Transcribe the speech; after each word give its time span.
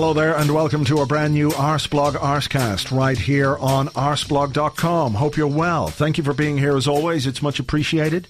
Hello 0.00 0.14
there, 0.14 0.34
and 0.34 0.50
welcome 0.54 0.82
to 0.86 1.02
a 1.02 1.06
brand 1.06 1.34
new 1.34 1.50
Arseblog 1.50 2.12
Arsecast 2.12 2.90
right 2.90 3.18
here 3.18 3.58
on 3.58 3.88
arseblog.com. 3.88 5.12
Hope 5.12 5.36
you're 5.36 5.46
well. 5.46 5.88
Thank 5.88 6.16
you 6.16 6.24
for 6.24 6.32
being 6.32 6.56
here 6.56 6.74
as 6.74 6.88
always. 6.88 7.26
It's 7.26 7.42
much 7.42 7.60
appreciated. 7.60 8.26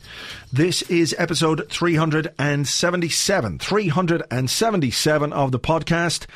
This 0.53 0.83
is 0.83 1.15
episode 1.17 1.71
377. 1.71 3.61
377 3.61 5.33
of 5.33 5.53
the 5.53 5.61
podcast. 5.61 6.27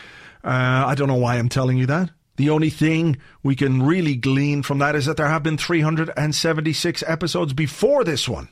Uh, 0.45 0.85
I 0.87 0.95
don't 0.95 1.09
know 1.09 1.17
why 1.17 1.35
I'm 1.35 1.49
telling 1.49 1.79
you 1.79 1.87
that. 1.87 2.11
The 2.37 2.51
only 2.51 2.71
thing 2.71 3.17
we 3.43 3.57
can 3.57 3.83
really 3.83 4.15
glean 4.15 4.63
from 4.63 4.79
that 4.79 4.95
is 4.95 5.07
that 5.07 5.17
there 5.17 5.27
have 5.27 5.43
been 5.43 5.59
376 5.59 7.03
episodes 7.09 7.53
before 7.53 8.05
this 8.05 8.29
one. 8.29 8.51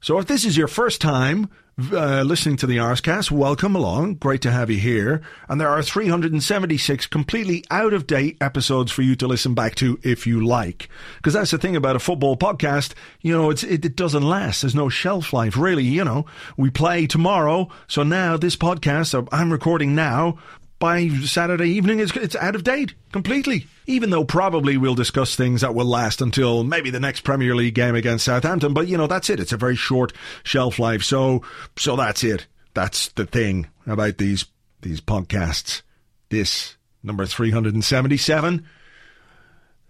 So 0.00 0.20
if 0.20 0.26
this 0.26 0.44
is 0.44 0.56
your 0.56 0.68
first 0.68 1.00
time 1.00 1.50
uh, 1.92 2.22
listening 2.22 2.56
to 2.56 2.66
the 2.66 2.76
Arsecast, 2.76 3.30
welcome 3.30 3.74
along. 3.74 4.14
Great 4.14 4.40
to 4.42 4.50
have 4.50 4.70
you 4.70 4.78
here. 4.78 5.22
And 5.48 5.60
there 5.60 5.68
are 5.68 5.82
376 5.82 7.06
completely 7.06 7.64
out 7.70 7.92
of 7.92 8.06
date 8.06 8.36
episodes 8.40 8.92
for 8.92 9.02
you 9.02 9.16
to 9.16 9.26
listen 9.26 9.54
back 9.54 9.74
to 9.76 9.98
if 10.02 10.26
you 10.26 10.44
like. 10.44 10.88
Because 11.16 11.34
that's 11.34 11.50
the 11.50 11.58
thing 11.58 11.74
about 11.74 11.96
a 11.96 12.00
football 12.00 12.36
podcast. 12.36 12.94
You 13.22 13.32
know, 13.36 13.50
it, 13.50 13.64
it 13.64 13.96
doesn't 13.96 14.22
last. 14.22 14.62
There's 14.62 14.74
no 14.74 14.88
shelf 14.88 15.32
life, 15.32 15.56
really. 15.56 15.84
You 15.84 16.04
know, 16.04 16.26
we 16.56 16.70
play 16.70 17.06
tomorrow. 17.06 17.68
So 17.88 18.04
now 18.04 18.36
this 18.36 18.56
podcast, 18.56 19.14
uh, 19.14 19.26
I'm 19.32 19.50
recording 19.50 19.96
now, 19.96 20.38
by 20.84 21.08
Saturday 21.08 21.70
evening, 21.70 21.98
it's, 21.98 22.14
it's 22.14 22.36
out 22.36 22.54
of 22.54 22.62
date 22.62 22.92
completely. 23.10 23.66
Even 23.86 24.10
though 24.10 24.22
probably 24.22 24.76
we'll 24.76 24.94
discuss 24.94 25.34
things 25.34 25.62
that 25.62 25.74
will 25.74 25.86
last 25.86 26.20
until 26.20 26.62
maybe 26.62 26.90
the 26.90 27.00
next 27.00 27.22
Premier 27.22 27.54
League 27.54 27.74
game 27.74 27.94
against 27.94 28.26
Southampton, 28.26 28.74
but 28.74 28.86
you 28.86 28.98
know 28.98 29.06
that's 29.06 29.30
it. 29.30 29.40
It's 29.40 29.54
a 29.54 29.56
very 29.56 29.76
short 29.76 30.12
shelf 30.42 30.78
life, 30.78 31.02
so 31.02 31.40
so 31.78 31.96
that's 31.96 32.22
it. 32.22 32.46
That's 32.74 33.08
the 33.12 33.24
thing 33.24 33.68
about 33.86 34.18
these 34.18 34.44
these 34.82 35.00
podcasts. 35.00 35.80
This 36.28 36.76
number 37.02 37.24
three 37.24 37.50
hundred 37.50 37.72
and 37.72 37.84
seventy 37.84 38.18
seven 38.18 38.66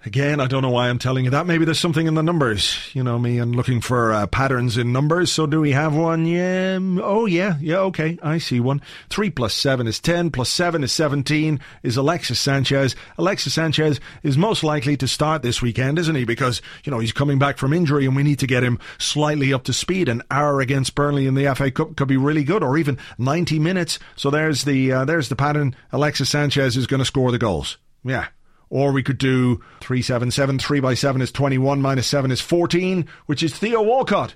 Again, 0.06 0.38
I 0.38 0.46
don't 0.46 0.60
know 0.60 0.70
why 0.70 0.90
I'm 0.90 0.98
telling 0.98 1.24
you 1.24 1.30
that. 1.30 1.46
Maybe 1.46 1.64
there's 1.64 1.80
something 1.80 2.06
in 2.06 2.12
the 2.12 2.22
numbers. 2.22 2.90
You 2.92 3.02
know 3.02 3.18
me 3.18 3.38
and 3.38 3.56
looking 3.56 3.80
for 3.80 4.12
uh, 4.12 4.26
patterns 4.26 4.76
in 4.76 4.92
numbers. 4.92 5.32
So 5.32 5.46
do 5.46 5.62
we 5.62 5.72
have 5.72 5.96
one? 5.96 6.26
Yeah. 6.26 6.78
Oh, 7.02 7.24
yeah. 7.24 7.56
Yeah, 7.58 7.78
okay. 7.78 8.18
I 8.22 8.36
see 8.36 8.60
one. 8.60 8.82
3 9.08 9.30
plus 9.30 9.54
7 9.54 9.86
is 9.86 10.00
10, 10.00 10.30
plus 10.30 10.50
7 10.50 10.84
is 10.84 10.92
17, 10.92 11.58
is 11.82 11.96
Alexis 11.96 12.38
Sanchez. 12.38 12.94
Alexis 13.16 13.54
Sanchez 13.54 13.98
is 14.22 14.36
most 14.36 14.62
likely 14.62 14.94
to 14.98 15.08
start 15.08 15.40
this 15.40 15.62
weekend, 15.62 15.98
isn't 15.98 16.16
he? 16.16 16.26
Because, 16.26 16.60
you 16.84 16.90
know, 16.90 16.98
he's 16.98 17.12
coming 17.12 17.38
back 17.38 17.56
from 17.56 17.72
injury 17.72 18.04
and 18.04 18.14
we 18.14 18.22
need 18.22 18.40
to 18.40 18.46
get 18.46 18.62
him 18.62 18.78
slightly 18.98 19.54
up 19.54 19.64
to 19.64 19.72
speed. 19.72 20.10
An 20.10 20.22
hour 20.30 20.60
against 20.60 20.94
Burnley 20.94 21.26
in 21.26 21.34
the 21.34 21.54
FA 21.54 21.70
Cup 21.70 21.96
could 21.96 22.08
be 22.08 22.18
really 22.18 22.44
good, 22.44 22.62
or 22.62 22.76
even 22.76 22.98
90 23.16 23.58
minutes. 23.58 23.98
So 24.16 24.28
there's 24.28 24.64
the, 24.64 24.92
uh, 24.92 25.04
there's 25.06 25.30
the 25.30 25.36
pattern. 25.36 25.74
Alexis 25.92 26.28
Sanchez 26.28 26.76
is 26.76 26.86
going 26.86 26.98
to 26.98 27.06
score 27.06 27.32
the 27.32 27.38
goals. 27.38 27.78
Yeah. 28.04 28.26
Or 28.70 28.92
we 28.92 29.02
could 29.02 29.18
do 29.18 29.60
377, 29.80 30.58
3 30.58 30.80
by 30.80 30.94
7 30.94 31.22
is 31.22 31.30
21, 31.30 31.80
minus 31.80 32.06
7 32.06 32.30
is 32.30 32.40
14, 32.40 33.06
which 33.26 33.42
is 33.42 33.56
Theo 33.56 33.82
Walcott. 33.82 34.34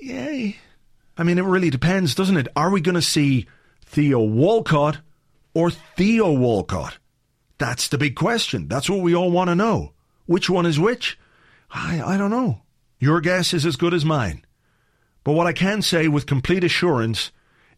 Yay. 0.00 0.56
I 1.16 1.22
mean, 1.22 1.38
it 1.38 1.44
really 1.44 1.70
depends, 1.70 2.14
doesn't 2.14 2.36
it? 2.36 2.48
Are 2.56 2.70
we 2.70 2.80
going 2.80 2.94
to 2.94 3.02
see 3.02 3.46
Theo 3.84 4.20
Walcott 4.20 4.98
or 5.54 5.70
Theo 5.70 6.32
Walcott? 6.32 6.98
That's 7.58 7.88
the 7.88 7.98
big 7.98 8.16
question. 8.16 8.68
That's 8.68 8.90
what 8.90 9.00
we 9.00 9.14
all 9.14 9.30
want 9.30 9.48
to 9.48 9.54
know. 9.54 9.92
Which 10.26 10.50
one 10.50 10.66
is 10.66 10.78
which? 10.78 11.18
I, 11.70 12.02
I 12.02 12.16
don't 12.16 12.30
know. 12.30 12.62
Your 12.98 13.20
guess 13.20 13.54
is 13.54 13.66
as 13.66 13.76
good 13.76 13.94
as 13.94 14.04
mine. 14.04 14.44
But 15.24 15.32
what 15.32 15.46
I 15.46 15.52
can 15.52 15.82
say 15.82 16.08
with 16.08 16.26
complete 16.26 16.64
assurance 16.64 17.32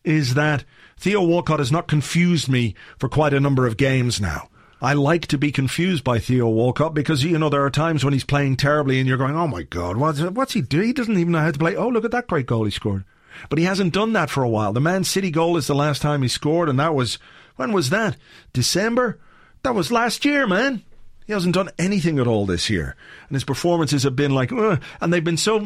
is 0.05 0.35
that 0.35 0.65
Theo 0.99 1.23
Walcott 1.23 1.59
has 1.59 1.71
not 1.71 1.89
confused 1.89 2.49
me 2.49 2.75
for 2.99 3.09
quite 3.09 3.35
a 3.35 3.41
number 3.41 3.67
of 3.67 3.77
games 3.77 4.21
now. 4.21 4.49
I 4.81 4.93
like 4.93 5.27
to 5.29 5.39
be 5.39 5.53
confused 5.53 6.05
by 6.05 6.19
Theo 6.19 6.49
Walcott 6.49 6.95
because, 6.95 7.25
you 7.25 7.39
know, 7.39 7.49
there 7.49 7.65
are 7.65 7.71
times 7.71 8.05
when 8.05 8.13
he's 8.13 8.25
playing 8.25 8.57
terribly 8.57 8.99
and 8.99 9.09
you're 9.09 9.17
going, 9.17 9.35
oh 9.35 9.47
my 9.47 9.63
God, 9.63 9.97
what's, 9.97 10.21
what's 10.21 10.53
he 10.53 10.61
doing? 10.61 10.89
He 10.89 10.93
doesn't 10.93 11.17
even 11.17 11.33
know 11.33 11.41
how 11.41 11.51
to 11.51 11.59
play. 11.59 11.77
Oh, 11.77 11.89
look 11.89 12.05
at 12.05 12.11
that 12.11 12.27
great 12.27 12.47
goal 12.47 12.65
he 12.65 12.71
scored. 12.71 13.05
But 13.49 13.59
he 13.59 13.65
hasn't 13.65 13.95
done 13.95 14.13
that 14.15 14.31
for 14.31 14.43
a 14.43 14.49
while. 14.49 14.73
The 14.73 14.81
Man 14.81 15.05
City 15.05 15.31
goal 15.31 15.57
is 15.57 15.67
the 15.67 15.75
last 15.75 16.03
time 16.03 16.23
he 16.23 16.29
scored, 16.29 16.69
and 16.69 16.79
that 16.79 16.95
was, 16.95 17.19
when 17.57 17.73
was 17.73 17.91
that? 17.91 18.17
December? 18.53 19.19
That 19.63 19.75
was 19.75 19.93
last 19.93 20.25
year, 20.25 20.47
man. 20.47 20.83
He 21.27 21.33
hasn't 21.33 21.55
done 21.55 21.71
anything 21.77 22.21
at 22.21 22.29
all 22.29 22.47
this 22.47 22.71
year. 22.71 22.95
And 23.29 23.35
his 23.35 23.43
performances 23.43 24.05
have 24.05 24.15
been 24.15 24.33
like, 24.33 24.53
Ugh, 24.53 24.81
and 25.01 25.13
they've 25.13 25.25
been 25.25 25.37
so, 25.37 25.59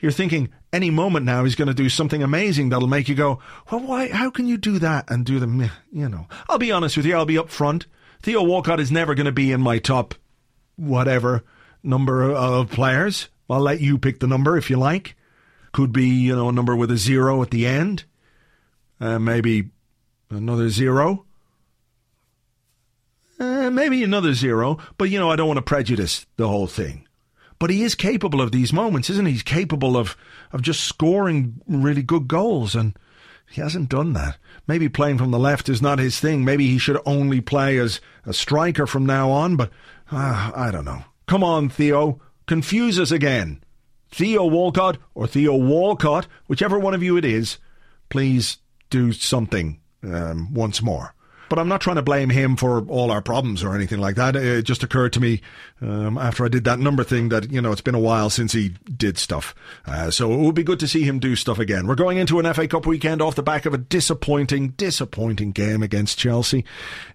you're 0.00 0.10
thinking 0.10 0.48
any 0.72 0.90
moment 0.90 1.24
now 1.24 1.44
he's 1.44 1.54
going 1.54 1.68
to 1.68 1.74
do 1.74 1.88
something 1.88 2.24
amazing 2.24 2.68
that'll 2.70 2.88
make 2.88 3.08
you 3.08 3.14
go, 3.14 3.38
well, 3.70 3.80
why, 3.80 4.08
how 4.08 4.30
can 4.30 4.48
you 4.48 4.56
do 4.56 4.80
that 4.80 5.08
and 5.08 5.24
do 5.24 5.38
the, 5.38 5.70
you 5.92 6.08
know. 6.08 6.26
I'll 6.48 6.58
be 6.58 6.72
honest 6.72 6.96
with 6.96 7.06
you, 7.06 7.14
I'll 7.14 7.24
be 7.24 7.38
up 7.38 7.50
front. 7.50 7.86
Theo 8.20 8.42
Walcott 8.42 8.80
is 8.80 8.90
never 8.90 9.14
going 9.14 9.26
to 9.26 9.32
be 9.32 9.52
in 9.52 9.60
my 9.60 9.78
top, 9.78 10.14
whatever, 10.74 11.44
number 11.84 12.32
of 12.32 12.70
players. 12.70 13.28
I'll 13.48 13.60
let 13.60 13.80
you 13.80 13.98
pick 13.98 14.18
the 14.18 14.26
number 14.26 14.56
if 14.56 14.70
you 14.70 14.76
like. 14.76 15.14
Could 15.70 15.92
be, 15.92 16.06
you 16.06 16.34
know, 16.34 16.48
a 16.48 16.52
number 16.52 16.74
with 16.74 16.90
a 16.90 16.96
zero 16.96 17.42
at 17.42 17.50
the 17.50 17.66
end. 17.66 18.04
Uh, 19.00 19.18
maybe 19.20 19.70
another 20.30 20.68
zero. 20.68 21.25
Uh, 23.38 23.70
maybe 23.70 24.02
another 24.02 24.32
zero, 24.32 24.78
but 24.96 25.10
you 25.10 25.18
know, 25.18 25.30
I 25.30 25.36
don't 25.36 25.48
want 25.48 25.58
to 25.58 25.62
prejudice 25.62 26.26
the 26.36 26.48
whole 26.48 26.66
thing. 26.66 27.06
But 27.58 27.70
he 27.70 27.82
is 27.82 27.94
capable 27.94 28.40
of 28.40 28.52
these 28.52 28.72
moments, 28.72 29.10
isn't 29.10 29.26
he? 29.26 29.32
He's 29.32 29.42
capable 29.42 29.96
of, 29.96 30.16
of 30.52 30.62
just 30.62 30.84
scoring 30.84 31.60
really 31.66 32.02
good 32.02 32.28
goals, 32.28 32.74
and 32.74 32.98
he 33.50 33.60
hasn't 33.60 33.88
done 33.88 34.12
that. 34.14 34.38
Maybe 34.66 34.88
playing 34.88 35.18
from 35.18 35.30
the 35.30 35.38
left 35.38 35.68
is 35.68 35.80
not 35.80 35.98
his 35.98 36.18
thing. 36.18 36.44
Maybe 36.44 36.66
he 36.66 36.78
should 36.78 37.00
only 37.06 37.40
play 37.40 37.78
as 37.78 38.00
a 38.24 38.32
striker 38.32 38.86
from 38.86 39.06
now 39.06 39.30
on, 39.30 39.56
but 39.56 39.70
uh, 40.10 40.52
I 40.54 40.70
don't 40.70 40.84
know. 40.84 41.04
Come 41.26 41.44
on, 41.44 41.68
Theo. 41.68 42.20
Confuse 42.46 42.98
us 42.98 43.10
again. 43.10 43.62
Theo 44.10 44.46
Walcott 44.46 44.98
or 45.14 45.26
Theo 45.26 45.56
Walcott, 45.56 46.26
whichever 46.46 46.78
one 46.78 46.94
of 46.94 47.02
you 47.02 47.16
it 47.16 47.24
is, 47.24 47.58
please 48.08 48.58
do 48.88 49.12
something 49.12 49.80
um, 50.02 50.54
once 50.54 50.80
more. 50.80 51.14
But 51.48 51.58
I'm 51.58 51.68
not 51.68 51.80
trying 51.80 51.96
to 51.96 52.02
blame 52.02 52.30
him 52.30 52.56
for 52.56 52.80
all 52.88 53.10
our 53.10 53.22
problems 53.22 53.62
or 53.62 53.74
anything 53.74 54.00
like 54.00 54.16
that. 54.16 54.34
It 54.34 54.62
just 54.62 54.82
occurred 54.82 55.12
to 55.12 55.20
me 55.20 55.40
um, 55.80 56.18
after 56.18 56.44
I 56.44 56.48
did 56.48 56.64
that 56.64 56.78
number 56.78 57.04
thing 57.04 57.28
that, 57.28 57.52
you 57.52 57.60
know, 57.60 57.70
it's 57.70 57.80
been 57.80 57.94
a 57.94 58.00
while 58.00 58.30
since 58.30 58.52
he 58.52 58.70
did 58.96 59.16
stuff. 59.18 59.54
Uh, 59.86 60.10
so 60.10 60.32
it 60.32 60.38
would 60.38 60.54
be 60.54 60.64
good 60.64 60.80
to 60.80 60.88
see 60.88 61.04
him 61.04 61.18
do 61.18 61.36
stuff 61.36 61.58
again. 61.58 61.86
We're 61.86 61.94
going 61.94 62.18
into 62.18 62.40
an 62.40 62.52
FA 62.52 62.66
Cup 62.66 62.86
weekend 62.86 63.22
off 63.22 63.34
the 63.34 63.42
back 63.42 63.66
of 63.66 63.74
a 63.74 63.78
disappointing, 63.78 64.70
disappointing 64.70 65.52
game 65.52 65.82
against 65.82 66.18
Chelsea 66.18 66.64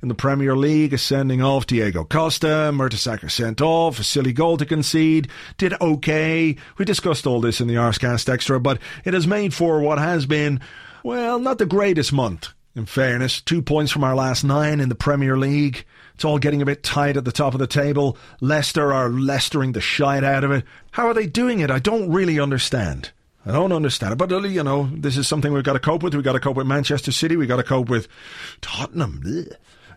in 0.01 0.07
the 0.07 0.15
Premier 0.15 0.55
League, 0.55 0.97
sending 0.97 1.41
off 1.41 1.67
Diego 1.67 2.03
Costa, 2.03 2.71
Mertesacker 2.73 3.29
sent 3.29 3.61
off, 3.61 3.99
a 3.99 4.03
silly 4.03 4.33
goal 4.33 4.57
to 4.57 4.65
concede, 4.65 5.27
did 5.57 5.73
okay. 5.81 6.55
We 6.77 6.85
discussed 6.85 7.27
all 7.27 7.41
this 7.41 7.59
in 7.59 7.67
the 7.67 7.75
Arsecast 7.75 8.29
Extra, 8.29 8.59
but 8.59 8.79
it 9.03 9.13
has 9.13 9.27
made 9.27 9.53
for 9.53 9.81
what 9.81 9.99
has 9.99 10.25
been, 10.25 10.61
well, 11.03 11.39
not 11.39 11.57
the 11.57 11.65
greatest 11.65 12.13
month 12.13 12.49
in 12.75 12.85
fairness. 12.85 13.41
Two 13.41 13.61
points 13.61 13.91
from 13.91 14.03
our 14.03 14.15
last 14.15 14.43
nine 14.43 14.79
in 14.79 14.89
the 14.89 14.95
Premier 14.95 15.37
League. 15.37 15.85
It's 16.15 16.25
all 16.25 16.39
getting 16.39 16.61
a 16.61 16.65
bit 16.65 16.83
tight 16.83 17.17
at 17.17 17.25
the 17.25 17.31
top 17.31 17.53
of 17.53 17.59
the 17.59 17.67
table. 17.67 18.17
Leicester 18.39 18.93
are 18.93 19.09
Leicestering 19.09 19.73
the 19.73 19.81
shite 19.81 20.23
out 20.23 20.43
of 20.43 20.51
it. 20.51 20.65
How 20.91 21.07
are 21.07 21.13
they 21.13 21.25
doing 21.25 21.59
it? 21.59 21.71
I 21.71 21.79
don't 21.79 22.11
really 22.11 22.39
understand. 22.39 23.11
I 23.45 23.51
don't 23.51 23.71
understand 23.71 24.13
it. 24.13 24.17
But, 24.17 24.31
uh, 24.31 24.41
you 24.41 24.63
know, 24.63 24.89
this 24.93 25.17
is 25.17 25.27
something 25.27 25.51
we've 25.51 25.63
got 25.63 25.73
to 25.73 25.79
cope 25.79 26.03
with. 26.03 26.13
We've 26.13 26.23
got 26.23 26.33
to 26.33 26.39
cope 26.39 26.57
with 26.57 26.67
Manchester 26.67 27.11
City. 27.11 27.35
We've 27.35 27.47
got 27.47 27.57
to 27.57 27.63
cope 27.63 27.89
with 27.89 28.07
Tottenham. 28.61 29.47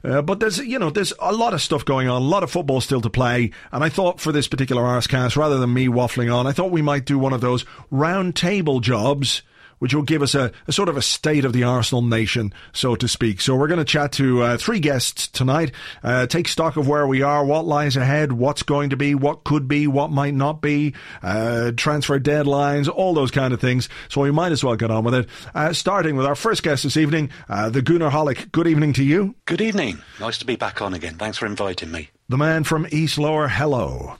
Uh, 0.03 0.23
but 0.23 0.41
there's, 0.41 0.59
you 0.59 0.79
know, 0.79 0.91
there's 0.91 1.13
a 1.19 1.33
lot 1.33 1.55
of 1.55 1.63
stuff 1.63 1.85
going 1.85 2.09
on, 2.09 2.21
a 2.21 2.25
lot 2.25 2.43
of 2.43 2.51
football 2.51 2.81
still 2.81 3.01
to 3.01 3.11
play. 3.11 3.51
And 3.73 3.83
I 3.83 3.89
thought 3.89 4.21
for 4.21 4.33
this 4.33 4.49
particular 4.49 4.83
Arsecast, 4.83 5.37
rather 5.37 5.59
than 5.59 5.73
me 5.73 5.89
waffling 5.89 6.35
on, 6.35 6.47
I 6.47 6.53
thought 6.53 6.71
we 6.71 6.83
might 6.83 7.07
do 7.07 7.19
one 7.19 7.33
of 7.33 7.41
those 7.41 7.65
round 7.91 8.37
table 8.37 8.81
jobs 8.81 9.43
which 9.85 9.93
will 9.93 10.01
give 10.01 10.23
us 10.23 10.35
a, 10.35 10.51
a 10.67 10.73
sort 10.73 10.89
of 10.89 10.97
a 10.97 11.03
state 11.03 11.45
of 11.45 11.53
the 11.53 11.63
Arsenal 11.63 12.01
nation, 12.01 12.55
so 12.73 12.97
to 12.97 13.07
speak. 13.07 13.39
So 13.43 13.55
we're 13.55 13.69
going 13.69 13.77
to 13.77 13.85
chat 13.85 14.13
to 14.13 14.41
uh, 14.41 14.57
three 14.57 14.81
guests 14.81 15.29
tonight, 15.29 15.73
uh, 16.03 16.27
take 16.27 16.49
stock 16.49 16.79
of 16.79 16.89
where 16.89 17.07
we 17.07 17.21
are, 17.21 17.45
what 17.45 17.67
lies 17.67 17.95
ahead, 17.95 18.33
what's 18.33 18.63
going 18.63 18.89
to 18.89 18.97
be, 18.97 19.15
what 19.15 19.45
could 19.45 19.69
be, 19.69 19.87
what 19.87 20.11
might 20.11 20.33
not 20.33 20.63
be, 20.63 20.95
uh, 21.23 21.73
transfer 21.77 22.19
deadlines, 22.19 22.89
all 22.89 23.13
those 23.13 23.31
kind 23.31 23.53
of 23.53 23.61
things. 23.61 23.91
So 24.09 24.23
we 24.23 24.31
might 24.31 24.53
as 24.53 24.65
well 24.65 24.75
get 24.75 24.91
on 24.91 25.05
with 25.05 25.13
it. 25.13 25.29
Uh, 25.55 25.75
starting 25.75 26.17
with 26.17 26.25
our 26.25 26.35
first 26.35 26.63
guest 26.63 26.85
this 26.85 26.97
evening, 26.97 27.29
uh, 27.51 27.69
the 27.69 27.83
Goonerholic. 27.83 28.53
Good 28.53 28.67
evening 28.67 28.95
to 28.95 29.05
you. 29.05 29.35
Good 29.45 29.61
evening. 29.61 29.99
Nice 30.19 30.39
to 30.39 30.47
be 30.47 30.57
back 30.57 30.81
on 30.81 30.95
again. 30.95 31.19
Thanks 31.19 31.37
for 31.37 31.45
inviting 31.45 31.91
me. 31.91 32.09
The 32.31 32.39
man 32.39 32.65
from 32.65 32.87
East 32.91 33.19
Lower, 33.19 33.49
hello. 33.49 34.17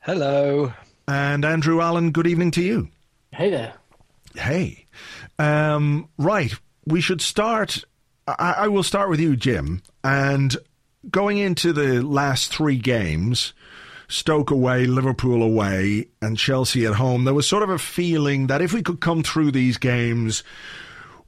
Hello. 0.00 0.74
And 1.06 1.44
Andrew 1.44 1.80
Allen, 1.80 2.10
good 2.10 2.26
evening 2.26 2.50
to 2.50 2.62
you. 2.62 2.88
Hey 3.30 3.50
there. 3.50 3.74
Hey. 4.34 4.83
Um, 5.38 6.08
right. 6.18 6.52
We 6.86 7.00
should 7.00 7.20
start. 7.20 7.84
I, 8.26 8.54
I 8.58 8.68
will 8.68 8.82
start 8.82 9.10
with 9.10 9.20
you, 9.20 9.36
Jim. 9.36 9.82
And 10.02 10.56
going 11.10 11.38
into 11.38 11.72
the 11.72 12.02
last 12.02 12.52
three 12.52 12.76
games, 12.76 13.52
Stoke 14.08 14.50
away, 14.50 14.86
Liverpool 14.86 15.42
away, 15.42 16.08
and 16.20 16.36
Chelsea 16.36 16.84
at 16.84 16.94
home, 16.94 17.24
there 17.24 17.34
was 17.34 17.48
sort 17.48 17.62
of 17.62 17.70
a 17.70 17.78
feeling 17.78 18.48
that 18.48 18.60
if 18.60 18.72
we 18.72 18.82
could 18.82 19.00
come 19.00 19.22
through 19.22 19.50
these 19.50 19.78
games, 19.78 20.44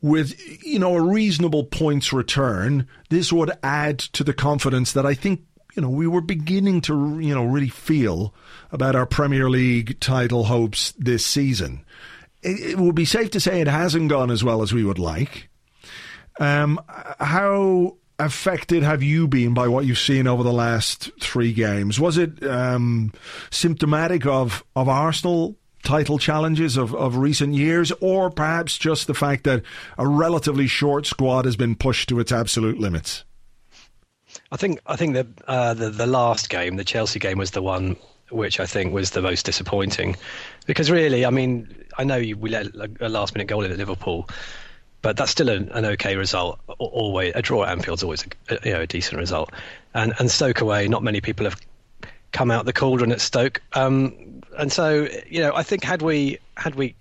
with 0.03 0.39
you 0.65 0.79
know 0.79 0.95
a 0.95 1.03
reasonable 1.03 1.65
points 1.65 2.13
return, 2.13 2.87
this 3.09 3.33
would 3.33 3.51
add 3.63 3.99
to 3.99 4.23
the 4.23 4.35
confidence 4.35 4.93
that 4.93 5.07
I 5.07 5.15
think 5.15 5.41
you 5.75 5.83
know 5.83 5.89
we 5.89 6.07
were 6.07 6.21
beginning 6.21 6.83
to 6.83 7.19
you 7.19 7.35
know 7.35 7.45
really 7.45 7.71
feel 7.71 8.35
about 8.71 8.95
our 8.95 9.07
Premier 9.07 9.49
League 9.49 9.99
title 9.99 10.45
hopes 10.45 10.93
this 10.99 11.25
season. 11.25 11.85
It, 12.47 12.79
would 12.79 12.95
be 12.95 13.05
safe 13.05 13.31
to 13.33 13.41
say 13.41 13.61
it 13.61 13.69
hasn't 13.69 14.09
gone 14.09 14.31
as 14.31 14.45
well 14.45 14.63
as 14.63 14.73
we 14.73 14.85
would 14.85 14.99
like. 14.99 15.49
Um, 16.39 16.81
how 17.19 17.97
affected 18.19 18.83
have 18.83 19.03
you 19.03 19.29
been 19.29 19.53
by 19.53 19.69
what 19.69 19.85
you've 19.85 19.99
seen 19.99 20.27
over 20.27 20.43
the 20.43 20.53
last 20.53 21.11
three 21.21 21.53
games? 21.53 21.99
Was 21.99 22.19
it 22.19 22.43
um, 22.45 23.13
symptomatic 23.51 24.27
of 24.27 24.65
of 24.75 24.89
Arsenal 24.89 25.57
title 25.83 26.19
challenges 26.19 26.77
of, 26.77 26.95
of 26.95 27.17
recent 27.17 27.55
years, 27.55 27.93
or 28.01 28.31
perhaps 28.31 28.77
just 28.77 29.07
the 29.07 29.15
fact 29.15 29.45
that 29.45 29.63
a 29.97 30.07
relatively 30.07 30.67
short 30.67 31.07
squad 31.07 31.45
has 31.45 31.57
been 31.57 31.77
pushed 31.77 32.09
to 32.09 32.19
its 32.19 32.33
absolute 32.33 32.79
limits? 32.79 33.25
I 34.53 34.57
think 34.57 34.81
I 34.87 34.97
think 34.97 35.15
the, 35.15 35.27
uh, 35.47 35.75
the 35.75 35.91
the 35.91 36.07
last 36.07 36.51
game, 36.51 36.77
the 36.77 36.85
Chelsea 36.85 37.19
game, 37.19 37.39
was 37.39 37.53
the 37.53 37.63
one 37.63 37.97
which 38.31 38.61
I 38.61 38.67
think 38.67 38.93
was 38.93 39.11
the 39.11 39.23
most 39.23 39.45
disappointing, 39.47 40.17
because 40.67 40.91
really, 40.91 41.25
I 41.25 41.31
mean, 41.31 41.85
I 41.99 42.05
know 42.05 42.19
we 42.19 42.51
let 42.51 42.67
a 43.01 43.09
last 43.09 43.35
minute 43.35 43.49
goal 43.49 43.65
in 43.65 43.73
at 43.73 43.79
Liverpool, 43.79 44.29
but 45.03 45.17
that's 45.17 45.31
still 45.31 45.49
an, 45.49 45.71
an 45.71 45.85
okay 45.85 46.17
result. 46.17 46.59
Always 46.79 47.33
a 47.35 47.43
draw 47.43 47.65
at 47.65 47.71
Anfield's 47.71 48.03
always 48.03 48.25
a, 48.49 48.59
you 48.65 48.73
know 48.73 48.81
a 48.81 48.87
decent 48.87 49.19
result, 49.19 49.51
and 49.95 50.13
and 50.19 50.31
Stoke 50.31 50.61
away, 50.61 50.89
not 50.89 51.03
many 51.03 51.21
people 51.21 51.45
have 51.45 51.61
come 52.33 52.51
out 52.51 52.67
the 52.67 52.73
cauldron 52.73 53.13
at 53.13 53.21
Stoke. 53.21 53.63
Um, 53.73 54.43
and 54.59 54.73
so, 54.73 55.09
you 55.29 55.41
know, 55.41 55.55
I 55.55 55.63
think 55.63 55.85
had 55.85 56.03
we 56.03 56.39
had 56.57 56.75
we 56.75 56.95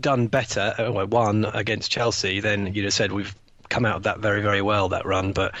done 0.00 0.26
better, 0.26 0.74
uh, 0.78 0.90
well, 0.90 1.06
won 1.06 1.44
against 1.44 1.90
Chelsea, 1.90 2.40
then 2.40 2.74
you'd 2.74 2.84
have 2.84 2.94
said 2.94 3.12
we've 3.12 3.34
come 3.68 3.84
out 3.84 3.96
of 3.96 4.02
that 4.04 4.18
very 4.18 4.42
very 4.42 4.62
well 4.62 4.88
that 4.90 5.06
run. 5.06 5.32
But 5.32 5.54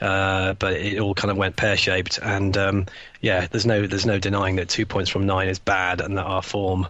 uh, 0.00 0.54
but 0.54 0.74
it 0.74 0.98
all 0.98 1.14
kind 1.14 1.30
of 1.30 1.36
went 1.36 1.56
pear 1.56 1.76
shaped, 1.76 2.18
and 2.22 2.56
um, 2.56 2.86
yeah, 3.20 3.46
there's 3.46 3.66
no 3.66 3.86
there's 3.86 4.06
no 4.06 4.18
denying 4.18 4.56
that 4.56 4.68
two 4.68 4.86
points 4.86 5.10
from 5.10 5.26
nine 5.26 5.48
is 5.48 5.58
bad, 5.58 6.00
and 6.00 6.16
that 6.16 6.24
our 6.24 6.42
form 6.42 6.86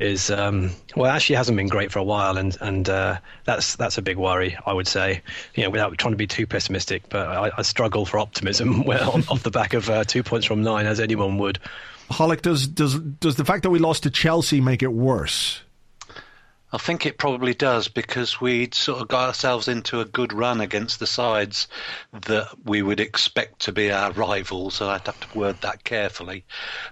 is 0.00 0.30
um, 0.30 0.70
well 0.96 1.10
actually 1.10 1.36
hasn't 1.36 1.56
been 1.56 1.68
great 1.68 1.92
for 1.92 1.98
a 1.98 2.04
while, 2.04 2.36
and 2.36 2.56
and 2.60 2.88
uh, 2.88 3.18
that's 3.44 3.76
that's 3.76 3.98
a 3.98 4.02
big 4.02 4.16
worry, 4.16 4.56
I 4.66 4.72
would 4.72 4.88
say. 4.88 5.22
You 5.54 5.64
know, 5.64 5.70
without 5.70 5.96
trying 5.98 6.12
to 6.12 6.18
be 6.18 6.26
too 6.26 6.46
pessimistic, 6.46 7.08
but 7.08 7.28
I, 7.28 7.50
I 7.58 7.62
struggle 7.62 8.06
for 8.06 8.18
optimism 8.18 8.82
well, 8.86 9.22
off 9.28 9.42
the 9.42 9.50
back 9.50 9.74
of 9.74 9.88
uh, 9.88 10.04
two 10.04 10.22
points 10.22 10.46
from 10.46 10.62
nine, 10.62 10.86
as 10.86 11.00
anyone 11.00 11.38
would. 11.38 11.58
Holic, 12.10 12.42
does 12.42 12.66
does 12.66 12.98
does 12.98 13.36
the 13.36 13.44
fact 13.44 13.62
that 13.62 13.70
we 13.70 13.78
lost 13.78 14.02
to 14.02 14.10
Chelsea 14.10 14.60
make 14.60 14.82
it 14.82 14.92
worse? 14.92 15.60
I 16.72 16.78
think 16.78 17.04
it 17.04 17.18
probably 17.18 17.52
does 17.52 17.88
because 17.88 18.40
we'd 18.40 18.74
sort 18.74 19.00
of 19.00 19.08
got 19.08 19.26
ourselves 19.26 19.66
into 19.66 20.00
a 20.00 20.04
good 20.04 20.32
run 20.32 20.60
against 20.60 21.00
the 21.00 21.06
sides 21.06 21.66
that 22.12 22.48
we 22.64 22.80
would 22.80 23.00
expect 23.00 23.60
to 23.62 23.72
be 23.72 23.90
our 23.90 24.12
rivals. 24.12 24.74
So 24.74 24.88
I'd 24.88 25.06
have 25.06 25.18
to 25.18 25.38
word 25.38 25.60
that 25.62 25.82
carefully. 25.82 26.44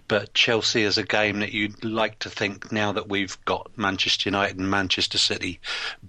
But 0.09 0.35
Chelsea 0.35 0.83
is 0.83 0.99
a 0.99 1.05
game 1.05 1.39
that 1.41 1.53
you'd 1.53 1.85
like 1.85 2.19
to 2.21 2.31
think 2.31 2.73
now 2.73 2.91
that 2.91 3.09
we've 3.09 3.43
got 3.45 3.71
Manchester 3.77 4.29
United 4.29 4.59
and 4.59 4.69
Manchester 4.69 5.19
City 5.19 5.61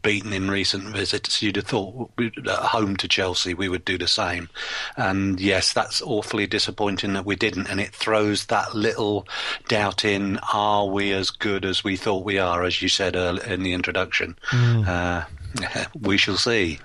beaten 0.01 0.33
in 0.33 0.49
recent 0.49 0.85
visits, 0.85 1.43
you'd 1.43 1.57
have 1.57 1.67
thought 1.67 2.09
at 2.19 2.47
home 2.47 2.95
to 2.97 3.07
Chelsea 3.07 3.53
we 3.53 3.69
would 3.69 3.85
do 3.85 3.99
the 3.99 4.07
same. 4.07 4.49
And 4.97 5.39
yes, 5.39 5.73
that's 5.73 6.01
awfully 6.01 6.47
disappointing 6.47 7.13
that 7.13 7.25
we 7.25 7.35
didn't. 7.35 7.67
And 7.67 7.79
it 7.79 7.93
throws 7.93 8.45
that 8.45 8.75
little 8.75 9.27
doubt 9.67 10.03
in: 10.03 10.39
Are 10.51 10.87
we 10.87 11.11
as 11.11 11.29
good 11.29 11.65
as 11.65 11.83
we 11.83 11.95
thought 11.97 12.25
we 12.25 12.39
are? 12.39 12.63
As 12.63 12.81
you 12.81 12.89
said 12.89 13.15
earlier 13.15 13.58
in 13.59 13.63
the 13.63 13.73
introduction. 13.73 14.37
Mm. 14.49 14.87
Uh, 14.87 15.85
we 16.01 16.17
shall 16.17 16.37
see. 16.37 16.79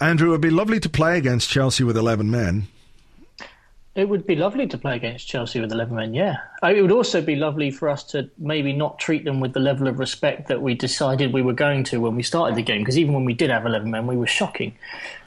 Andrew, 0.00 0.28
it 0.28 0.32
would 0.32 0.40
be 0.40 0.50
lovely 0.50 0.78
to 0.80 0.88
play 0.88 1.18
against 1.18 1.50
Chelsea 1.50 1.82
with 1.82 1.96
11 1.96 2.30
men. 2.30 2.68
It 3.94 4.08
would 4.08 4.26
be 4.26 4.34
lovely 4.34 4.66
to 4.66 4.76
play 4.76 4.96
against 4.96 5.28
Chelsea 5.28 5.60
with 5.60 5.70
11 5.70 5.94
men, 5.94 6.14
yeah. 6.14 6.38
It 6.64 6.82
would 6.82 6.90
also 6.90 7.22
be 7.22 7.36
lovely 7.36 7.70
for 7.70 7.88
us 7.88 8.02
to 8.04 8.28
maybe 8.38 8.72
not 8.72 8.98
treat 8.98 9.24
them 9.24 9.38
with 9.38 9.52
the 9.52 9.60
level 9.60 9.86
of 9.86 10.00
respect 10.00 10.48
that 10.48 10.60
we 10.60 10.74
decided 10.74 11.32
we 11.32 11.42
were 11.42 11.52
going 11.52 11.84
to 11.84 12.00
when 12.00 12.16
we 12.16 12.24
started 12.24 12.56
the 12.56 12.62
game, 12.62 12.80
because 12.80 12.98
even 12.98 13.14
when 13.14 13.24
we 13.24 13.34
did 13.34 13.50
have 13.50 13.64
11 13.64 13.88
men, 13.88 14.08
we 14.08 14.16
were 14.16 14.26
shocking. 14.26 14.76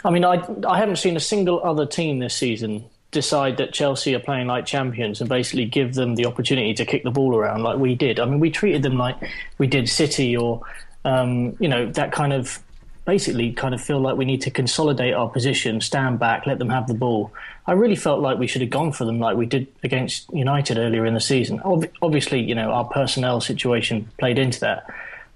I 0.04 0.10
mean, 0.10 0.26
I, 0.26 0.46
I 0.68 0.78
haven't 0.78 0.98
seen 0.98 1.16
a 1.16 1.22
single 1.22 1.64
other 1.64 1.86
team 1.86 2.20
this 2.20 2.36
season 2.36 2.84
decide 3.12 3.58
that 3.58 3.74
Chelsea 3.74 4.14
are 4.16 4.20
playing 4.20 4.48
like 4.48 4.66
champions 4.66 5.22
and 5.22 5.30
basically 5.30 5.66
give 5.66 5.94
them 5.94 6.16
the 6.16 6.26
opportunity 6.26 6.74
to 6.74 6.86
kick 6.86 7.04
the 7.04 7.12
ball 7.12 7.36
around 7.36 7.64
like 7.64 7.78
we 7.78 7.96
did. 7.96 8.20
I 8.20 8.26
mean, 8.26 8.40
we 8.40 8.52
treated 8.52 8.84
them 8.84 8.98
like 8.98 9.16
we 9.58 9.68
did 9.68 9.88
City 9.88 10.36
or 10.36 10.62
um, 11.06 11.56
you 11.60 11.70
know, 11.70 11.90
that 11.92 12.12
kind 12.12 12.34
of 12.34 12.60
basically 13.06 13.54
kind 13.54 13.74
of 13.74 13.82
feel 13.82 14.02
like 14.02 14.18
we 14.18 14.26
need 14.26 14.42
to 14.42 14.52
consolidate 14.52 15.14
our 15.14 15.30
position, 15.30 15.80
stand 15.80 16.20
back, 16.20 16.46
let 16.46 16.60
them 16.60 16.70
have 16.70 16.88
the 16.88 16.94
ball. 16.94 17.32
I 17.66 17.72
really 17.72 17.96
felt 17.96 18.20
like 18.20 18.38
we 18.38 18.48
should 18.48 18.62
have 18.62 18.70
gone 18.70 18.92
for 18.92 19.06
them 19.06 19.18
like 19.18 19.38
we 19.38 19.46
did 19.46 19.68
against 19.82 20.30
United 20.34 20.78
earlier 20.78 21.06
in 21.06 21.14
the 21.14 21.22
season. 21.22 21.62
Ob- 21.62 21.90
obviously, 22.02 22.42
you 22.42 22.54
know, 22.54 22.72
our 22.72 22.84
personnel 22.84 23.40
situation 23.40 24.10
played 24.20 24.38
into 24.38 24.60
that. 24.60 24.86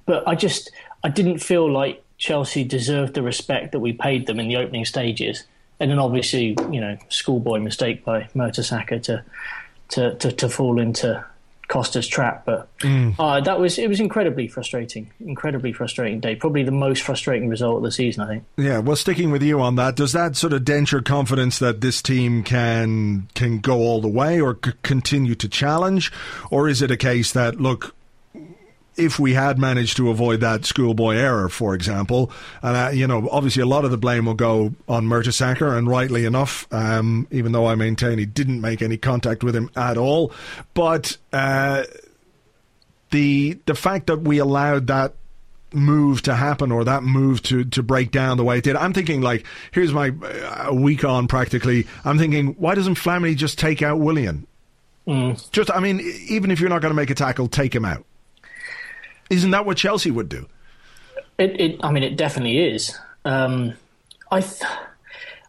But 0.05 0.27
I 0.27 0.35
just, 0.35 0.69
I 1.05 1.09
didn't 1.09 1.37
feel 1.37 1.71
like 1.71 2.03
Chelsea 2.17 2.65
deserved 2.65 3.13
the 3.13 3.21
respect 3.21 3.71
that 3.71 3.79
we 3.79 3.93
paid 3.93 4.27
them 4.27 4.39
in 4.41 4.49
the 4.49 4.57
opening 4.57 4.83
stages. 4.83 5.45
And 5.81 5.89
then 5.89 5.97
obviously, 5.97 6.55
you 6.71 6.79
know, 6.79 6.95
schoolboy 7.09 7.59
mistake 7.59 8.05
by 8.05 8.29
Mertesacker 8.35 9.01
to, 9.03 9.25
to, 9.89 10.13
to, 10.13 10.31
to 10.31 10.47
fall 10.47 10.79
into 10.79 11.25
Costa's 11.67 12.07
trap. 12.07 12.45
But 12.45 12.69
mm. 12.79 13.15
uh, 13.17 13.39
that 13.41 13.59
was 13.59 13.79
it 13.79 13.89
was 13.89 13.99
incredibly 13.99 14.47
frustrating, 14.47 15.11
incredibly 15.19 15.73
frustrating 15.73 16.19
day. 16.19 16.35
Probably 16.35 16.61
the 16.61 16.71
most 16.71 17.01
frustrating 17.01 17.49
result 17.49 17.77
of 17.77 17.83
the 17.83 17.91
season, 17.91 18.23
I 18.23 18.27
think. 18.27 18.43
Yeah, 18.57 18.77
well, 18.77 18.95
sticking 18.95 19.31
with 19.31 19.41
you 19.41 19.59
on 19.59 19.75
that, 19.77 19.95
does 19.95 20.11
that 20.11 20.35
sort 20.35 20.53
of 20.53 20.65
dent 20.65 20.91
your 20.91 21.01
confidence 21.01 21.57
that 21.57 21.81
this 21.81 22.01
team 22.01 22.43
can 22.43 23.29
can 23.33 23.59
go 23.59 23.79
all 23.79 24.01
the 24.01 24.07
way 24.07 24.39
or 24.39 24.59
c- 24.63 24.73
continue 24.83 25.33
to 25.33 25.49
challenge, 25.49 26.11
or 26.51 26.69
is 26.69 26.83
it 26.83 26.91
a 26.91 26.97
case 26.97 27.31
that 27.31 27.59
look? 27.59 27.95
If 28.95 29.19
we 29.19 29.33
had 29.33 29.57
managed 29.57 29.97
to 29.97 30.09
avoid 30.09 30.41
that 30.41 30.65
schoolboy 30.65 31.15
error, 31.15 31.49
for 31.49 31.73
example, 31.73 32.31
and 32.61 32.77
uh, 32.77 32.89
you 32.89 33.07
know, 33.07 33.27
obviously 33.31 33.61
a 33.61 33.65
lot 33.65 33.85
of 33.85 33.91
the 33.91 33.97
blame 33.97 34.25
will 34.25 34.33
go 34.33 34.73
on 34.87 35.05
Mertesacker, 35.05 35.77
and 35.77 35.87
rightly 35.87 36.25
enough, 36.25 36.67
um, 36.71 37.27
even 37.31 37.51
though 37.51 37.67
I 37.67 37.75
maintain 37.75 38.17
he 38.17 38.25
didn't 38.25 38.61
make 38.61 38.81
any 38.81 38.97
contact 38.97 39.43
with 39.43 39.55
him 39.55 39.69
at 39.75 39.97
all, 39.97 40.31
but 40.73 41.17
uh, 41.33 41.83
the 43.11 43.59
the 43.65 43.75
fact 43.75 44.07
that 44.07 44.21
we 44.21 44.39
allowed 44.39 44.87
that 44.87 45.13
move 45.73 46.21
to 46.23 46.35
happen 46.35 46.71
or 46.71 46.83
that 46.83 47.03
move 47.03 47.41
to 47.43 47.63
to 47.63 47.81
break 47.81 48.11
down 48.11 48.37
the 48.37 48.43
way 48.43 48.57
it 48.57 48.63
did. 48.63 48.75
I'm 48.75 48.93
thinking 48.93 49.21
like, 49.21 49.45
here's 49.71 49.93
my 49.93 50.09
uh, 50.09 50.73
week 50.73 51.05
on 51.05 51.27
practically. 51.27 51.87
I'm 52.03 52.17
thinking, 52.17 52.55
why 52.57 52.75
doesn't 52.75 52.95
Flamini 52.95 53.35
just 53.35 53.57
take 53.57 53.81
out 53.81 53.99
Willian? 53.99 54.47
Mm. 55.07 55.51
Just, 55.51 55.71
I 55.71 55.79
mean, 55.79 55.99
even 56.27 56.51
if 56.51 56.59
you're 56.59 56.69
not 56.69 56.81
going 56.81 56.91
to 56.91 56.95
make 56.95 57.09
a 57.09 57.15
tackle, 57.15 57.47
take 57.47 57.73
him 57.73 57.85
out. 57.85 58.05
Isn't 59.31 59.51
that 59.51 59.65
what 59.65 59.77
Chelsea 59.77 60.11
would 60.11 60.27
do? 60.27 60.47
It, 61.37 61.59
it 61.59 61.79
I 61.81 61.91
mean, 61.91 62.03
it 62.03 62.17
definitely 62.17 62.57
is. 62.59 62.97
Um, 63.23 63.73
I, 64.29 64.41
th- 64.41 64.63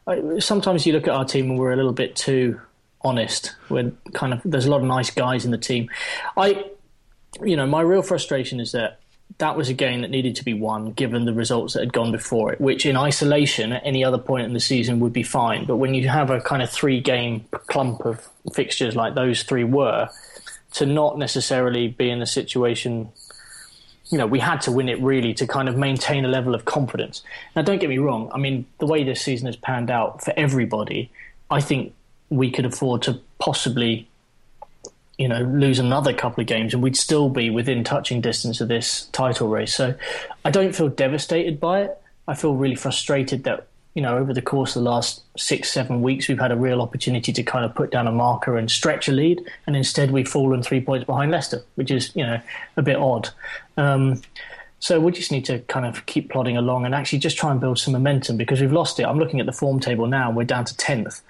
I, 0.07 0.39
sometimes 0.39 0.87
you 0.87 0.93
look 0.93 1.09
at 1.09 1.15
our 1.15 1.25
team 1.25 1.51
and 1.51 1.59
we're 1.59 1.73
a 1.73 1.77
little 1.77 1.93
bit 1.93 2.15
too 2.15 2.61
honest. 3.03 3.57
We're 3.69 3.93
kind 4.15 4.35
of 4.35 4.41
there's 4.45 4.67
a 4.67 4.71
lot 4.71 4.81
of 4.81 4.87
nice 4.87 5.11
guys 5.11 5.45
in 5.45 5.51
the 5.51 5.59
team. 5.59 5.91
I, 6.37 6.65
you 7.43 7.57
know, 7.57 7.67
my 7.67 7.81
real 7.81 8.03
frustration 8.03 8.61
is 8.61 8.71
that 8.73 9.01
that 9.39 9.57
was 9.57 9.69
a 9.69 9.75
game 9.75 10.03
that 10.03 10.11
needed 10.11 10.37
to 10.37 10.45
be 10.45 10.55
won 10.55 10.93
given 10.93 11.25
the 11.25 11.33
results 11.33 11.75
that 11.75 11.81
had 11.81 11.93
gone 11.93 12.13
before 12.13 12.53
it, 12.53 12.61
which 12.61 12.87
in 12.87 12.97
isolation 12.97 13.73
at 13.73 13.83
any 13.85 14.05
other 14.05 14.19
point 14.19 14.45
in 14.45 14.53
the 14.53 14.61
season 14.61 15.01
would 15.01 15.13
be 15.13 15.25
fine. 15.25 15.65
But 15.65 15.79
when 15.79 15.95
you 15.95 16.09
have 16.09 16.31
a 16.31 16.41
kind 16.41 16.63
of 16.63 16.71
three 16.71 17.01
game 17.01 17.47
clump 17.67 18.05
of 18.05 18.29
fixtures 18.53 18.95
like 18.95 19.15
those 19.15 19.43
three 19.43 19.65
were, 19.65 20.09
to 20.75 20.87
not 20.87 21.19
necessarily 21.19 21.89
be 21.89 22.11
in 22.11 22.23
a 22.23 22.27
situation 22.27 23.11
you 24.13 24.19
know, 24.19 24.27
we 24.27 24.39
had 24.39 24.61
to 24.61 24.71
win 24.71 24.91
it 24.91 25.01
really 25.01 25.33
to 25.33 25.47
kind 25.47 25.71
of 25.71 25.77
maintain 25.77 26.27
a 26.27 26.29
level 26.29 26.55
of 26.55 26.67
confidence. 26.67 27.23
Now, 27.57 27.63
don't 27.63 27.81
get 27.81 27.89
me 27.89 27.97
wrong. 27.97 28.31
I 28.35 28.39
mean, 28.39 28.67
the 28.79 28.87
way 28.87 29.05
this 29.05 29.23
season 29.23 29.47
has 29.47 29.57
panned 29.57 29.91
out 29.91 30.23
for 30.23 30.35
everybody, 30.37 31.11
I 31.51 31.63
think 31.63 31.95
we 32.29 32.51
could 32.51 32.67
afford 32.67 33.01
to 33.03 33.19
possibly, 33.39 34.07
you 35.17 35.29
know, 35.29 35.41
lose 35.41 35.79
another 35.79 36.13
couple 36.13 36.43
of 36.43 36.47
games 36.47 36.75
and 36.75 36.83
we'd 36.83 36.97
still 36.97 37.31
be 37.31 37.49
within 37.49 37.85
touching 37.85 38.21
distance 38.21 38.61
of 38.61 38.69
this 38.69 39.07
title 39.13 39.49
race. 39.49 39.75
So 39.75 39.95
I 40.45 40.51
don't 40.51 40.77
feel 40.77 40.89
devastated 40.89 41.59
by 41.59 41.81
it. 41.85 41.99
I 42.29 42.35
feel 42.35 42.55
really 42.55 42.77
frustrated 42.77 43.45
that 43.45 43.67
you 43.95 44.03
know, 44.03 44.17
over 44.17 44.33
the 44.33 44.43
course 44.43 44.75
of 44.75 44.83
the 44.83 44.89
last 44.89 45.23
six, 45.37 45.71
seven 45.71 46.01
weeks, 46.01 46.29
we've 46.29 46.39
had 46.39 46.51
a 46.51 46.57
real 46.57 46.81
opportunity 46.81 47.33
to 47.33 47.43
kind 47.43 47.65
of 47.65 47.75
put 47.75 47.91
down 47.91 48.07
a 48.07 48.13
marker 48.13 48.57
and 48.57 48.71
stretch 48.71 49.09
a 49.09 49.13
lead, 49.13 49.43
and 49.67 49.77
instead 49.77 50.11
we've 50.11 50.29
fallen 50.29 50.63
three 50.63 50.81
points 50.81 51.05
behind 51.05 51.31
Leicester, 51.31 51.63
which 51.75 51.91
is, 51.91 52.15
you 52.15 52.25
know, 52.25 52.41
a 52.77 52.83
bit 52.83 52.97
odd. 52.97 53.29
Um, 53.77 54.23
so 54.81 54.99
we 54.99 55.13
just 55.13 55.31
need 55.31 55.45
to 55.45 55.61
kind 55.61 55.87
of 55.87 56.07
keep 56.07 56.31
plodding 56.31 56.57
along 56.57 56.87
and 56.87 56.95
actually 56.95 57.21
just 57.21 57.37
try 57.37 57.53
and 57.53 57.61
build 57.61 57.79
some 57.79 57.93
momentum 57.93 58.37
because 58.37 58.61
we've 58.61 58.73
lost 58.73 58.99
it. 58.99 59.05
I'm 59.05 59.19
looking 59.19 59.39
at 59.41 59.47
the 59.47 59.53
form 59.53 59.79
table 59.79 60.07
now, 60.07 60.31
we're 60.31 60.45
down 60.45 60.65
to 60.65 60.75
10th. 60.75 61.21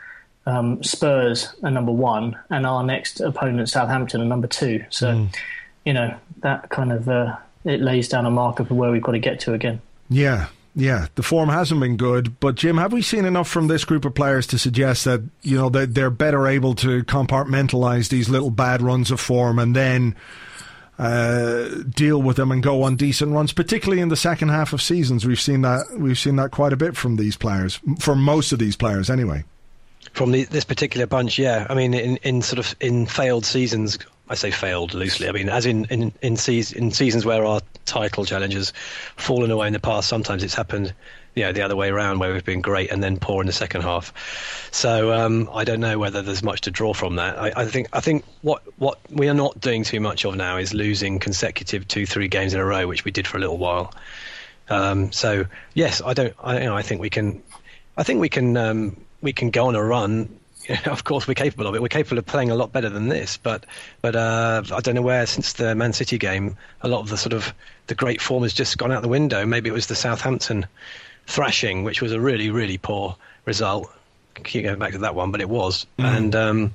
Um, 0.46 0.82
Spurs 0.82 1.54
are 1.62 1.70
number 1.70 1.92
one, 1.92 2.38
and 2.50 2.66
our 2.66 2.82
next 2.82 3.20
opponent, 3.20 3.68
Southampton, 3.68 4.20
are 4.20 4.24
number 4.24 4.46
two. 4.46 4.84
So, 4.90 5.08
mm. 5.08 5.34
you 5.84 5.92
know, 5.92 6.16
that 6.40 6.70
kind 6.70 6.92
of 6.92 7.08
uh, 7.08 7.36
it 7.64 7.80
lays 7.80 8.08
down 8.08 8.26
a 8.26 8.30
marker 8.30 8.64
for 8.64 8.74
where 8.74 8.90
we've 8.90 9.02
got 9.02 9.12
to 9.12 9.18
get 9.18 9.40
to 9.40 9.52
again. 9.52 9.80
Yeah, 10.08 10.48
Yeah, 10.74 11.08
the 11.16 11.22
form 11.22 11.50
hasn't 11.50 11.80
been 11.80 11.96
good. 11.96 12.40
But 12.40 12.54
Jim, 12.54 12.78
have 12.78 12.92
we 12.92 13.02
seen 13.02 13.24
enough 13.24 13.48
from 13.48 13.68
this 13.68 13.84
group 13.84 14.04
of 14.04 14.14
players 14.14 14.46
to 14.48 14.58
suggest 14.58 15.04
that 15.04 15.22
you 15.42 15.56
know 15.56 15.68
that 15.68 15.94
they're 15.94 16.10
better 16.10 16.46
able 16.46 16.74
to 16.76 17.04
compartmentalize 17.04 18.08
these 18.08 18.30
little 18.30 18.50
bad 18.50 18.80
runs 18.80 19.10
of 19.10 19.20
form 19.20 19.58
and 19.58 19.76
then 19.76 20.16
uh, 20.98 21.68
deal 21.90 22.22
with 22.22 22.36
them 22.36 22.50
and 22.52 22.62
go 22.62 22.82
on 22.82 22.96
decent 22.96 23.32
runs, 23.32 23.52
particularly 23.52 24.00
in 24.00 24.08
the 24.08 24.16
second 24.16 24.48
half 24.48 24.72
of 24.72 24.80
seasons. 24.80 25.26
We've 25.26 25.40
seen 25.40 25.62
that 25.62 25.84
we've 25.98 26.18
seen 26.18 26.36
that 26.36 26.52
quite 26.52 26.72
a 26.72 26.76
bit 26.76 26.96
from 26.96 27.16
these 27.16 27.36
players, 27.36 27.80
for 27.98 28.14
most 28.14 28.52
of 28.52 28.58
these 28.58 28.76
players, 28.76 29.10
anyway. 29.10 29.44
From 30.12 30.32
the, 30.32 30.44
this 30.44 30.64
particular 30.64 31.06
bunch, 31.06 31.38
yeah. 31.38 31.66
I 31.70 31.74
mean, 31.74 31.94
in, 31.94 32.16
in 32.18 32.42
sort 32.42 32.58
of 32.58 32.74
in 32.80 33.06
failed 33.06 33.44
seasons, 33.44 33.98
I 34.32 34.34
say 34.34 34.50
failed 34.50 34.94
loosely. 34.94 35.28
I 35.28 35.32
mean, 35.32 35.50
as 35.50 35.66
in 35.66 35.84
in 35.90 36.04
in, 36.22 36.32
in 36.32 36.36
seasons 36.36 37.26
where 37.26 37.44
our 37.44 37.60
title 37.84 38.24
challenges 38.24 38.72
fallen 39.16 39.50
away 39.50 39.66
in 39.66 39.74
the 39.74 39.78
past, 39.78 40.08
sometimes 40.08 40.42
it's 40.42 40.54
happened, 40.54 40.94
you 41.34 41.42
know, 41.42 41.52
the 41.52 41.60
other 41.60 41.76
way 41.76 41.90
around 41.90 42.18
where 42.18 42.32
we've 42.32 42.42
been 42.42 42.62
great 42.62 42.90
and 42.90 43.02
then 43.02 43.18
poor 43.18 43.42
in 43.42 43.46
the 43.46 43.52
second 43.52 43.82
half. 43.82 44.70
So 44.72 45.12
um, 45.12 45.50
I 45.52 45.64
don't 45.64 45.80
know 45.80 45.98
whether 45.98 46.22
there's 46.22 46.42
much 46.42 46.62
to 46.62 46.70
draw 46.70 46.94
from 46.94 47.16
that. 47.16 47.38
I, 47.38 47.52
I, 47.54 47.66
think 47.66 47.88
I 47.92 48.00
think 48.00 48.24
what 48.40 48.62
what 48.78 48.98
we 49.10 49.28
are 49.28 49.34
not 49.34 49.60
doing 49.60 49.84
too 49.84 50.00
much 50.00 50.24
of 50.24 50.34
now 50.34 50.56
is 50.56 50.72
losing 50.72 51.18
consecutive 51.18 51.86
two 51.86 52.06
three 52.06 52.28
games 52.28 52.54
in 52.54 52.60
a 52.60 52.64
row, 52.64 52.86
which 52.86 53.04
we 53.04 53.10
did 53.10 53.26
for 53.26 53.36
a 53.36 53.40
little 53.40 53.58
while. 53.58 53.92
Um, 54.70 55.12
so 55.12 55.44
yes, 55.74 56.00
I 56.00 56.14
don't. 56.14 56.32
I, 56.42 56.60
you 56.60 56.64
know, 56.64 56.76
I 56.76 56.80
think 56.80 57.02
we 57.02 57.10
can. 57.10 57.42
I 57.98 58.02
think 58.02 58.18
we 58.18 58.30
can. 58.30 58.56
Um, 58.56 58.96
we 59.20 59.34
can 59.34 59.50
go 59.50 59.66
on 59.66 59.76
a 59.76 59.84
run. 59.84 60.38
of 60.86 61.04
course, 61.04 61.26
we're 61.26 61.34
capable 61.34 61.66
of 61.66 61.74
it. 61.74 61.82
We're 61.82 61.88
capable 61.88 62.18
of 62.18 62.26
playing 62.26 62.50
a 62.50 62.54
lot 62.54 62.72
better 62.72 62.88
than 62.88 63.08
this. 63.08 63.36
But 63.36 63.66
but 64.00 64.16
uh, 64.16 64.62
I 64.72 64.80
don't 64.80 64.94
know 64.94 65.02
where 65.02 65.26
since 65.26 65.54
the 65.54 65.74
Man 65.74 65.92
City 65.92 66.18
game, 66.18 66.56
a 66.82 66.88
lot 66.88 67.00
of 67.00 67.08
the 67.08 67.16
sort 67.16 67.32
of 67.32 67.52
the 67.86 67.94
great 67.94 68.20
form 68.20 68.42
has 68.42 68.52
just 68.52 68.78
gone 68.78 68.92
out 68.92 69.02
the 69.02 69.08
window. 69.08 69.44
Maybe 69.46 69.68
it 69.68 69.72
was 69.72 69.86
the 69.86 69.94
Southampton 69.94 70.66
thrashing, 71.26 71.84
which 71.84 72.02
was 72.02 72.12
a 72.12 72.20
really 72.20 72.50
really 72.50 72.78
poor 72.78 73.16
result. 73.44 73.90
Keep 74.44 74.64
going 74.64 74.78
back 74.78 74.92
to 74.92 74.98
that 74.98 75.14
one, 75.14 75.30
but 75.30 75.40
it 75.40 75.48
was. 75.48 75.86
Mm. 75.98 76.04
And 76.04 76.34
um, 76.34 76.74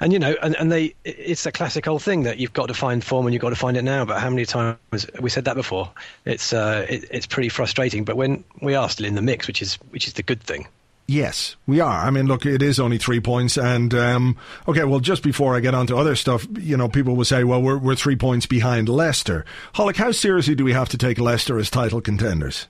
and 0.00 0.12
you 0.12 0.18
know, 0.18 0.34
and, 0.42 0.56
and 0.56 0.70
they 0.70 0.94
it's 1.04 1.44
a 1.46 1.52
classic 1.52 1.88
old 1.88 2.02
thing 2.02 2.22
that 2.22 2.38
you've 2.38 2.52
got 2.52 2.66
to 2.66 2.74
find 2.74 3.02
form 3.02 3.26
and 3.26 3.34
you've 3.34 3.42
got 3.42 3.50
to 3.50 3.56
find 3.56 3.76
it 3.76 3.82
now. 3.82 4.04
But 4.04 4.20
how 4.20 4.30
many 4.30 4.44
times 4.44 4.78
we 5.20 5.28
said 5.28 5.44
that 5.46 5.56
before? 5.56 5.90
It's 6.24 6.52
uh, 6.52 6.86
it, 6.88 7.04
it's 7.10 7.26
pretty 7.26 7.48
frustrating. 7.48 8.04
But 8.04 8.16
when 8.16 8.44
we 8.62 8.74
are 8.74 8.88
still 8.88 9.06
in 9.06 9.14
the 9.14 9.22
mix, 9.22 9.46
which 9.46 9.60
is 9.60 9.74
which 9.90 10.06
is 10.06 10.14
the 10.14 10.22
good 10.22 10.40
thing. 10.40 10.68
Yes, 11.10 11.56
we 11.66 11.80
are. 11.80 12.04
I 12.04 12.10
mean, 12.10 12.26
look, 12.26 12.44
it 12.44 12.60
is 12.60 12.78
only 12.78 12.98
three 12.98 13.18
points, 13.18 13.56
and 13.56 13.94
um, 13.94 14.36
okay. 14.68 14.84
Well, 14.84 15.00
just 15.00 15.22
before 15.22 15.56
I 15.56 15.60
get 15.60 15.74
on 15.74 15.86
to 15.86 15.96
other 15.96 16.14
stuff, 16.14 16.46
you 16.58 16.76
know, 16.76 16.86
people 16.86 17.16
will 17.16 17.24
say, 17.24 17.44
"Well, 17.44 17.62
we're 17.62 17.78
we're 17.78 17.96
three 17.96 18.14
points 18.14 18.44
behind 18.44 18.90
Leicester." 18.90 19.46
Holic, 19.74 19.96
how 19.96 20.12
seriously 20.12 20.54
do 20.54 20.64
we 20.64 20.74
have 20.74 20.90
to 20.90 20.98
take 20.98 21.18
Leicester 21.18 21.58
as 21.58 21.70
title 21.70 22.02
contenders? 22.02 22.68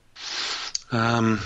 Um, 0.92 1.40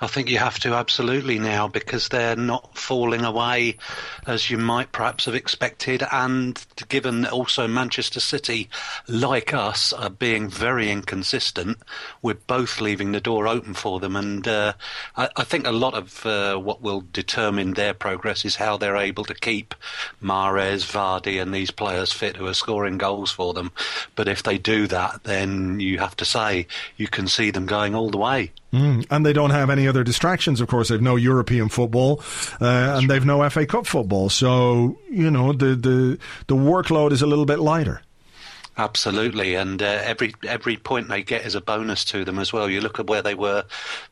I 0.00 0.06
think 0.06 0.30
you 0.30 0.38
have 0.38 0.60
to 0.60 0.74
absolutely 0.74 1.40
now 1.40 1.66
because 1.66 2.08
they're 2.08 2.36
not 2.36 2.78
falling 2.78 3.24
away 3.24 3.76
as 4.28 4.48
you 4.48 4.56
might 4.56 4.92
perhaps 4.92 5.24
have 5.24 5.34
expected, 5.34 6.04
and 6.12 6.64
given 6.88 7.22
that 7.22 7.32
also 7.32 7.66
Manchester 7.66 8.20
City, 8.20 8.68
like 9.08 9.52
us, 9.52 9.92
are 9.92 10.10
being 10.10 10.48
very 10.48 10.88
inconsistent, 10.92 11.78
we're 12.22 12.34
both 12.34 12.80
leaving 12.80 13.10
the 13.10 13.20
door 13.20 13.48
open 13.48 13.74
for 13.74 13.98
them. 13.98 14.14
And 14.14 14.46
uh, 14.46 14.74
I, 15.16 15.30
I, 15.36 15.42
think 15.42 15.66
a 15.66 15.72
lot 15.72 15.94
of 15.94 16.24
uh, 16.24 16.56
what 16.56 16.80
will 16.80 17.02
determine 17.12 17.74
their 17.74 17.94
progress 17.94 18.44
is 18.44 18.56
how 18.56 18.76
they're 18.76 18.96
able 18.96 19.24
to 19.24 19.34
keep 19.34 19.74
Mahrez, 20.22 20.84
Vardy, 20.84 21.42
and 21.42 21.52
these 21.52 21.72
players 21.72 22.12
fit 22.12 22.36
who 22.36 22.46
are 22.46 22.54
scoring 22.54 22.98
goals 22.98 23.32
for 23.32 23.52
them. 23.52 23.72
But 24.14 24.28
if 24.28 24.44
they 24.44 24.58
do 24.58 24.86
that, 24.86 25.24
then 25.24 25.80
you 25.80 25.98
have 25.98 26.16
to 26.18 26.24
say 26.24 26.68
you 26.96 27.08
can 27.08 27.26
see 27.26 27.50
them 27.50 27.66
going 27.66 27.96
all 27.96 28.10
the 28.10 28.18
way. 28.18 28.52
Mm, 28.72 29.06
and 29.10 29.24
they 29.24 29.32
don't 29.32 29.50
have 29.50 29.70
any 29.70 29.88
other 29.88 30.04
distractions, 30.04 30.60
of 30.60 30.68
course. 30.68 30.88
They've 30.88 31.00
no 31.00 31.16
European 31.16 31.68
football, 31.70 32.22
uh, 32.60 32.98
and 32.98 33.08
they've 33.08 33.24
no 33.24 33.48
FA 33.48 33.64
Cup 33.66 33.86
football. 33.86 34.28
So, 34.28 34.98
you 35.10 35.30
know, 35.30 35.52
the, 35.52 35.74
the, 35.74 36.18
the 36.48 36.54
workload 36.54 37.12
is 37.12 37.22
a 37.22 37.26
little 37.26 37.46
bit 37.46 37.60
lighter. 37.60 38.02
Absolutely, 38.78 39.56
and 39.56 39.82
uh, 39.82 40.00
every 40.04 40.32
every 40.46 40.76
point 40.76 41.08
they 41.08 41.24
get 41.24 41.44
is 41.44 41.56
a 41.56 41.60
bonus 41.60 42.04
to 42.04 42.24
them 42.24 42.38
as 42.38 42.52
well. 42.52 42.70
You 42.70 42.80
look 42.80 43.00
at 43.00 43.08
where 43.08 43.22
they 43.22 43.34
were 43.34 43.64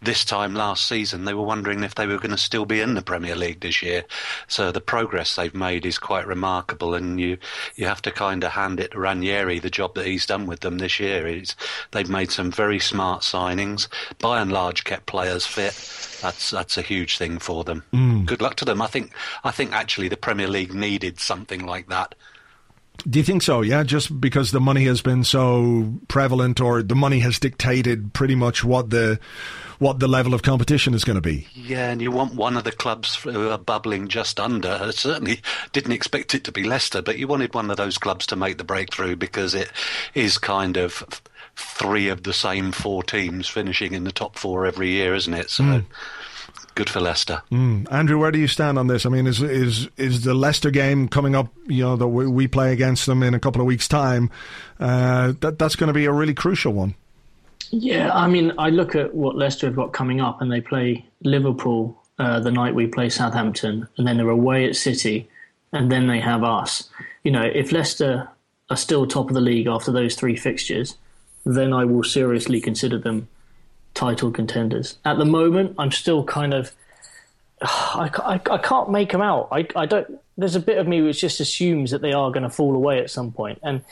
this 0.02 0.25
time 0.25 0.54
last 0.54 0.88
season; 0.88 1.25
they 1.25 1.35
were 1.35 1.44
wondering 1.44 1.85
if 1.85 1.94
they 1.94 2.08
were 2.08 2.18
going 2.18 2.32
to 2.32 2.37
still 2.37 2.64
be 2.66 2.80
in 2.80 2.94
the 2.94 3.02
Premier 3.02 3.37
League 3.37 3.61
this 3.61 3.80
year. 3.80 4.04
So 4.49 4.73
the 4.73 4.80
progress 4.80 5.37
they've 5.37 5.54
made 5.54 5.87
is 5.87 6.00
quite 6.00 6.26
remarkable, 6.26 6.94
and 6.94 7.20
you 7.20 7.38
you 7.76 7.87
have 7.87 8.02
to 8.02 8.11
kind 8.11 8.42
of 8.42 8.50
hand 8.50 8.80
it 8.80 8.90
to 8.90 8.99
Ranieri 8.99 9.61
the 9.61 9.70
job 9.70 9.94
that 9.94 10.06
he's 10.06 10.26
done 10.26 10.46
with 10.46 10.61
them 10.61 10.78
this 10.78 10.99
year. 10.99 11.28
It's, 11.28 11.54
they've 11.92 12.11
made 12.11 12.32
some 12.32 12.50
very 12.50 12.80
smart 12.80 13.23
signings, 13.23 13.87
by 14.18 14.40
and 14.40 14.52
large, 14.52 14.82
kept 14.82 15.06
players 15.06 15.46
fit. 15.46 15.75
That's 16.20 16.50
that's 16.50 16.76
a 16.76 16.82
huge 16.82 17.18
thing 17.18 17.38
for 17.38 17.62
them. 17.62 17.85
Mm. 17.92 18.26
Good 18.26 18.42
luck 18.42 18.56
to 18.56 18.64
them. 18.64 18.82
I 18.82 18.88
think 18.88 19.12
I 19.44 19.52
think 19.52 19.73
actually 19.73 20.08
the 20.08 20.16
Premier 20.16 20.49
League 20.49 20.75
needed 20.75 21.20
something 21.20 21.64
like 21.64 21.88
that 21.88 22.16
do 22.98 23.18
you 23.18 23.24
think 23.24 23.42
so? 23.42 23.60
Yeah, 23.60 23.82
just 23.82 24.20
because 24.20 24.50
the 24.50 24.60
money 24.60 24.84
has 24.84 25.00
been 25.02 25.24
so 25.24 25.94
prevalent, 26.08 26.60
or 26.60 26.82
the 26.82 26.94
money 26.94 27.20
has 27.20 27.38
dictated 27.38 28.12
pretty 28.12 28.34
much 28.34 28.64
what 28.64 28.90
the 28.90 29.18
what 29.78 29.98
the 29.98 30.08
level 30.08 30.32
of 30.32 30.42
competition 30.42 30.94
is 30.94 31.04
going 31.04 31.16
to 31.16 31.20
be. 31.20 31.46
Yeah, 31.54 31.90
and 31.90 32.00
you 32.00 32.10
want 32.10 32.34
one 32.34 32.56
of 32.56 32.64
the 32.64 32.72
clubs 32.72 33.16
who 33.16 33.50
are 33.50 33.58
bubbling 33.58 34.08
just 34.08 34.40
under. 34.40 34.70
I 34.70 34.90
certainly 34.90 35.40
didn't 35.72 35.92
expect 35.92 36.34
it 36.34 36.44
to 36.44 36.52
be 36.52 36.64
Leicester, 36.64 37.02
but 37.02 37.18
you 37.18 37.28
wanted 37.28 37.54
one 37.54 37.70
of 37.70 37.76
those 37.76 37.98
clubs 37.98 38.26
to 38.28 38.36
make 38.36 38.58
the 38.58 38.64
breakthrough 38.64 39.16
because 39.16 39.54
it 39.54 39.70
is 40.14 40.38
kind 40.38 40.76
of 40.76 41.22
three 41.56 42.08
of 42.08 42.22
the 42.22 42.32
same 42.32 42.72
four 42.72 43.02
teams 43.02 43.48
finishing 43.48 43.92
in 43.92 44.04
the 44.04 44.12
top 44.12 44.36
four 44.36 44.66
every 44.66 44.90
year, 44.90 45.14
isn't 45.14 45.34
it? 45.34 45.50
So. 45.50 45.64
Mm 45.64 45.84
good 46.76 46.88
for 46.88 47.00
Leicester. 47.00 47.42
Mm. 47.50 47.90
Andrew, 47.90 48.18
where 48.18 48.30
do 48.30 48.38
you 48.38 48.47
stand 48.47 48.78
on 48.78 48.87
this? 48.87 49.04
I 49.04 49.09
mean, 49.09 49.26
is 49.26 49.42
is 49.42 49.88
is 49.97 50.23
the 50.23 50.35
Leicester 50.35 50.71
game 50.71 51.09
coming 51.09 51.35
up? 51.35 51.49
You 51.66 51.83
know, 51.83 51.97
that 51.97 52.06
we 52.06 52.47
play 52.47 52.73
against 52.73 53.06
them 53.06 53.25
in 53.25 53.35
a 53.35 53.40
couple 53.40 53.61
of 53.61 53.66
weeks' 53.66 53.88
time. 53.88 54.30
Uh, 54.78 55.33
that 55.40 55.59
that's 55.59 55.75
going 55.75 55.88
to 55.88 55.95
be 55.95 56.04
a 56.04 56.12
really 56.12 56.35
crucial 56.35 56.73
one. 56.73 56.95
Yeah, 57.71 58.14
I 58.14 58.28
mean, 58.28 58.52
I 58.59 58.71
look 58.71 58.95
at 58.95 59.12
what 59.12 59.35
Leicester 59.35 59.66
have 59.66 59.75
got 59.75 59.92
coming 59.92 60.21
up, 60.21 60.40
and 60.40 60.52
they 60.52 60.61
play 60.61 61.04
Liverpool 61.23 62.00
uh, 62.21 62.38
the 62.38 62.52
night 62.52 62.76
we 62.76 62.87
play 62.87 63.09
Southampton, 63.09 63.88
and 63.97 64.06
then 64.06 64.18
they're 64.18 64.28
away 64.28 64.68
at 64.68 64.76
City, 64.76 65.28
and 65.73 65.90
then 65.90 66.06
they 66.06 66.21
have 66.21 66.45
us. 66.45 66.88
You 67.25 67.33
know, 67.33 67.42
if 67.42 67.73
Leicester 67.73 68.28
are 68.71 68.76
still 68.76 69.06
top 69.06 69.28
of 69.28 69.35
the 69.35 69.40
league 69.40 69.66
after 69.66 69.90
those 69.90 70.14
three 70.14 70.37
fixtures, 70.37 70.97
then 71.45 71.73
I 71.73 71.85
will 71.85 72.04
seriously 72.04 72.61
consider 72.61 72.99
them 72.99 73.28
title 73.96 74.30
contenders. 74.30 74.98
At 75.04 75.18
the 75.18 75.24
moment, 75.24 75.74
I'm 75.78 75.90
still 75.90 76.22
kind 76.24 76.54
of. 76.54 76.70
I, 77.62 78.10
I, 78.18 78.54
I 78.54 78.58
can't 78.58 78.90
make 78.90 79.10
them 79.10 79.22
out. 79.22 79.48
I, 79.50 79.66
I 79.74 79.86
don't. 79.86 80.20
There's 80.38 80.54
a 80.54 80.60
bit 80.60 80.78
of 80.78 80.86
me 80.86 81.02
which 81.02 81.20
just 81.20 81.40
assumes 81.40 81.90
that 81.90 82.02
they 82.02 82.12
are 82.12 82.30
going 82.30 82.42
to 82.44 82.50
fall 82.50 82.74
away 82.76 83.00
at 83.00 83.10
some 83.10 83.32
point. 83.32 83.58
And 83.62 83.82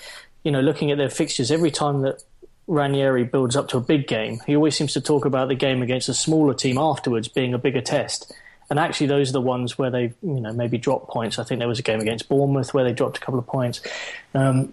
you 0.44 0.52
know, 0.52 0.60
looking 0.60 0.90
at 0.90 0.98
their 0.98 1.10
fixtures, 1.10 1.50
every 1.50 1.70
time 1.70 2.02
that 2.02 2.22
Ranieri 2.66 3.24
builds 3.24 3.56
up 3.56 3.68
to 3.68 3.78
a 3.78 3.80
big 3.80 4.06
game, 4.06 4.40
he 4.46 4.54
always 4.54 4.76
seems 4.76 4.92
to 4.92 5.00
talk 5.00 5.24
about 5.24 5.48
the 5.48 5.54
game 5.54 5.82
against 5.82 6.08
a 6.08 6.14
smaller 6.14 6.54
team 6.54 6.78
afterwards 6.78 7.28
being 7.28 7.54
a 7.54 7.58
bigger 7.58 7.80
test. 7.80 8.32
And 8.70 8.78
actually, 8.78 9.08
those 9.08 9.30
are 9.30 9.34
the 9.34 9.40
ones 9.40 9.76
where 9.78 9.90
they, 9.90 10.14
you 10.22 10.40
know, 10.40 10.52
maybe 10.52 10.78
drop 10.78 11.08
points. 11.08 11.38
I 11.38 11.44
think 11.44 11.58
there 11.58 11.68
was 11.68 11.78
a 11.78 11.82
game 11.82 12.00
against 12.00 12.28
Bournemouth 12.28 12.72
where 12.72 12.84
they 12.84 12.92
dropped 12.92 13.18
a 13.18 13.20
couple 13.20 13.38
of 13.38 13.46
points. 13.46 13.80
Um, 14.34 14.72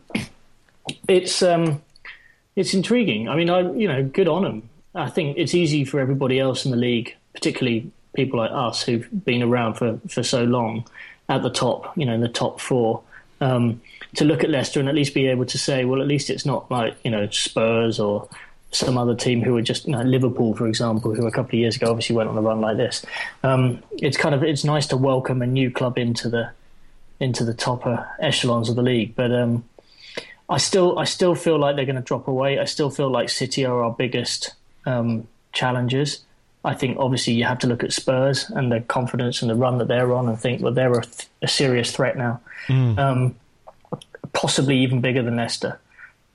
it's 1.07 1.41
um, 1.41 1.81
it's 2.55 2.73
intriguing. 2.73 3.27
I 3.27 3.35
mean, 3.35 3.49
I 3.49 3.61
you 3.73 3.87
know, 3.87 4.03
good 4.03 4.27
on 4.27 4.43
them. 4.43 4.69
I 4.93 5.09
think 5.09 5.37
it's 5.37 5.53
easy 5.53 5.85
for 5.85 5.99
everybody 5.99 6.39
else 6.39 6.65
in 6.65 6.71
the 6.71 6.77
league, 6.77 7.15
particularly 7.33 7.91
people 8.13 8.39
like 8.39 8.51
us 8.51 8.83
who've 8.83 9.07
been 9.23 9.41
around 9.41 9.75
for, 9.75 9.99
for 10.09 10.21
so 10.23 10.43
long 10.43 10.85
at 11.29 11.43
the 11.43 11.49
top, 11.49 11.97
you 11.97 12.05
know, 12.05 12.13
in 12.13 12.21
the 12.21 12.27
top 12.27 12.59
four, 12.59 13.01
um, 13.39 13.81
to 14.15 14.25
look 14.25 14.43
at 14.43 14.49
Leicester 14.49 14.79
and 14.79 14.89
at 14.89 14.95
least 14.95 15.13
be 15.13 15.27
able 15.27 15.45
to 15.45 15.57
say, 15.57 15.85
well, 15.85 16.01
at 16.01 16.07
least 16.07 16.29
it's 16.29 16.45
not 16.45 16.69
like, 16.69 16.97
you 17.05 17.11
know, 17.11 17.29
Spurs 17.29 17.99
or 17.99 18.27
some 18.71 18.97
other 18.97 19.15
team 19.15 19.41
who 19.41 19.55
are 19.55 19.61
just, 19.61 19.85
you 19.85 19.93
know, 19.93 20.01
Liverpool, 20.01 20.53
for 20.55 20.67
example, 20.67 21.15
who 21.15 21.25
a 21.25 21.31
couple 21.31 21.51
of 21.51 21.59
years 21.59 21.77
ago 21.77 21.89
obviously 21.89 22.15
went 22.15 22.29
on 22.29 22.37
a 22.37 22.41
run 22.41 22.59
like 22.59 22.77
this. 22.77 23.05
Um, 23.43 23.81
it's 23.93 24.17
kind 24.17 24.35
of, 24.35 24.43
it's 24.43 24.65
nice 24.65 24.87
to 24.87 24.97
welcome 24.97 25.41
a 25.41 25.47
new 25.47 25.71
club 25.71 25.97
into 25.97 26.29
the, 26.29 26.51
into 27.19 27.45
the 27.45 27.53
top 27.53 27.83
echelons 28.19 28.69
of 28.69 28.75
the 28.75 28.81
league. 28.81 29.15
But, 29.15 29.31
um, 29.31 29.63
I 30.49 30.57
still, 30.57 30.99
I 30.99 31.05
still 31.05 31.33
feel 31.33 31.57
like 31.57 31.77
they're 31.77 31.85
going 31.85 31.95
to 31.95 32.01
drop 32.01 32.27
away. 32.27 32.59
I 32.59 32.65
still 32.65 32.89
feel 32.89 33.09
like 33.09 33.29
City 33.29 33.65
are 33.65 33.83
our 33.83 33.91
biggest 33.91 34.53
um, 34.85 35.27
challenges. 35.53 36.23
I 36.63 36.75
think 36.75 36.97
obviously 36.99 37.33
you 37.33 37.43
have 37.45 37.59
to 37.59 37.67
look 37.67 37.83
at 37.83 37.91
Spurs 37.91 38.49
and 38.49 38.71
the 38.71 38.81
confidence 38.81 39.41
and 39.41 39.49
the 39.49 39.55
run 39.55 39.79
that 39.79 39.87
they're 39.87 40.13
on 40.13 40.29
and 40.29 40.39
think, 40.39 40.61
well, 40.61 40.73
they're 40.73 40.93
a, 40.93 41.03
th- 41.03 41.27
a 41.41 41.47
serious 41.47 41.91
threat 41.91 42.17
now. 42.17 42.39
Mm. 42.67 42.99
Um, 42.99 43.35
possibly 44.33 44.77
even 44.79 45.01
bigger 45.01 45.23
than 45.23 45.37
Leicester. 45.37 45.79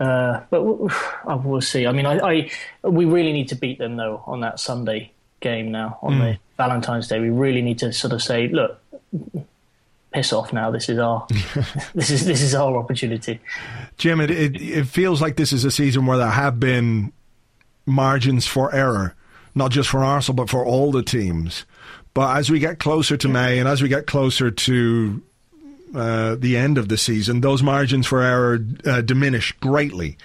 Uh, 0.01 0.41
but 0.51 0.63
we'll, 0.63 0.91
we'll, 1.45 1.61
see. 1.61 1.87
I 1.87 1.93
mean, 1.93 2.07
I, 2.07 2.19
I, 2.19 2.51
we 2.89 3.05
really 3.05 3.33
need 3.33 3.49
to 3.49 3.55
beat 3.55 3.79
them 3.79 3.97
though 3.97 4.23
on 4.27 4.41
that 4.41 4.59
Sunday 4.59 5.13
game 5.41 5.71
now 5.71 5.99
on 6.03 6.15
mm. 6.15 6.19
the 6.19 6.39
Valentine's 6.57 7.09
Day. 7.09 7.21
We 7.21 7.31
really 7.31 7.63
need 7.63 7.79
to 7.79 7.93
sort 7.93 8.13
of 8.13 8.23
say, 8.23 8.49
look, 8.49 8.81
piss 10.13 10.33
off 10.33 10.53
now. 10.53 10.71
This 10.71 10.89
is 10.89 10.99
our 10.99 11.27
this 11.95 12.11
is 12.11 12.25
this 12.25 12.43
is 12.43 12.55
our 12.55 12.77
opportunity. 12.77 13.41
Jim, 13.97 14.21
it, 14.21 14.31
it, 14.31 14.61
it 14.61 14.87
feels 14.87 15.23
like 15.23 15.37
this 15.37 15.53
is 15.53 15.65
a 15.65 15.71
season 15.71 16.07
where 16.07 16.19
there 16.19 16.31
have 16.31 16.59
been 16.59 17.13
margins 17.87 18.47
for 18.47 18.75
error, 18.75 19.15
not 19.55 19.71
just 19.71 19.89
for 19.89 20.05
Arsenal, 20.05 20.37
but 20.37 20.51
for 20.51 20.65
all 20.65 20.93
the 20.93 21.03
teams. 21.03 21.65
But 22.13 22.37
as 22.37 22.51
we 22.51 22.59
get 22.59 22.79
closer 22.79 23.17
to 23.17 23.29
May 23.29 23.59
and 23.59 23.69
as 23.69 23.83
we 23.83 23.89
get 23.89 24.07
closer 24.07 24.51
to 24.51 25.23
uh, 25.95 26.35
the 26.37 26.57
end 26.57 26.79
of 26.79 26.89
the 26.89 26.99
season, 26.99 27.41
those 27.41 27.63
margins 27.63 28.07
for 28.07 28.23
error 28.23 28.59
uh, 28.85 29.01
diminish 29.03 29.53
greatly. 29.53 30.19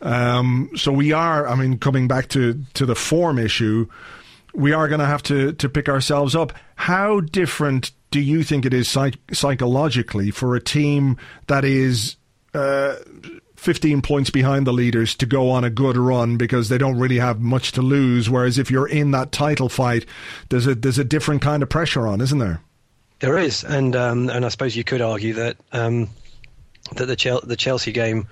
Um, 0.00 0.70
so 0.76 0.92
we 0.92 1.12
are, 1.12 1.46
I 1.46 1.54
mean, 1.54 1.78
coming 1.78 2.08
back 2.08 2.28
to, 2.30 2.60
to 2.74 2.86
the 2.86 2.94
form 2.94 3.38
issue, 3.38 3.88
we 4.54 4.72
are 4.72 4.88
going 4.88 5.00
to 5.00 5.06
have 5.06 5.22
to 5.24 5.52
to 5.54 5.68
pick 5.68 5.88
ourselves 5.88 6.36
up. 6.36 6.52
How 6.76 7.20
different 7.20 7.90
do 8.10 8.20
you 8.20 8.44
think 8.44 8.64
it 8.64 8.72
is 8.72 8.88
psych- 8.88 9.18
psychologically 9.32 10.30
for 10.30 10.54
a 10.54 10.60
team 10.60 11.16
that 11.48 11.64
is 11.64 12.16
uh, 12.54 12.94
15 13.64 14.02
points 14.02 14.30
behind 14.30 14.66
the 14.66 14.72
leaders 14.72 15.14
to 15.16 15.26
go 15.26 15.50
on 15.50 15.64
a 15.64 15.70
good 15.70 15.96
run 15.96 16.36
because 16.36 16.68
they 16.68 16.78
don't 16.78 16.98
really 16.98 17.18
have 17.18 17.40
much 17.40 17.72
to 17.72 17.82
lose? 17.82 18.28
Whereas 18.28 18.58
if 18.58 18.70
you're 18.70 18.86
in 18.86 19.10
that 19.12 19.32
title 19.32 19.68
fight, 19.68 20.04
there's 20.50 20.66
a 20.66 20.74
there's 20.74 20.98
a 20.98 21.04
different 21.04 21.42
kind 21.42 21.62
of 21.62 21.68
pressure 21.68 22.06
on, 22.06 22.20
isn't 22.20 22.38
there? 22.38 22.60
There 23.20 23.38
is, 23.38 23.64
and 23.64 23.96
um, 23.96 24.28
and 24.28 24.44
I 24.44 24.48
suppose 24.48 24.76
you 24.76 24.84
could 24.84 25.00
argue 25.00 25.34
that 25.34 25.56
um, 25.72 26.10
that 26.96 27.06
the 27.06 27.16
Chel- 27.16 27.40
the 27.42 27.56
Chelsea 27.56 27.92
game 27.92 28.28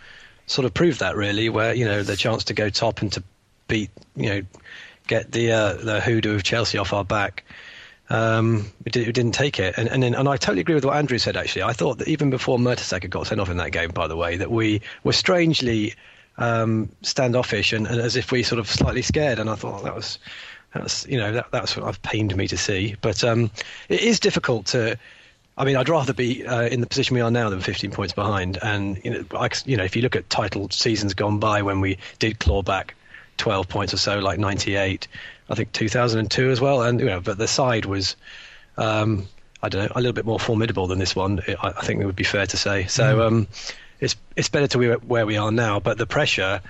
sort 0.46 0.66
of 0.66 0.74
proved 0.74 1.00
that 1.00 1.16
really, 1.16 1.48
where 1.48 1.72
you 1.72 1.86
know 1.86 2.02
the 2.02 2.16
chance 2.16 2.44
to 2.44 2.54
go 2.54 2.68
top 2.68 3.00
and 3.00 3.10
to 3.12 3.22
beat 3.68 3.90
you 4.14 4.28
know 4.28 4.42
get 5.06 5.32
the 5.32 5.52
uh, 5.52 5.72
the 5.74 6.00
hoodoo 6.00 6.34
of 6.34 6.42
Chelsea 6.42 6.78
off 6.78 6.92
our 6.92 7.04
back. 7.04 7.44
Um, 8.12 8.70
we, 8.84 8.90
did, 8.90 9.06
we, 9.06 9.12
didn't 9.12 9.32
take 9.32 9.58
it, 9.58 9.74
and 9.78 9.88
and, 9.88 10.02
then, 10.02 10.14
and 10.14 10.28
I 10.28 10.36
totally 10.36 10.60
agree 10.60 10.74
with 10.74 10.84
what 10.84 10.96
Andrew 10.96 11.16
said. 11.16 11.34
Actually, 11.34 11.62
I 11.62 11.72
thought 11.72 11.96
that 11.96 12.08
even 12.08 12.28
before 12.28 12.58
Mertesacker 12.58 13.08
got 13.08 13.26
sent 13.26 13.40
off 13.40 13.48
in 13.48 13.56
that 13.56 13.72
game, 13.72 13.90
by 13.90 14.06
the 14.06 14.16
way, 14.16 14.36
that 14.36 14.50
we 14.50 14.82
were 15.02 15.14
strangely 15.14 15.94
um, 16.36 16.90
standoffish 17.00 17.72
and, 17.72 17.86
and, 17.86 17.98
as 17.98 18.16
if 18.16 18.30
we 18.30 18.42
sort 18.42 18.58
of 18.58 18.68
slightly 18.68 19.00
scared. 19.00 19.38
And 19.38 19.48
I 19.48 19.54
thought 19.54 19.84
that 19.84 19.94
was 19.94 20.18
that's 20.74 21.06
you 21.06 21.16
know 21.16 21.32
that 21.32 21.50
that's 21.52 21.74
what 21.74 21.86
I've 21.86 22.02
pained 22.02 22.36
me 22.36 22.46
to 22.48 22.56
see. 22.58 22.96
But 23.00 23.24
um, 23.24 23.50
it 23.88 24.02
is 24.02 24.20
difficult 24.20 24.66
to. 24.66 24.98
I 25.56 25.64
mean, 25.64 25.76
I'd 25.76 25.88
rather 25.88 26.12
be 26.12 26.46
uh, 26.46 26.62
in 26.64 26.82
the 26.82 26.86
position 26.86 27.14
we 27.14 27.22
are 27.22 27.30
now 27.30 27.48
than 27.48 27.60
15 27.60 27.92
points 27.92 28.12
behind. 28.12 28.58
And 28.60 29.00
you 29.02 29.10
know, 29.10 29.24
I, 29.38 29.48
you 29.64 29.78
know, 29.78 29.84
if 29.84 29.96
you 29.96 30.02
look 30.02 30.16
at 30.16 30.28
title 30.28 30.68
seasons 30.68 31.14
gone 31.14 31.38
by 31.38 31.62
when 31.62 31.80
we 31.80 31.96
did 32.18 32.38
claw 32.38 32.62
back 32.62 32.94
12 33.38 33.68
points 33.68 33.94
or 33.94 33.98
so, 33.98 34.18
like 34.18 34.38
98, 34.38 35.08
I 35.52 35.54
think 35.54 35.72
2002 35.72 36.50
as 36.50 36.60
well. 36.60 36.82
And 36.82 36.98
you 36.98 37.06
know, 37.06 37.20
but 37.20 37.36
the 37.36 37.46
side 37.46 37.84
was, 37.84 38.16
um, 38.78 39.28
I 39.62 39.68
don't 39.68 39.82
know, 39.82 39.92
a 39.94 40.00
little 40.00 40.14
bit 40.14 40.24
more 40.24 40.40
formidable 40.40 40.86
than 40.86 40.98
this 40.98 41.14
one. 41.14 41.42
I, 41.46 41.74
I 41.76 41.84
think 41.84 42.00
it 42.00 42.06
would 42.06 42.16
be 42.16 42.24
fair 42.24 42.46
to 42.46 42.56
say. 42.56 42.86
So 42.86 43.18
mm. 43.18 43.26
um, 43.26 43.48
it's 44.00 44.16
it's 44.34 44.48
better 44.48 44.66
to 44.68 44.78
be 44.78 44.88
where 44.88 45.26
we 45.26 45.36
are 45.36 45.52
now, 45.52 45.78
but 45.78 45.98
the 45.98 46.06
pressure. 46.06 46.60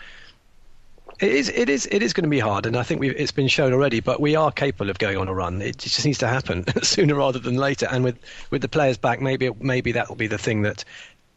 It 1.20 1.30
is, 1.30 1.50
it 1.50 1.68
is, 1.68 1.86
it 1.92 2.02
is 2.02 2.14
going 2.14 2.24
to 2.24 2.30
be 2.30 2.40
hard, 2.40 2.66
and 2.66 2.76
I 2.76 2.82
think 2.82 3.04
it's 3.04 3.30
been 3.30 3.46
shown 3.46 3.72
already. 3.72 4.00
But 4.00 4.20
we 4.20 4.34
are 4.34 4.50
capable 4.50 4.90
of 4.90 4.98
going 4.98 5.18
on 5.18 5.28
a 5.28 5.34
run. 5.34 5.62
It 5.62 5.78
just 5.78 6.04
needs 6.04 6.18
to 6.18 6.26
happen 6.26 6.64
sooner 6.82 7.14
rather 7.14 7.38
than 7.38 7.54
later. 7.54 7.86
And 7.88 8.02
with, 8.02 8.18
with 8.50 8.60
the 8.60 8.68
players 8.68 8.96
back, 8.96 9.20
maybe 9.20 9.50
maybe 9.60 9.92
that 9.92 10.08
will 10.08 10.16
be 10.16 10.26
the 10.26 10.38
thing 10.38 10.62
that 10.62 10.84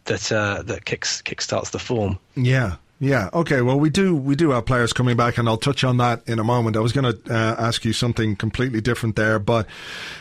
that 0.06 0.32
uh, 0.32 0.64
that 0.64 0.86
kicks 0.86 1.22
kickstarts 1.22 1.70
the 1.70 1.78
form. 1.78 2.18
Yeah, 2.36 2.78
yeah. 3.00 3.30
Okay. 3.34 3.62
Well, 3.62 3.80
we 3.80 3.90
do 3.90 4.16
we 4.16 4.36
do 4.36 4.52
have 4.52 4.66
players 4.66 4.94
coming 4.94 5.18
back, 5.18 5.38
and 5.38 5.50
I'll 5.50 5.58
touch 5.58 5.84
on 5.84 5.98
that 5.98 6.22
in 6.28 6.40
a 6.40 6.44
moment. 6.44 6.78
I 6.78 6.80
was 6.80 6.94
going 6.94 7.14
to 7.14 7.34
uh, 7.34 7.56
ask 7.58 7.84
you 7.84 7.92
something 7.92 8.36
completely 8.36 8.80
different 8.80 9.16
there, 9.16 9.38
but 9.38 9.68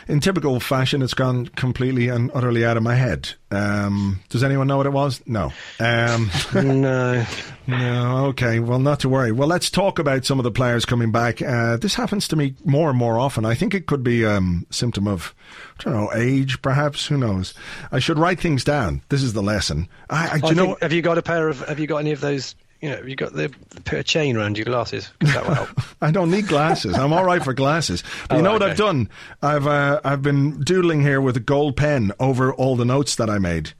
in 0.07 0.19
typical 0.19 0.59
fashion, 0.59 1.01
it's 1.01 1.13
gone 1.13 1.47
completely 1.47 2.09
and 2.09 2.31
utterly 2.33 2.65
out 2.65 2.75
of 2.75 2.83
my 2.83 2.95
head. 2.95 3.29
Um, 3.49 4.19
does 4.29 4.43
anyone 4.43 4.67
know 4.67 4.77
what 4.77 4.85
it 4.85 4.91
was? 4.91 5.21
No. 5.25 5.53
Um, 5.79 6.29
no. 6.53 7.25
No. 7.67 8.27
Okay. 8.27 8.59
Well, 8.59 8.77
not 8.77 8.99
to 8.99 9.09
worry. 9.09 9.31
Well, 9.31 9.47
let's 9.47 9.71
talk 9.71 9.97
about 9.97 10.23
some 10.23 10.39
of 10.39 10.43
the 10.43 10.51
players 10.51 10.85
coming 10.85 11.11
back. 11.11 11.41
Uh, 11.41 11.77
this 11.77 11.95
happens 11.95 12.27
to 12.27 12.35
me 12.35 12.53
more 12.63 12.91
and 12.91 12.97
more 12.97 13.17
often. 13.17 13.43
I 13.43 13.55
think 13.55 13.73
it 13.73 13.87
could 13.87 14.03
be 14.03 14.21
a 14.21 14.33
um, 14.33 14.67
symptom 14.69 15.07
of, 15.07 15.33
I 15.79 15.83
don't 15.83 15.93
know, 15.93 16.13
age, 16.13 16.61
perhaps. 16.61 17.07
Who 17.07 17.17
knows? 17.17 17.55
I 17.91 17.97
should 17.97 18.19
write 18.19 18.39
things 18.39 18.63
down. 18.63 19.01
This 19.09 19.23
is 19.23 19.33
the 19.33 19.41
lesson. 19.41 19.87
I, 20.11 20.27
I, 20.27 20.39
I 20.43 20.49
you 20.49 20.55
know, 20.55 20.77
have 20.79 20.93
you 20.93 21.01
got 21.01 21.17
a 21.17 21.23
pair 21.23 21.47
of? 21.47 21.67
Have 21.67 21.79
you 21.79 21.87
got 21.87 21.97
any 21.97 22.11
of 22.11 22.21
those 22.21 22.53
you 22.81 22.89
know, 22.89 23.01
you 23.01 23.15
got 23.15 23.33
the, 23.33 23.53
pair 23.83 23.99
of 23.99 24.05
chain 24.05 24.37
around 24.37 24.57
your 24.57 24.65
glasses. 24.65 25.09
That 25.19 25.45
will 25.45 25.55
help. 25.55 25.69
I 26.01 26.11
don't 26.11 26.29
need 26.29 26.47
glasses. 26.47 26.95
I'm 26.95 27.13
all 27.13 27.25
right 27.25 27.43
for 27.43 27.53
glasses. 27.53 28.03
But 28.27 28.35
oh, 28.35 28.37
you 28.37 28.43
know 28.43 28.55
okay. 28.55 28.65
what 28.65 28.71
I've 28.71 28.77
done? 28.77 29.09
I've 29.41 29.67
uh, 29.67 30.01
I've 30.03 30.21
been 30.21 30.61
doodling 30.61 31.01
here 31.01 31.21
with 31.21 31.37
a 31.37 31.39
gold 31.39 31.77
pen 31.77 32.11
over 32.19 32.53
all 32.53 32.75
the 32.75 32.85
notes 32.85 33.15
that 33.15 33.29
I 33.29 33.37
made, 33.37 33.73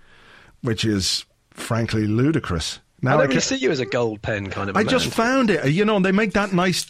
which 0.62 0.86
is 0.86 1.26
frankly 1.52 2.06
ludicrous. 2.06 2.80
Now 3.02 3.12
I 3.12 3.14
don't 3.14 3.22
I 3.22 3.26
really 3.28 3.42
see 3.42 3.56
you 3.56 3.72
as 3.72 3.80
a 3.80 3.86
gold 3.86 4.22
pen 4.22 4.50
kind 4.50 4.70
of. 4.70 4.78
I 4.78 4.82
man. 4.82 4.90
just 4.90 5.08
found 5.08 5.50
it. 5.50 5.72
You 5.72 5.86
know, 5.86 6.00
they 6.00 6.12
make 6.12 6.34
that 6.34 6.54
nice 6.54 6.86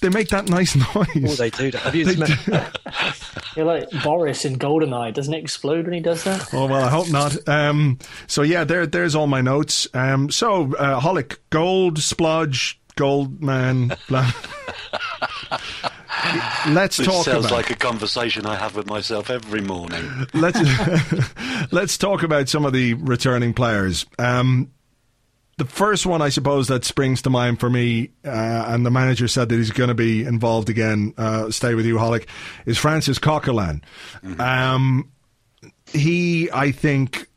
they 0.00 0.08
make 0.08 0.28
that 0.28 0.48
nice 0.48 0.76
noise. 0.76 1.08
Oh, 1.30 1.34
they 1.34 1.50
do. 1.50 1.76
Have 1.76 1.94
you 1.94 2.06
You're 3.56 3.66
like 3.66 3.90
Boris 4.02 4.44
in 4.44 4.56
Goldeneye. 4.56 5.12
Doesn't 5.14 5.34
it 5.34 5.42
explode 5.42 5.86
when 5.86 5.94
he 5.94 6.00
does 6.00 6.24
that? 6.24 6.52
Oh 6.54 6.66
well, 6.66 6.84
I 6.84 6.88
hope 6.88 7.10
not. 7.10 7.48
Um, 7.48 7.98
so 8.26 8.42
yeah, 8.42 8.64
there, 8.64 8.86
there's 8.86 9.14
all 9.14 9.26
my 9.26 9.40
notes. 9.40 9.88
Um, 9.94 10.30
so 10.30 10.74
uh, 10.74 11.00
Holic, 11.00 11.38
gold 11.50 11.96
splodge, 11.96 12.76
gold 12.96 13.42
man. 13.42 13.96
let's 16.68 16.96
this 16.96 17.06
talk. 17.06 17.24
Sounds 17.24 17.46
about, 17.46 17.52
like 17.52 17.70
a 17.70 17.76
conversation 17.76 18.46
I 18.46 18.56
have 18.56 18.76
with 18.76 18.86
myself 18.86 19.30
every 19.30 19.60
morning. 19.60 20.26
Let's 20.34 20.60
let's 21.72 21.98
talk 21.98 22.22
about 22.22 22.48
some 22.48 22.64
of 22.64 22.72
the 22.72 22.94
returning 22.94 23.54
players. 23.54 24.06
Um, 24.18 24.70
the 25.58 25.64
first 25.64 26.06
one, 26.06 26.22
I 26.22 26.28
suppose, 26.28 26.68
that 26.68 26.84
springs 26.84 27.22
to 27.22 27.30
mind 27.30 27.58
for 27.58 27.68
me, 27.68 28.10
uh, 28.24 28.64
and 28.68 28.86
the 28.86 28.92
manager 28.92 29.26
said 29.26 29.48
that 29.48 29.56
he's 29.56 29.72
going 29.72 29.88
to 29.88 29.94
be 29.94 30.22
involved 30.22 30.70
again. 30.70 31.12
Uh, 31.18 31.50
stay 31.50 31.74
with 31.74 31.84
you, 31.84 31.96
Holic. 31.96 32.28
Is 32.64 32.78
Francis 32.78 33.18
Coquelin? 33.18 33.82
Mm-hmm. 34.22 34.40
Um, 34.40 35.10
he, 35.86 36.48
I 36.52 36.70
think, 36.70 37.28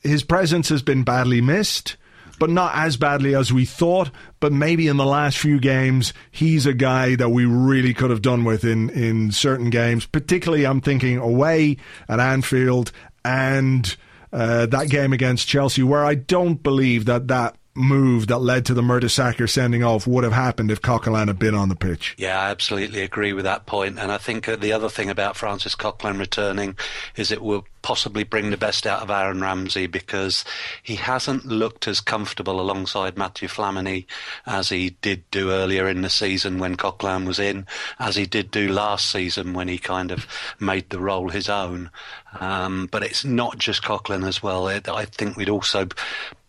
his 0.00 0.24
presence 0.24 0.68
has 0.70 0.82
been 0.82 1.04
badly 1.04 1.40
missed, 1.40 1.96
but 2.40 2.50
not 2.50 2.74
as 2.74 2.96
badly 2.96 3.36
as 3.36 3.52
we 3.52 3.64
thought. 3.66 4.10
But 4.40 4.52
maybe 4.52 4.88
in 4.88 4.96
the 4.96 5.06
last 5.06 5.38
few 5.38 5.60
games, 5.60 6.12
he's 6.32 6.66
a 6.66 6.74
guy 6.74 7.14
that 7.14 7.28
we 7.28 7.44
really 7.44 7.94
could 7.94 8.10
have 8.10 8.22
done 8.22 8.42
with 8.42 8.64
in 8.64 8.90
in 8.90 9.30
certain 9.30 9.70
games. 9.70 10.06
Particularly, 10.06 10.66
I'm 10.66 10.80
thinking 10.80 11.18
away 11.18 11.76
at 12.08 12.18
Anfield 12.18 12.90
and. 13.24 13.96
Uh, 14.32 14.64
that 14.66 14.88
game 14.88 15.12
against 15.12 15.48
Chelsea, 15.48 15.82
where 15.82 16.04
I 16.04 16.14
don't 16.14 16.62
believe 16.62 17.06
that 17.06 17.26
that 17.26 17.56
move 17.80 18.26
that 18.28 18.38
led 18.38 18.66
to 18.66 18.74
the 18.74 18.82
Mertesacker 18.82 19.48
sending 19.48 19.82
off 19.82 20.06
would 20.06 20.24
have 20.24 20.32
happened 20.32 20.70
if 20.70 20.80
Coquelin 20.80 21.28
had 21.28 21.38
been 21.38 21.54
on 21.54 21.68
the 21.68 21.76
pitch. 21.76 22.14
Yeah, 22.18 22.40
I 22.40 22.50
absolutely 22.50 23.02
agree 23.02 23.32
with 23.32 23.44
that 23.44 23.66
point. 23.66 23.98
And 23.98 24.12
I 24.12 24.18
think 24.18 24.48
uh, 24.48 24.56
the 24.56 24.72
other 24.72 24.88
thing 24.88 25.10
about 25.10 25.36
Francis 25.36 25.74
Coquelin 25.74 26.18
returning 26.18 26.76
is 27.16 27.30
it 27.30 27.42
will 27.42 27.66
possibly 27.82 28.24
bring 28.24 28.50
the 28.50 28.56
best 28.56 28.86
out 28.86 29.02
of 29.02 29.10
Aaron 29.10 29.40
Ramsey 29.40 29.86
because 29.86 30.44
he 30.82 30.96
hasn't 30.96 31.46
looked 31.46 31.88
as 31.88 32.00
comfortable 32.00 32.60
alongside 32.60 33.16
Matthew 33.16 33.48
Flamini 33.48 34.06
as 34.46 34.68
he 34.68 34.90
did 35.00 35.28
do 35.30 35.50
earlier 35.50 35.88
in 35.88 36.02
the 36.02 36.10
season 36.10 36.58
when 36.58 36.76
Coquelin 36.76 37.26
was 37.26 37.38
in, 37.38 37.66
as 37.98 38.16
he 38.16 38.26
did 38.26 38.50
do 38.50 38.68
last 38.68 39.10
season 39.10 39.54
when 39.54 39.68
he 39.68 39.78
kind 39.78 40.10
of 40.10 40.26
made 40.58 40.90
the 40.90 41.00
role 41.00 41.30
his 41.30 41.48
own. 41.48 41.90
Um, 42.38 42.88
but 42.90 43.02
it's 43.02 43.24
not 43.24 43.58
just 43.58 43.82
Coquelin 43.82 44.26
as 44.26 44.42
well. 44.42 44.68
It, 44.68 44.88
I 44.88 45.06
think 45.06 45.36
we'd 45.36 45.48
also 45.48 45.88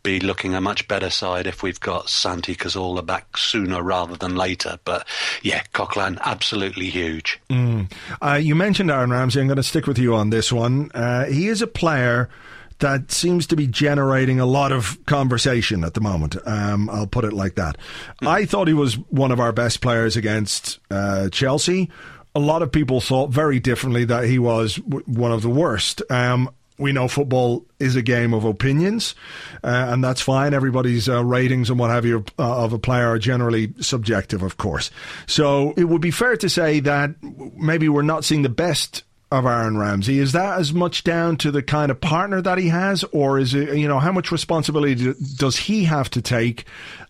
be 0.04 0.20
looking 0.20 0.56
a 0.56 0.62
much 0.62 0.88
better 0.88 1.10
side 1.10 1.48
if 1.48 1.64
we've 1.64 1.80
got 1.80 2.10
Santi 2.10 2.56
Cazorla 2.56 3.06
back 3.06 3.38
sooner 3.38 3.82
rather 3.82 4.16
than 4.16 4.36
later. 4.36 4.80
But 4.84 5.08
yeah, 5.42 5.64
Coquelin, 5.74 6.18
absolutely 6.22 6.90
huge. 6.90 7.40
Mm. 7.50 7.92
Uh, 8.22 8.34
you 8.34 8.56
mentioned 8.56 8.92
Aaron 8.92 9.12
Ramsey. 9.12 9.40
I'm 9.40 9.48
going 9.48 9.58
to 9.58 9.64
stick 9.64 9.88
with 9.88 9.98
you 9.98 10.16
on 10.16 10.30
this 10.30 10.52
one. 10.52 10.92
Uh, 10.94 11.26
he 11.26 11.48
is 11.48 11.62
a 11.62 11.68
player 11.68 12.30
that 12.80 13.12
seems 13.12 13.46
to 13.48 13.56
be 13.56 13.68
generating 13.68 14.40
a 14.40 14.46
lot 14.46 14.72
of 14.72 14.98
conversation 15.06 15.84
at 15.84 15.94
the 15.94 16.02
moment. 16.02 16.36
Um, 16.46 16.90
I'll 16.90 17.08
put 17.08 17.26
it 17.26 17.34
like 17.34 17.56
that. 17.56 17.78
Mm. 18.22 18.28
I 18.28 18.46
thought 18.46 18.68
he 18.68 18.74
was 18.74 18.96
one 19.10 19.32
of 19.32 19.40
our 19.40 19.52
best 19.52 19.82
players 19.82 20.18
against 20.18 20.80
uh, 20.90 21.30
Chelsea. 21.30 21.90
A 22.34 22.40
lot 22.40 22.62
of 22.62 22.72
people 22.72 23.02
thought 23.02 23.30
very 23.30 23.60
differently 23.60 24.06
that 24.06 24.24
he 24.24 24.40
was 24.40 24.78
w- 24.78 25.04
one 25.06 25.32
of 25.32 25.42
the 25.42 25.50
worst. 25.50 26.02
Um, 26.10 26.50
we 26.82 26.92
know 26.92 27.08
football 27.08 27.66
is 27.80 27.96
a 27.96 28.02
game 28.02 28.34
of 28.34 28.44
opinions, 28.44 29.16
uh, 29.64 29.88
and 29.90 30.04
that's 30.04 30.20
fine. 30.20 30.54
Everybody's 30.54 31.08
uh, 31.08 31.24
ratings 31.24 31.70
and 31.70 31.80
what 31.80 31.92
have 31.92 32.06
you 32.06 32.26
uh, 32.40 32.64
of 32.64 32.74
a 32.74 32.80
player 32.80 33.08
are 33.08 33.20
generally 33.20 33.74
subjective, 33.80 34.42
of 34.42 34.58
course. 34.58 34.92
So 35.28 35.74
it 35.78 35.86
would 35.86 36.02
be 36.02 36.12
fair 36.12 36.36
to 36.38 36.50
say 36.50 36.80
that 36.82 37.12
maybe 37.22 37.88
we're 37.88 38.02
not 38.02 38.26
seeing 38.26 38.42
the 38.42 38.50
best 38.50 39.04
of 39.32 39.46
Aaron 39.46 39.78
Ramsey. 39.78 40.20
Is 40.20 40.34
that 40.34 40.60
as 40.60 40.74
much 40.74 41.04
down 41.04 41.38
to 41.38 41.52
the 41.52 41.64
kind 41.64 41.90
of 41.90 42.02
partner 42.02 42.42
that 42.42 42.58
he 42.58 42.68
has, 42.68 43.04
or 43.12 43.40
is 43.40 43.54
it, 43.54 43.78
you 43.78 43.88
know, 43.88 44.00
how 44.00 44.12
much 44.12 44.32
responsibility 44.32 45.14
does 45.38 45.56
he 45.56 45.86
have 45.86 46.10
to 46.12 46.22
take 46.22 46.66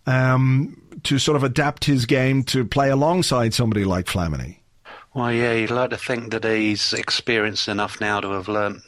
um, 0.06 0.80
to 1.02 1.18
sort 1.18 1.36
of 1.36 1.42
adapt 1.42 1.84
his 1.84 2.06
game 2.06 2.44
to 2.44 2.64
play 2.64 2.90
alongside 2.90 3.54
somebody 3.54 3.84
like 3.84 4.06
Flamini? 4.06 4.58
Well, 5.14 5.32
yeah, 5.32 5.52
you'd 5.52 5.70
like 5.70 5.90
to 5.90 5.98
think 5.98 6.30
that 6.30 6.44
he's 6.44 6.94
experienced 6.94 7.68
enough 7.68 8.00
now 8.00 8.20
to 8.20 8.30
have 8.30 8.48
learnt 8.48 8.82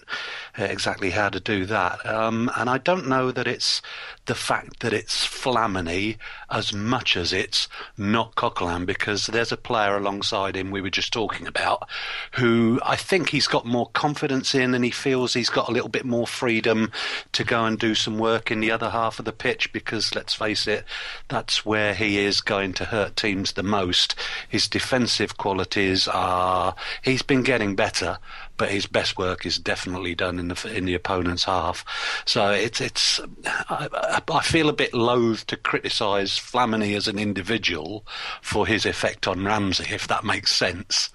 exactly 0.56 1.10
how 1.10 1.28
to 1.28 1.40
do 1.40 1.64
that. 1.66 2.04
Um, 2.06 2.50
and 2.56 2.70
I 2.70 2.78
don't 2.78 3.08
know 3.08 3.30
that 3.30 3.46
it's 3.46 3.82
the 4.26 4.34
fact 4.34 4.80
that 4.80 4.92
it's 4.92 5.26
Flamini 5.26 6.16
as 6.48 6.72
much 6.72 7.16
as 7.16 7.32
it's 7.32 7.68
not 7.98 8.34
Coquelin 8.36 8.86
because 8.86 9.26
there's 9.26 9.52
a 9.52 9.56
player 9.56 9.96
alongside 9.96 10.56
him 10.56 10.70
we 10.70 10.80
were 10.80 10.90
just 10.90 11.12
talking 11.12 11.46
about 11.46 11.86
who 12.32 12.80
I 12.82 12.96
think 12.96 13.28
he's 13.28 13.46
got 13.46 13.66
more 13.66 13.90
confidence 13.90 14.54
in 14.54 14.74
and 14.74 14.84
he 14.84 14.90
feels 14.90 15.34
he's 15.34 15.50
got 15.50 15.68
a 15.68 15.72
little 15.72 15.88
bit 15.88 16.06
more 16.06 16.26
freedom 16.26 16.90
to 17.32 17.44
go 17.44 17.64
and 17.64 17.78
do 17.78 17.94
some 17.94 18.18
work 18.18 18.50
in 18.50 18.60
the 18.60 18.70
other 18.70 18.90
half 18.90 19.18
of 19.18 19.24
the 19.26 19.32
pitch 19.32 19.72
because 19.72 20.14
let's 20.14 20.34
face 20.34 20.66
it, 20.66 20.84
that's 21.28 21.66
where 21.66 21.94
he 21.94 22.18
is 22.18 22.40
going 22.40 22.72
to 22.74 22.86
hurt 22.86 23.16
teams 23.16 23.52
the 23.52 23.62
most. 23.62 24.14
His 24.48 24.68
defensive 24.68 25.36
qualities 25.36 26.08
are, 26.08 26.74
he's 27.02 27.22
been 27.22 27.42
getting 27.42 27.74
better, 27.74 28.18
but 28.56 28.70
his 28.70 28.86
best 28.86 29.18
work 29.18 29.44
is 29.44 29.58
definitely 29.58 30.14
done 30.14 30.38
in 30.38 30.48
the 30.48 30.72
in 30.74 30.84
the 30.84 30.94
opponent's 30.94 31.44
half. 31.44 31.84
So 32.24 32.50
it's 32.50 32.80
it's 32.80 33.20
I, 33.46 34.20
I 34.28 34.42
feel 34.42 34.68
a 34.68 34.74
bit 34.74 34.94
loath 34.94 35.46
to 35.48 35.56
criticise 35.56 36.38
Flamini 36.38 36.96
as 36.96 37.08
an 37.08 37.18
individual 37.18 38.04
for 38.42 38.66
his 38.66 38.86
effect 38.86 39.26
on 39.26 39.44
Ramsey, 39.44 39.86
if 39.92 40.08
that 40.08 40.24
makes 40.24 40.52
sense. 40.52 41.10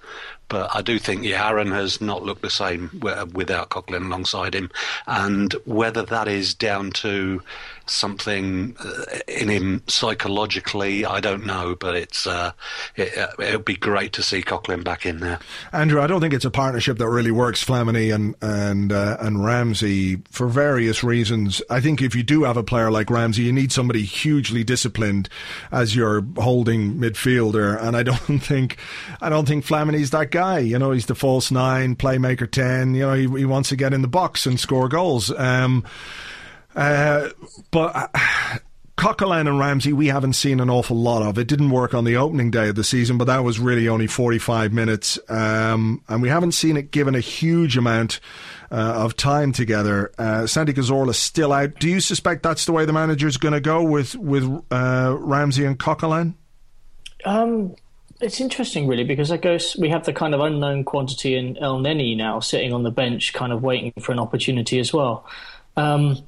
But 0.50 0.74
I 0.74 0.82
do 0.82 0.98
think, 0.98 1.22
yeah, 1.22 1.64
has 1.64 2.00
not 2.00 2.24
looked 2.24 2.42
the 2.42 2.50
same 2.50 2.90
without 3.32 3.70
Coquelin 3.70 4.06
alongside 4.06 4.52
him. 4.52 4.68
And 5.06 5.54
whether 5.64 6.02
that 6.02 6.26
is 6.26 6.54
down 6.54 6.90
to 6.90 7.40
something 7.86 8.76
uh, 8.78 9.18
in 9.28 9.48
him 9.48 9.82
psychologically. 9.86 11.04
I 11.04 11.20
don't 11.20 11.46
know, 11.46 11.74
but 11.74 11.96
it's 11.96 12.26
uh, 12.26 12.52
it, 12.96 13.16
uh, 13.16 13.28
would 13.38 13.64
be 13.64 13.76
great 13.76 14.12
to 14.14 14.22
see 14.22 14.42
Coquelin 14.42 14.84
back 14.84 15.06
in 15.06 15.20
there. 15.20 15.38
Andrew, 15.72 16.00
I 16.00 16.06
don't 16.06 16.20
think 16.20 16.34
it's 16.34 16.44
a 16.44 16.50
partnership 16.50 16.98
that 16.98 17.08
really 17.08 17.30
works, 17.30 17.64
Flamini 17.64 18.14
and 18.14 18.34
and 18.40 18.92
uh, 18.92 19.16
and 19.20 19.44
Ramsey 19.44 20.22
for 20.30 20.48
various 20.48 21.02
reasons. 21.02 21.62
I 21.70 21.80
think 21.80 22.02
if 22.02 22.14
you 22.14 22.22
do 22.22 22.44
have 22.44 22.56
a 22.56 22.62
player 22.62 22.90
like 22.90 23.10
Ramsey, 23.10 23.42
you 23.42 23.52
need 23.52 23.72
somebody 23.72 24.02
hugely 24.02 24.64
disciplined 24.64 25.28
as 25.72 25.96
your 25.96 26.24
holding 26.38 26.94
midfielder, 26.94 27.80
and 27.80 27.96
I 27.96 28.02
don't 28.10 28.38
think 28.40 28.78
I 29.20 29.28
don't 29.28 29.46
think 29.46 29.64
Flamini's 29.64 30.10
that 30.10 30.30
guy. 30.30 30.58
You 30.58 30.78
know, 30.78 30.92
he's 30.92 31.06
the 31.06 31.14
false 31.14 31.50
nine, 31.50 31.96
playmaker 31.96 32.50
ten. 32.50 32.94
You 32.94 33.06
know, 33.06 33.14
he, 33.14 33.40
he 33.40 33.44
wants 33.44 33.68
to 33.70 33.76
get 33.76 33.92
in 33.92 34.02
the 34.02 34.08
box 34.08 34.46
and 34.46 34.58
score 34.58 34.88
goals. 34.88 35.30
Um, 35.30 35.84
uh, 36.74 37.28
but 37.70 37.96
uh, 37.96 38.58
and 39.02 39.58
Ramsey, 39.58 39.92
we 39.92 40.08
haven't 40.08 40.34
seen 40.34 40.60
an 40.60 40.68
awful 40.68 40.96
lot 40.96 41.22
of. 41.22 41.38
It 41.38 41.48
didn't 41.48 41.70
work 41.70 41.94
on 41.94 42.04
the 42.04 42.16
opening 42.16 42.50
day 42.50 42.68
of 42.68 42.74
the 42.74 42.84
season, 42.84 43.16
but 43.16 43.24
that 43.26 43.42
was 43.42 43.58
really 43.58 43.88
only 43.88 44.06
45 44.06 44.72
minutes. 44.72 45.18
Um, 45.28 46.02
and 46.08 46.20
we 46.20 46.28
haven't 46.28 46.52
seen 46.52 46.76
it 46.76 46.90
given 46.90 47.14
a 47.14 47.20
huge 47.20 47.76
amount 47.76 48.20
uh, 48.70 48.74
of 48.74 49.16
time 49.16 49.52
together. 49.52 50.12
Uh, 50.18 50.46
Santi 50.46 50.72
Cazorla 50.72 51.14
still 51.14 51.52
out. 51.52 51.78
Do 51.78 51.88
you 51.88 52.00
suspect 52.00 52.42
that's 52.42 52.66
the 52.66 52.72
way 52.72 52.84
the 52.84 52.92
manager's 52.92 53.36
going 53.36 53.54
to 53.54 53.60
go 53.60 53.82
with, 53.82 54.14
with 54.16 54.44
uh, 54.70 55.16
Ramsey 55.18 55.64
and 55.64 55.78
Coquelin? 55.78 56.34
Um, 57.24 57.74
it's 58.20 58.40
interesting, 58.40 58.86
really, 58.86 59.04
because 59.04 59.32
I 59.32 59.38
guess 59.38 59.76
we 59.78 59.88
have 59.88 60.04
the 60.04 60.12
kind 60.12 60.34
of 60.34 60.40
unknown 60.40 60.84
quantity 60.84 61.36
in 61.36 61.54
Elneny 61.56 62.16
now 62.16 62.40
sitting 62.40 62.72
on 62.72 62.82
the 62.82 62.90
bench, 62.90 63.32
kind 63.32 63.52
of 63.52 63.62
waiting 63.62 63.92
for 64.00 64.12
an 64.12 64.18
opportunity 64.18 64.78
as 64.78 64.92
well. 64.92 65.26
Um, 65.76 66.18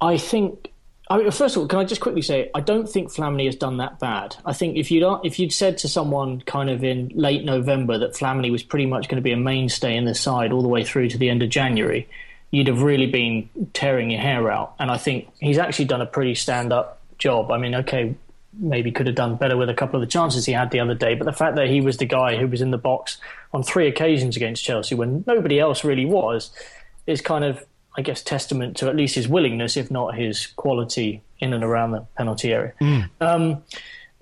I 0.00 0.16
think. 0.18 0.72
I 1.08 1.18
mean, 1.18 1.30
first 1.30 1.54
of 1.54 1.62
all, 1.62 1.68
can 1.68 1.78
I 1.78 1.84
just 1.84 2.00
quickly 2.00 2.22
say 2.22 2.50
I 2.52 2.60
don't 2.60 2.88
think 2.88 3.12
Flamini 3.12 3.46
has 3.46 3.54
done 3.54 3.76
that 3.76 4.00
bad. 4.00 4.34
I 4.44 4.52
think 4.52 4.76
if 4.76 4.90
you'd 4.90 5.06
if 5.22 5.38
you'd 5.38 5.52
said 5.52 5.78
to 5.78 5.88
someone 5.88 6.40
kind 6.40 6.68
of 6.68 6.82
in 6.82 7.12
late 7.14 7.44
November 7.44 7.96
that 7.98 8.14
Flamini 8.14 8.50
was 8.50 8.64
pretty 8.64 8.86
much 8.86 9.08
going 9.08 9.16
to 9.16 9.22
be 9.22 9.30
a 9.30 9.36
mainstay 9.36 9.96
in 9.96 10.04
the 10.04 10.16
side 10.16 10.50
all 10.50 10.62
the 10.62 10.68
way 10.68 10.82
through 10.82 11.08
to 11.10 11.18
the 11.18 11.30
end 11.30 11.44
of 11.44 11.48
January, 11.48 12.08
you'd 12.50 12.66
have 12.66 12.82
really 12.82 13.06
been 13.06 13.48
tearing 13.72 14.10
your 14.10 14.20
hair 14.20 14.50
out. 14.50 14.74
And 14.80 14.90
I 14.90 14.96
think 14.96 15.28
he's 15.38 15.58
actually 15.58 15.84
done 15.84 16.00
a 16.00 16.06
pretty 16.06 16.34
stand 16.34 16.72
up 16.72 17.00
job. 17.18 17.52
I 17.52 17.58
mean, 17.58 17.76
okay, 17.76 18.16
maybe 18.58 18.90
could 18.90 19.06
have 19.06 19.16
done 19.16 19.36
better 19.36 19.56
with 19.56 19.68
a 19.68 19.74
couple 19.74 20.00
of 20.00 20.06
the 20.06 20.10
chances 20.10 20.46
he 20.46 20.52
had 20.52 20.70
the 20.70 20.80
other 20.80 20.94
day, 20.94 21.14
but 21.14 21.24
the 21.24 21.32
fact 21.32 21.56
that 21.56 21.68
he 21.68 21.80
was 21.80 21.98
the 21.98 22.06
guy 22.06 22.36
who 22.36 22.46
was 22.46 22.60
in 22.60 22.70
the 22.70 22.78
box 22.78 23.18
on 23.52 23.62
three 23.62 23.86
occasions 23.86 24.36
against 24.36 24.64
Chelsea 24.64 24.94
when 24.94 25.24
nobody 25.26 25.60
else 25.60 25.84
really 25.84 26.06
was 26.06 26.50
is 27.06 27.20
kind 27.20 27.44
of 27.44 27.64
I 27.96 28.02
guess, 28.02 28.22
testament 28.22 28.76
to 28.78 28.88
at 28.88 28.96
least 28.96 29.14
his 29.14 29.28
willingness, 29.28 29.76
if 29.76 29.90
not 29.90 30.14
his 30.14 30.48
quality, 30.48 31.22
in 31.38 31.52
and 31.52 31.64
around 31.64 31.92
the 31.92 32.00
penalty 32.16 32.52
area. 32.52 32.72
Mm. 32.80 33.08
Um, 33.20 33.62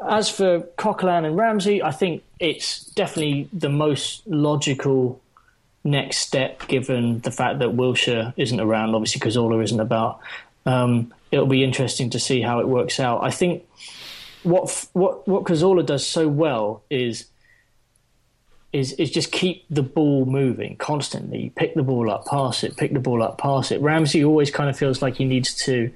as 0.09 0.29
for 0.29 0.61
Coquelin 0.77 1.25
and 1.25 1.37
Ramsey, 1.37 1.83
I 1.83 1.91
think 1.91 2.23
it's 2.39 2.85
definitely 2.85 3.49
the 3.53 3.69
most 3.69 4.27
logical 4.27 5.21
next 5.83 6.19
step, 6.19 6.67
given 6.67 7.21
the 7.21 7.31
fact 7.31 7.59
that 7.59 7.71
Wilshere 7.71 8.33
isn't 8.37 8.61
around, 8.61 8.95
obviously 8.95 9.21
Cazorla 9.21 9.63
isn't 9.63 9.81
about. 9.81 10.21
Um, 10.67 11.13
it'll 11.31 11.47
be 11.47 11.63
interesting 11.63 12.11
to 12.11 12.21
see 12.21 12.41
how 12.41 12.61
it 12.61 12.69
works 12.69 12.99
out. 12.99 13.23
I 13.23 13.31
think 13.31 13.67
what 14.43 14.87
what 14.93 15.27
what 15.29 15.45
Cazorla 15.45 15.85
does 15.85 16.07
so 16.07 16.29
well 16.29 16.83
is 16.91 17.27
is 18.75 18.93
is 18.95 19.11
just 19.11 19.31
keep 19.31 19.65
the 19.71 19.83
ball 19.83 20.27
moving 20.27 20.77
constantly. 20.77 21.53
Pick 21.55 21.75
the 21.75 21.85
ball 21.85 22.11
up, 22.11 22.27
pass 22.27 22.65
it, 22.65 22.77
pick 22.77 22.93
the 22.93 22.99
ball 22.99 23.23
up, 23.23 23.39
pass 23.39 23.71
it. 23.71 23.81
Ramsey 23.81 24.25
always 24.25 24.51
kind 24.51 24.69
of 24.69 24.77
feels 24.77 25.01
like 25.01 25.15
he 25.15 25.25
needs 25.25 25.55
to 25.65 25.93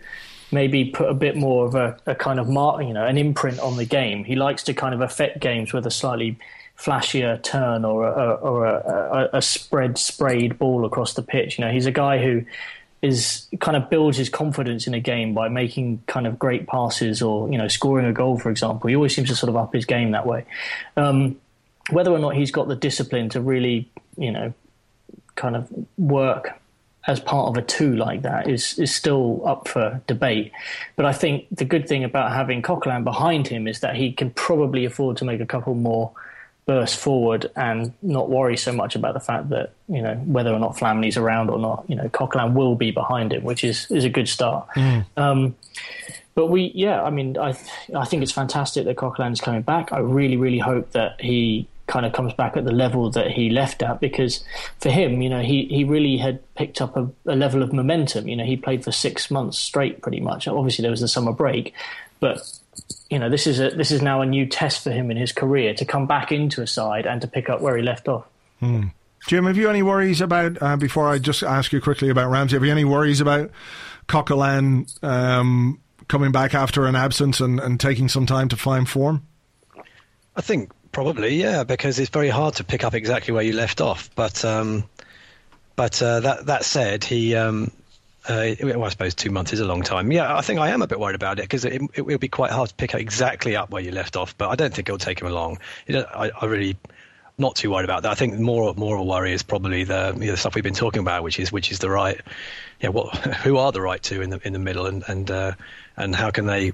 maybe 0.52 0.84
put 0.84 1.10
a 1.10 1.14
bit 1.14 1.36
more 1.36 1.66
of 1.66 1.74
a, 1.74 1.96
a 2.06 2.14
kind 2.14 2.38
of 2.38 2.48
mark, 2.48 2.82
you 2.82 2.92
know, 2.92 3.04
an 3.04 3.18
imprint 3.18 3.58
on 3.58 3.76
the 3.76 3.84
game. 3.84 4.24
He 4.24 4.36
likes 4.36 4.62
to 4.64 4.74
kind 4.74 4.94
of 4.94 5.00
affect 5.00 5.40
games 5.40 5.72
with 5.72 5.86
a 5.86 5.90
slightly 5.90 6.38
flashier 6.78 7.42
turn 7.42 7.84
or 7.84 8.06
a, 8.06 8.34
or 8.34 8.64
a, 8.64 9.28
a, 9.32 9.38
a 9.38 9.42
spread 9.42 9.98
sprayed 9.98 10.56
ball 10.56 10.86
across 10.86 11.14
the 11.14 11.22
pitch. 11.22 11.58
You 11.58 11.64
know, 11.64 11.72
he's 11.72 11.86
a 11.86 11.90
guy 11.90 12.22
who 12.22 12.44
is 13.02 13.48
kind 13.60 13.76
of 13.76 13.90
builds 13.90 14.16
his 14.16 14.28
confidence 14.28 14.86
in 14.86 14.94
a 14.94 15.00
game 15.00 15.34
by 15.34 15.48
making 15.48 16.02
kind 16.06 16.26
of 16.26 16.38
great 16.38 16.66
passes 16.66 17.22
or 17.22 17.50
you 17.50 17.58
know 17.58 17.68
scoring 17.68 18.06
a 18.06 18.12
goal, 18.12 18.38
for 18.38 18.50
example. 18.50 18.88
He 18.88 18.94
always 18.94 19.14
seems 19.14 19.28
to 19.30 19.36
sort 19.36 19.50
of 19.50 19.56
up 19.56 19.74
his 19.74 19.84
game 19.84 20.12
that 20.12 20.26
way. 20.26 20.44
Um, 20.96 21.36
whether 21.90 22.10
or 22.10 22.18
not 22.18 22.34
he's 22.34 22.50
got 22.50 22.68
the 22.68 22.76
discipline 22.76 23.28
to 23.30 23.40
really, 23.40 23.88
you 24.16 24.32
know, 24.32 24.52
kind 25.34 25.56
of 25.56 25.68
work 25.96 26.60
as 27.06 27.20
part 27.20 27.48
of 27.48 27.56
a 27.56 27.62
two 27.66 27.96
like 27.96 28.22
that 28.22 28.48
is 28.48 28.78
is 28.78 28.94
still 28.94 29.42
up 29.46 29.66
for 29.66 30.00
debate. 30.06 30.52
But 30.94 31.06
I 31.06 31.12
think 31.12 31.46
the 31.50 31.64
good 31.64 31.88
thing 31.88 32.04
about 32.04 32.32
having 32.32 32.60
Coquelin 32.60 33.02
behind 33.02 33.48
him 33.48 33.66
is 33.66 33.80
that 33.80 33.96
he 33.96 34.12
can 34.12 34.30
probably 34.30 34.84
afford 34.84 35.16
to 35.18 35.24
make 35.24 35.40
a 35.40 35.46
couple 35.46 35.74
more 35.74 36.12
bursts 36.66 37.02
forward 37.02 37.50
and 37.56 37.94
not 38.02 38.28
worry 38.28 38.58
so 38.58 38.72
much 38.72 38.94
about 38.94 39.14
the 39.14 39.20
fact 39.20 39.48
that 39.48 39.72
you 39.88 40.02
know 40.02 40.16
whether 40.26 40.52
or 40.52 40.58
not 40.58 40.76
Flamini's 40.76 41.16
around 41.16 41.48
or 41.48 41.58
not. 41.58 41.84
You 41.88 41.96
know, 41.96 42.08
Coquelin 42.10 42.52
will 42.52 42.74
be 42.74 42.90
behind 42.90 43.32
him, 43.32 43.42
which 43.42 43.64
is 43.64 43.90
is 43.90 44.04
a 44.04 44.10
good 44.10 44.28
start. 44.28 44.68
Mm. 44.76 45.06
Um, 45.16 45.56
but 46.34 46.48
we, 46.48 46.70
yeah, 46.74 47.02
I 47.02 47.10
mean, 47.10 47.38
I 47.38 47.56
I 47.96 48.04
think 48.04 48.22
it's 48.22 48.32
fantastic 48.32 48.84
that 48.84 48.96
Coquelin 48.96 49.32
is 49.32 49.40
coming 49.40 49.62
back. 49.62 49.94
I 49.94 49.98
really, 50.00 50.36
really 50.36 50.58
hope 50.58 50.92
that 50.92 51.20
he 51.20 51.66
kind 51.88 52.06
of 52.06 52.12
comes 52.12 52.32
back 52.34 52.56
at 52.56 52.64
the 52.64 52.72
level 52.72 53.10
that 53.10 53.30
he 53.30 53.50
left 53.50 53.82
at 53.82 53.98
because 53.98 54.44
for 54.78 54.90
him, 54.90 55.20
you 55.20 55.28
know, 55.28 55.40
he, 55.40 55.64
he 55.64 55.82
really 55.84 56.18
had 56.18 56.40
picked 56.54 56.80
up 56.80 56.96
a, 56.96 57.10
a, 57.26 57.34
level 57.34 57.62
of 57.62 57.72
momentum. 57.72 58.28
You 58.28 58.36
know, 58.36 58.44
he 58.44 58.56
played 58.56 58.84
for 58.84 58.92
six 58.92 59.30
months 59.30 59.58
straight 59.58 60.02
pretty 60.02 60.20
much. 60.20 60.46
Obviously, 60.46 60.82
there 60.82 60.90
was 60.90 61.00
the 61.00 61.08
summer 61.08 61.32
break, 61.32 61.74
but 62.20 62.40
you 63.10 63.18
know, 63.18 63.28
this 63.28 63.46
is 63.46 63.58
a 63.58 63.70
this 63.70 63.90
is 63.90 64.02
now 64.02 64.20
a 64.20 64.26
new 64.26 64.46
test 64.46 64.84
for 64.84 64.92
him 64.92 65.10
in 65.10 65.16
his 65.16 65.32
career 65.32 65.74
to 65.74 65.84
come 65.84 66.06
back 66.06 66.30
into 66.30 66.62
a 66.62 66.66
side 66.66 67.06
and 67.06 67.20
to 67.22 67.26
pick 67.26 67.48
up 67.48 67.60
where 67.60 67.76
he 67.76 67.82
left 67.82 68.06
off. 68.06 68.26
Hmm. 68.60 68.88
Jim, 69.26 69.46
have 69.46 69.56
you 69.56 69.68
any 69.68 69.82
worries 69.82 70.20
about? 70.20 70.62
Uh, 70.62 70.76
before 70.76 71.08
I 71.08 71.18
just 71.18 71.42
ask 71.42 71.72
you 71.72 71.80
quickly 71.80 72.08
about 72.08 72.30
Ramsey, 72.30 72.56
have 72.56 72.64
you 72.64 72.70
any 72.70 72.84
worries 72.84 73.20
about 73.20 73.50
Coquelin 74.06 74.86
um, 75.02 75.80
coming 76.06 76.32
back 76.32 76.54
after 76.54 76.86
an 76.86 76.94
absence 76.94 77.40
and, 77.40 77.58
and 77.58 77.80
taking 77.80 78.08
some 78.08 78.26
time 78.26 78.48
to 78.50 78.56
find 78.56 78.88
form? 78.88 79.26
I 80.36 80.40
think 80.40 80.70
Probably, 80.98 81.36
yeah, 81.36 81.62
because 81.62 82.00
it's 82.00 82.10
very 82.10 82.28
hard 82.28 82.54
to 82.54 82.64
pick 82.64 82.82
up 82.82 82.92
exactly 82.92 83.32
where 83.32 83.44
you 83.44 83.52
left 83.52 83.80
off. 83.80 84.10
But 84.16 84.44
um, 84.44 84.82
but 85.76 86.02
uh, 86.02 86.18
that 86.18 86.46
that 86.46 86.64
said, 86.64 87.04
he. 87.04 87.36
Um, 87.36 87.70
uh, 88.28 88.56
well, 88.60 88.82
I 88.82 88.88
suppose 88.88 89.14
two 89.14 89.30
months 89.30 89.52
is 89.52 89.60
a 89.60 89.64
long 89.64 89.82
time. 89.82 90.10
Yeah, 90.10 90.36
I 90.36 90.40
think 90.40 90.58
I 90.58 90.70
am 90.70 90.82
a 90.82 90.88
bit 90.88 90.98
worried 90.98 91.14
about 91.14 91.38
it 91.38 91.42
because 91.42 91.64
it, 91.64 91.80
it, 91.94 92.02
will 92.02 92.18
be 92.18 92.26
quite 92.26 92.50
hard 92.50 92.70
to 92.70 92.74
pick 92.74 92.96
up 92.96 93.00
exactly 93.00 93.54
up 93.54 93.70
where 93.70 93.80
you 93.80 93.92
left 93.92 94.16
off. 94.16 94.36
But 94.36 94.48
I 94.48 94.56
don't 94.56 94.74
think 94.74 94.88
it'll 94.88 94.98
take 94.98 95.22
him 95.22 95.30
long. 95.30 95.60
I, 95.88 96.32
I 96.42 96.46
really 96.46 96.76
not 97.38 97.54
too 97.54 97.70
worried 97.70 97.84
about 97.84 98.02
that. 98.02 98.10
I 98.10 98.16
think 98.16 98.36
more 98.40 98.74
more 98.74 98.96
of 98.96 99.02
a 99.02 99.04
worry 99.04 99.32
is 99.32 99.44
probably 99.44 99.84
the, 99.84 100.14
you 100.18 100.26
know, 100.26 100.32
the 100.32 100.36
stuff 100.36 100.56
we've 100.56 100.64
been 100.64 100.74
talking 100.74 101.00
about, 101.00 101.22
which 101.22 101.38
is 101.38 101.52
which 101.52 101.70
is 101.70 101.78
the 101.78 101.90
right, 101.90 102.20
yeah, 102.80 102.88
what 102.88 103.14
who 103.44 103.58
are 103.58 103.70
the 103.70 103.80
right 103.80 104.02
two 104.02 104.20
in 104.20 104.30
the 104.30 104.40
in 104.44 104.52
the 104.52 104.58
middle, 104.58 104.86
and 104.86 105.04
and 105.06 105.30
uh, 105.30 105.52
and 105.96 106.16
how 106.16 106.32
can 106.32 106.46
they 106.46 106.72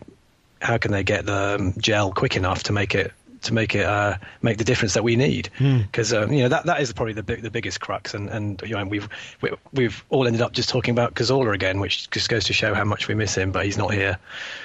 how 0.62 0.78
can 0.78 0.92
they 0.92 1.02
get 1.02 1.26
the 1.26 1.56
um, 1.56 1.74
gel 1.76 2.10
quick 2.10 2.38
enough 2.38 2.62
to 2.62 2.72
make 2.72 2.94
it 2.94 3.12
to 3.44 3.54
make 3.54 3.74
it 3.74 3.84
uh, 3.84 4.16
make 4.42 4.58
the 4.58 4.64
difference 4.64 4.94
that 4.94 5.04
we 5.04 5.16
need. 5.16 5.50
Because 5.58 6.10
hmm. 6.10 6.16
mm. 6.16 6.22
um, 6.24 6.32
you 6.32 6.42
know 6.42 6.48
that 6.48 6.66
that 6.66 6.80
is 6.80 6.92
probably 6.92 7.14
the 7.14 7.22
big, 7.22 7.42
the 7.42 7.50
biggest 7.50 7.80
crux, 7.80 8.14
and 8.14 8.28
and 8.28 8.62
you 8.62 8.74
know 8.74 8.84
we've 8.84 9.08
we, 9.40 9.50
have 9.50 9.58
we 9.72 9.84
have 9.84 10.04
all 10.10 10.26
ended 10.26 10.42
up 10.42 10.52
just 10.52 10.68
talking 10.68 10.92
about 10.92 11.14
Cazorla 11.14 11.54
again, 11.54 11.80
which 11.80 12.10
just 12.10 12.28
goes 12.28 12.44
to 12.44 12.52
show 12.52 12.74
how 12.74 12.84
much 12.84 13.08
we 13.08 13.14
miss 13.14 13.36
him. 13.36 13.52
But 13.52 13.64
he's 13.64 13.78
not 13.78 13.92
here, 13.92 14.18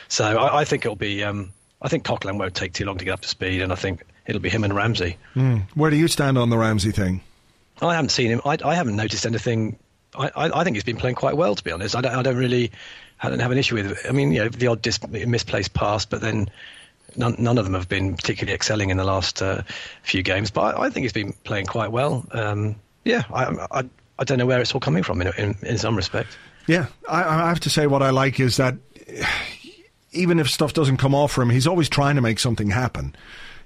so 0.08 0.38
I, 0.38 0.62
I 0.62 0.65
think 0.65 0.86
it'll 0.86 0.96
be. 0.96 1.24
Um, 1.24 1.52
I 1.82 1.88
think 1.88 2.04
Coquelin 2.04 2.38
won't 2.38 2.56
take 2.56 2.74
too 2.74 2.84
long 2.84 2.98
to 2.98 3.06
get 3.06 3.12
up 3.12 3.22
to 3.22 3.28
speed, 3.30 3.62
and 3.62 3.72
I 3.72 3.76
think 3.76 4.04
it'll 4.26 4.42
be 4.42 4.50
him 4.50 4.65
and 4.65 4.76
Ramsey. 4.76 5.18
Mm. 5.36 5.63
Where 5.76 5.89
do 5.89 5.96
you 5.96 6.10
stand 6.10 6.38
on 6.38 6.50
the 6.50 6.58
Ramsey 6.58 6.92
thing? 6.92 7.22
I 7.82 7.96
haven't 7.96 8.10
seen 8.10 8.30
him. 8.30 8.42
I, 8.44 8.58
I 8.65 8.76
haven't 8.76 8.98
noticed 8.98 9.26
anything 9.26 9.78
I, 10.15 10.32
I 10.36 10.63
think 10.63 10.76
he's 10.76 10.84
been 10.84 10.98
playing 10.98 11.15
quite 11.15 11.38
well, 11.38 11.56
to 11.56 11.63
be 11.63 11.72
honest. 11.72 11.96
I 11.96 12.02
don't, 12.02 12.13
I 12.13 12.22
don't 12.22 12.38
really, 12.38 12.72
I 13.22 13.30
don't 13.30 13.39
have 13.39 13.52
an 13.52 13.58
issue 13.58 13.76
with. 13.76 13.92
It. 13.92 13.98
I 14.08 14.12
mean, 14.12 14.32
you 14.32 14.44
know, 14.44 14.50
the 14.50 14.68
odd 14.68 14.82
dis- 14.82 15.08
misplaced 15.08 15.74
pass, 15.74 16.06
but 16.06 16.22
then 16.22 16.50
none, 17.20 17.36
none 17.38 17.58
of 17.58 17.66
them 17.66 17.74
have 17.76 17.88
been 17.88 18.16
particularly 18.16 18.56
excelling 18.56 18.90
in 18.90 18.98
the 18.98 19.04
last 19.04 19.42
uh, 19.42 19.62
few 20.02 20.24
games. 20.24 20.50
But 20.50 20.76
I, 20.76 20.86
I, 20.86 20.90
think 20.90 21.04
he's 21.04 21.14
been 21.14 21.34
playing 21.44 21.68
quite 21.68 21.92
well. 21.92 22.26
Um, 22.32 22.76
yeah, 23.06 23.24
I, 23.32 23.68
I, 23.72 23.84
I, 24.18 24.24
don't 24.24 24.40
know 24.40 24.46
where 24.46 24.60
it's 24.60 24.74
all 24.74 24.80
coming 24.80 25.04
from 25.04 25.22
in, 25.22 25.28
in, 25.38 25.56
in 25.62 25.78
some 25.78 25.96
respect. 25.96 26.38
Yeah, 26.66 26.88
I, 27.08 27.24
I 27.24 27.50
have 27.50 27.60
to 27.62 27.70
say 27.70 27.86
what 27.86 28.02
I 28.02 28.10
like 28.10 28.40
is 28.40 28.58
that 28.58 28.76
even 30.12 30.40
if 30.40 30.50
stuff 30.50 30.74
doesn't 30.74 30.98
come 30.98 31.14
off 31.14 31.34
for 31.34 31.42
him, 31.42 31.50
he's 31.52 31.68
always 31.68 31.90
trying 31.90 32.16
to 32.16 32.22
make 32.22 32.40
something 32.40 32.72
happen 32.72 33.16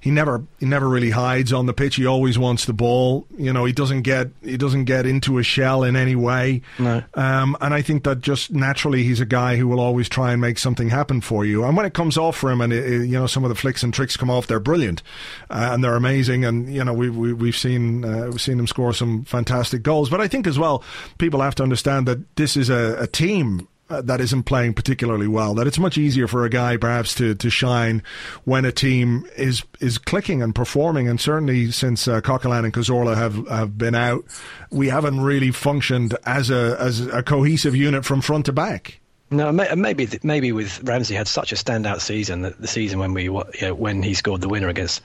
he 0.04 0.12
never 0.12 0.44
he 0.60 0.66
never 0.66 0.90
really 0.90 1.12
hides 1.12 1.54
on 1.54 1.66
the 1.66 1.74
pitch. 1.74 1.96
He 1.96 2.06
always 2.06 2.38
wants 2.38 2.66
the 2.66 2.74
ball. 2.74 3.26
You 3.38 3.54
know, 3.54 3.64
he 3.64 3.72
doesn't 3.72 4.02
get 4.02 4.32
he 4.42 4.58
doesn't 4.58 4.84
get 4.84 5.06
into 5.06 5.38
a 5.38 5.44
shell 5.44 5.82
in 5.86 5.96
any 5.96 6.14
way. 6.14 6.62
No. 6.78 7.02
Um, 7.14 7.56
and 7.62 7.74
I 7.74 7.82
think 7.82 8.04
that 8.04 8.20
just 8.20 8.52
naturally 8.52 9.04
he's 9.04 9.22
a 9.22 9.26
guy 9.26 9.56
who 9.56 9.66
will 9.66 9.80
always 9.80 10.10
try 10.10 10.34
and 10.34 10.42
make 10.42 10.60
something 10.60 10.90
happen 10.90 11.22
for 11.22 11.46
you. 11.46 11.64
And 11.64 11.78
when 11.78 11.86
it 11.86 11.94
comes 11.94 12.18
off 12.18 12.36
for 12.36 12.52
him, 12.52 12.60
and 12.60 12.74
it, 12.74 12.86
it, 12.86 13.06
you 13.06 13.18
know 13.18 13.28
some 13.28 13.46
of 13.46 13.50
the 13.50 13.56
flicks 13.56 13.82
and 13.82 13.94
tricks 13.94 14.18
come 14.18 14.30
off, 14.30 14.46
they're 14.46 14.60
brilliant 14.60 15.02
uh, 15.50 15.70
and 15.72 15.82
they're 15.82 15.96
amazing. 15.96 16.44
And 16.44 16.68
you 16.74 16.84
know 16.84 16.92
we, 16.94 17.10
we 17.10 17.32
we've 17.32 17.56
seen 17.56 18.04
uh, 18.04 18.28
we've 18.30 18.42
seen 18.42 18.60
him 18.60 18.68
score 18.68 18.92
some 18.92 19.24
fantastic 19.24 19.84
goals. 19.84 20.10
But 20.10 20.20
I 20.20 20.28
think 20.28 20.48
as 20.48 20.60
well 20.60 20.84
people 21.18 21.40
have 21.40 21.56
to 21.56 21.64
understand 21.64 22.10
that 22.10 22.36
this 22.36 22.58
is 22.58 22.70
a, 22.70 22.98
a 23.00 23.08
team 23.08 23.70
uh, 23.90 24.02
that 24.02 24.22
isn't 24.22 24.44
playing 24.44 24.74
particularly 24.74 25.28
well. 25.28 25.54
That 25.54 25.68
it's 25.68 25.80
much 25.80 25.98
easier 25.98 26.28
for 26.28 26.46
a 26.46 26.50
guy 26.50 26.78
perhaps 26.78 27.14
to, 27.16 27.36
to 27.36 27.50
shine 27.50 28.02
when 28.44 28.66
a 28.66 28.72
team 28.72 29.28
is 29.36 29.64
is 29.80 29.98
clicking 29.98 30.42
and 30.42 30.56
performing. 30.56 31.08
And 31.08 31.20
certainly 31.20 31.72
since 31.72 32.08
uh, 32.08 32.22
Coquelin 32.22 32.66
and 32.66 32.74
Cazorla 32.74 33.16
have, 33.16 33.48
have 33.48 33.78
been 33.78 33.96
out, 33.96 34.26
we 34.72 34.90
haven't 34.90 35.22
really 35.22 35.52
functioned 35.52 36.16
as 36.26 36.50
a 36.50 36.78
as 36.80 37.02
a 37.08 37.24
cohesive 37.24 37.76
unit 37.76 38.06
from 38.06 38.22
front 38.22 38.46
to 38.46 38.54
back. 38.54 39.00
No, 39.34 39.52
maybe 39.52 40.08
maybe 40.22 40.52
with 40.52 40.84
Ramsey 40.84 41.16
had 41.16 41.28
such 41.28 41.52
a 41.52 41.56
standout 41.56 42.02
season 42.02 42.42
that 42.42 42.62
the 42.62 42.68
season 42.68 43.00
when 43.00 43.14
we 43.14 43.24
you 43.24 43.44
know, 43.62 43.74
when 43.74 44.04
he 44.04 44.14
scored 44.14 44.42
the 44.42 44.50
winner 44.50 44.68
against 44.68 45.02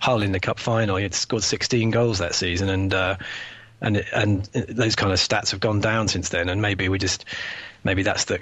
Hull 0.00 0.22
in 0.22 0.32
the 0.32 0.40
cup 0.40 0.58
final, 0.58 0.96
he 0.96 1.02
had 1.02 1.14
scored 1.14 1.42
16 1.42 1.90
goals 1.90 2.18
that 2.18 2.34
season, 2.34 2.68
and 2.68 2.92
uh, 2.92 3.16
and 3.80 4.04
and 4.12 4.44
those 4.44 4.96
kind 4.96 5.12
of 5.12 5.18
stats 5.18 5.50
have 5.52 5.60
gone 5.60 5.80
down 5.80 6.08
since 6.08 6.28
then. 6.28 6.50
And 6.50 6.60
maybe 6.60 6.90
we 6.90 6.98
just 6.98 7.24
maybe 7.84 8.02
that's 8.02 8.24
the 8.24 8.38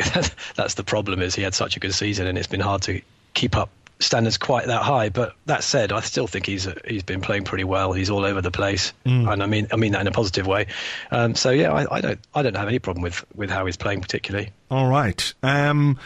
that's 0.57 0.75
the 0.75 0.85
problem 0.85 1.23
is 1.23 1.35
he 1.35 1.43
had 1.43 1.55
such 1.55 1.77
a 1.77 1.81
good 1.81 1.95
season 1.95 2.27
and 2.27 2.39
it's 2.39 2.47
been 2.47 2.61
hard 2.61 2.83
to 2.83 3.01
keep 3.35 3.57
up 3.57 3.71
standards 4.01 4.39
quite 4.39 4.67
that 4.67 4.83
high. 4.83 5.09
But 5.09 5.35
that 5.47 5.65
said, 5.65 5.93
I 5.93 6.01
still 6.01 6.27
think 6.27 6.47
he's 6.47 6.69
he's 6.87 7.03
been 7.03 7.21
playing 7.21 7.45
pretty 7.45 7.65
well. 7.65 7.93
He's 7.93 8.11
all 8.11 8.25
over 8.25 8.41
the 8.41 8.51
place, 8.51 8.93
mm. 9.05 9.31
and 9.31 9.43
I 9.43 9.47
mean 9.47 9.69
I 9.73 9.77
mean 9.77 9.93
that 9.93 10.01
in 10.01 10.07
a 10.07 10.13
positive 10.13 10.47
way. 10.47 10.67
Um, 11.11 11.35
so 11.35 11.51
yeah, 11.51 11.73
I, 11.73 11.97
I, 11.97 12.01
don't 12.01 12.21
I 12.35 12.43
don't 12.43 12.57
have 12.57 12.69
any 12.69 12.79
problem 12.79 13.03
with 13.03 13.25
with 13.35 13.51
how 13.51 13.67
he's 13.67 13.77
playing 13.77 14.01
particularly. 14.01 14.51
All 14.71 14.89
right. 14.89 15.33
Um, 15.43 15.99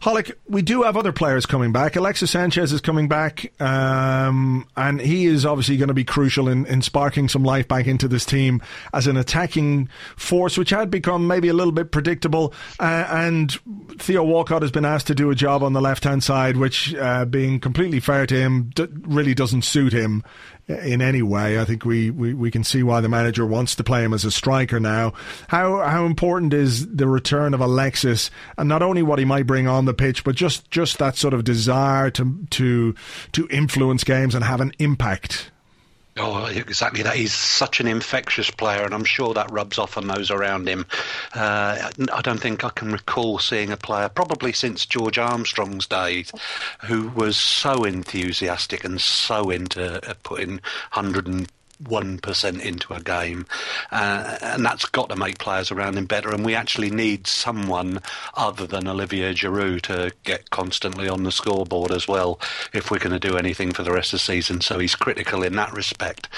Holic, 0.00 0.32
we 0.48 0.62
do 0.62 0.84
have 0.84 0.96
other 0.96 1.12
players 1.12 1.44
coming 1.44 1.72
back. 1.72 1.94
Alexis 1.94 2.30
Sanchez 2.30 2.72
is 2.72 2.80
coming 2.80 3.06
back, 3.06 3.52
um, 3.60 4.66
and 4.74 4.98
he 4.98 5.26
is 5.26 5.44
obviously 5.44 5.76
going 5.76 5.88
to 5.88 5.94
be 5.94 6.04
crucial 6.04 6.48
in, 6.48 6.64
in 6.64 6.80
sparking 6.80 7.28
some 7.28 7.44
life 7.44 7.68
back 7.68 7.86
into 7.86 8.08
this 8.08 8.24
team 8.24 8.62
as 8.94 9.06
an 9.06 9.18
attacking 9.18 9.90
force, 10.16 10.56
which 10.56 10.70
had 10.70 10.90
become 10.90 11.26
maybe 11.26 11.48
a 11.48 11.52
little 11.52 11.72
bit 11.72 11.90
predictable. 11.92 12.54
Uh, 12.78 13.06
and 13.10 13.52
Theo 13.98 14.24
Walcott 14.24 14.62
has 14.62 14.70
been 14.70 14.86
asked 14.86 15.08
to 15.08 15.14
do 15.14 15.30
a 15.30 15.34
job 15.34 15.62
on 15.62 15.74
the 15.74 15.82
left 15.82 16.04
hand 16.04 16.24
side, 16.24 16.56
which, 16.56 16.94
uh, 16.94 17.26
being 17.26 17.60
completely 17.60 18.00
fair 18.00 18.24
to 18.26 18.34
him, 18.34 18.70
d- 18.74 18.86
really 19.02 19.34
doesn't 19.34 19.62
suit 19.62 19.92
him 19.92 20.24
in 20.78 21.02
any 21.02 21.22
way. 21.22 21.60
I 21.60 21.64
think 21.64 21.84
we, 21.84 22.10
we, 22.10 22.34
we 22.34 22.50
can 22.50 22.64
see 22.64 22.82
why 22.82 23.00
the 23.00 23.08
manager 23.08 23.46
wants 23.46 23.74
to 23.76 23.84
play 23.84 24.04
him 24.04 24.12
as 24.12 24.24
a 24.24 24.30
striker 24.30 24.80
now. 24.80 25.12
How 25.48 25.78
how 25.80 26.06
important 26.06 26.54
is 26.54 26.86
the 26.86 27.06
return 27.06 27.54
of 27.54 27.60
Alexis, 27.60 28.30
and 28.56 28.68
not 28.68 28.82
only 28.82 29.02
what 29.02 29.18
he 29.18 29.24
might 29.24 29.46
bring 29.46 29.66
on 29.66 29.84
the 29.84 29.94
pitch, 29.94 30.24
but 30.24 30.34
just, 30.34 30.70
just 30.70 30.98
that 30.98 31.16
sort 31.16 31.34
of 31.34 31.44
desire 31.44 32.10
to 32.10 32.46
to 32.50 32.94
to 33.32 33.48
influence 33.50 34.04
games 34.04 34.34
and 34.34 34.44
have 34.44 34.60
an 34.60 34.72
impact. 34.78 35.50
Oh, 36.22 36.44
exactly 36.44 37.02
that. 37.02 37.16
He's 37.16 37.32
such 37.32 37.80
an 37.80 37.86
infectious 37.86 38.50
player, 38.50 38.84
and 38.84 38.92
I'm 38.92 39.04
sure 39.04 39.32
that 39.32 39.50
rubs 39.50 39.78
off 39.78 39.96
on 39.96 40.06
those 40.06 40.30
around 40.30 40.68
him. 40.68 40.84
Uh, 41.34 41.90
I 42.12 42.20
don't 42.20 42.40
think 42.40 42.62
I 42.62 42.68
can 42.68 42.92
recall 42.92 43.38
seeing 43.38 43.72
a 43.72 43.76
player, 43.78 44.10
probably 44.10 44.52
since 44.52 44.84
George 44.84 45.16
Armstrong's 45.16 45.86
days, 45.86 46.30
who 46.82 47.08
was 47.08 47.38
so 47.38 47.84
enthusiastic 47.84 48.84
and 48.84 49.00
so 49.00 49.48
into 49.48 49.98
putting 50.22 50.60
100 50.92 51.26
1% 51.84 52.60
into 52.60 52.92
a 52.92 53.00
game. 53.00 53.46
Uh, 53.90 54.38
and 54.42 54.64
that's 54.64 54.84
got 54.86 55.08
to 55.08 55.16
make 55.16 55.38
players 55.38 55.70
around 55.70 55.96
him 55.96 56.06
better. 56.06 56.30
And 56.30 56.44
we 56.44 56.54
actually 56.54 56.90
need 56.90 57.26
someone 57.26 58.00
other 58.34 58.66
than 58.66 58.88
Olivier 58.88 59.34
Giroud 59.34 59.82
to 59.82 60.12
get 60.24 60.50
constantly 60.50 61.08
on 61.08 61.24
the 61.24 61.32
scoreboard 61.32 61.92
as 61.92 62.06
well 62.06 62.40
if 62.72 62.90
we're 62.90 62.98
going 62.98 63.18
to 63.18 63.28
do 63.28 63.36
anything 63.36 63.72
for 63.72 63.82
the 63.82 63.92
rest 63.92 64.12
of 64.12 64.18
the 64.18 64.24
season. 64.24 64.60
So 64.60 64.78
he's 64.78 64.94
critical 64.94 65.42
in 65.42 65.56
that 65.56 65.72
respect. 65.72 66.28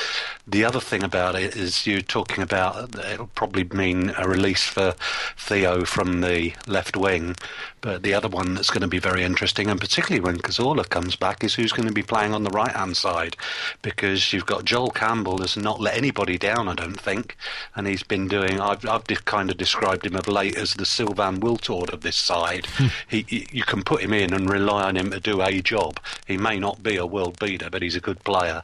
The 0.46 0.64
other 0.64 0.80
thing 0.80 1.02
about 1.02 1.34
it 1.34 1.56
is 1.56 1.86
you're 1.86 2.00
talking 2.00 2.42
about 2.42 2.96
it'll 2.98 3.28
probably 3.28 3.64
mean 3.64 4.12
a 4.16 4.28
release 4.28 4.64
for 4.64 4.94
Theo 5.36 5.84
from 5.84 6.20
the 6.20 6.54
left 6.66 6.96
wing. 6.96 7.36
But 7.80 8.04
the 8.04 8.14
other 8.14 8.28
one 8.28 8.54
that's 8.54 8.70
going 8.70 8.82
to 8.82 8.88
be 8.88 9.00
very 9.00 9.24
interesting, 9.24 9.68
and 9.68 9.80
particularly 9.80 10.20
when 10.20 10.38
Cazorla 10.38 10.88
comes 10.88 11.16
back, 11.16 11.42
is 11.42 11.54
who's 11.54 11.72
going 11.72 11.88
to 11.88 11.94
be 11.94 12.02
playing 12.02 12.32
on 12.32 12.44
the 12.44 12.50
right 12.50 12.70
hand 12.70 12.96
side 12.96 13.36
because 13.82 14.32
you've 14.32 14.46
got 14.46 14.64
Joel 14.64 14.90
Campbell 14.90 15.31
has 15.40 15.56
not 15.56 15.80
let 15.80 15.96
anybody 15.96 16.38
down, 16.38 16.68
I 16.68 16.74
don't 16.74 16.98
think. 16.98 17.36
And 17.74 17.86
he's 17.86 18.02
been 18.02 18.28
doing, 18.28 18.60
I've, 18.60 18.84
I've 18.86 19.06
kind 19.24 19.50
of 19.50 19.56
described 19.56 20.06
him 20.06 20.16
of 20.16 20.28
late 20.28 20.56
as 20.56 20.74
the 20.74 20.86
Sylvain 20.86 21.40
Wiltord 21.40 21.92
of 21.92 22.00
this 22.00 22.16
side. 22.16 22.66
Hmm. 22.66 22.86
he, 23.08 23.24
he, 23.28 23.46
you 23.52 23.64
can 23.64 23.82
put 23.82 24.02
him 24.02 24.12
in 24.12 24.32
and 24.32 24.50
rely 24.50 24.84
on 24.84 24.96
him 24.96 25.10
to 25.10 25.20
do 25.20 25.42
a 25.42 25.60
job. 25.60 26.00
He 26.26 26.36
may 26.36 26.58
not 26.58 26.82
be 26.82 26.96
a 26.96 27.06
world 27.06 27.38
beater, 27.38 27.68
but 27.70 27.82
he's 27.82 27.96
a 27.96 28.00
good 28.00 28.24
player. 28.24 28.62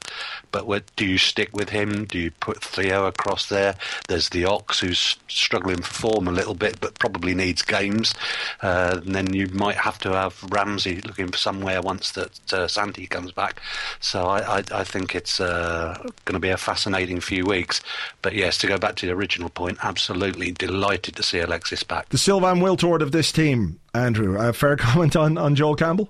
But 0.51 0.67
what, 0.67 0.85
do 0.97 1.07
you 1.07 1.19
stick 1.19 1.51
with 1.53 1.69
him? 1.69 2.07
Do 2.07 2.19
you 2.19 2.31
put 2.31 2.63
Theo 2.63 3.07
across 3.07 3.49
there? 3.49 3.77
There's 4.09 4.31
the 4.31 4.47
Ox 4.47 4.81
who's 4.81 5.17
struggling 5.29 5.83
for 5.83 6.09
form 6.09 6.29
a 6.29 6.33
little 6.33 6.55
bit, 6.55 6.81
but 6.81 6.99
probably 6.99 7.35
needs 7.35 7.63
games. 7.63 8.15
Uh, 8.63 9.01
and 9.05 9.15
then 9.15 9.35
you 9.35 9.47
might 9.49 9.77
have 9.77 9.99
to 9.99 10.13
have 10.13 10.43
Ramsey 10.51 11.01
looking 11.01 11.29
for 11.29 11.37
somewhere 11.37 11.83
once 11.83 12.13
that 12.13 12.53
uh, 12.53 12.69
Santi 12.69 13.07
comes 13.07 13.33
back. 13.33 13.61
So 14.01 14.27
I, 14.27 14.59
I, 14.59 14.63
I 14.73 14.85
think 14.85 15.15
it's 15.15 15.41
uh, 15.41 15.97
going 16.25 16.35
to 16.35 16.41
be 16.41 16.51
a 16.51 16.57
fascinating 16.59 17.21
few 17.21 17.45
weeks. 17.45 17.81
But 18.23 18.35
yes, 18.35 18.59
to 18.59 18.67
go 18.67 18.79
back 18.79 18.97
to 18.97 19.07
the 19.07 19.13
original 19.13 19.49
point, 19.49 19.79
absolutely 19.83 20.51
delighted 20.51 21.17
to 21.17 21.23
see 21.23 21.39
Alexis 21.39 21.83
back. 21.83 22.09
The 22.11 22.19
Sylvain 22.19 22.57
Wiltord 22.57 23.01
of 23.01 23.13
this 23.13 23.33
team, 23.33 23.81
Andrew. 23.95 24.39
A 24.39 24.53
fair 24.53 24.77
comment 24.79 25.17
on, 25.17 25.39
on 25.39 25.55
Joel 25.55 25.77
Campbell? 25.77 26.09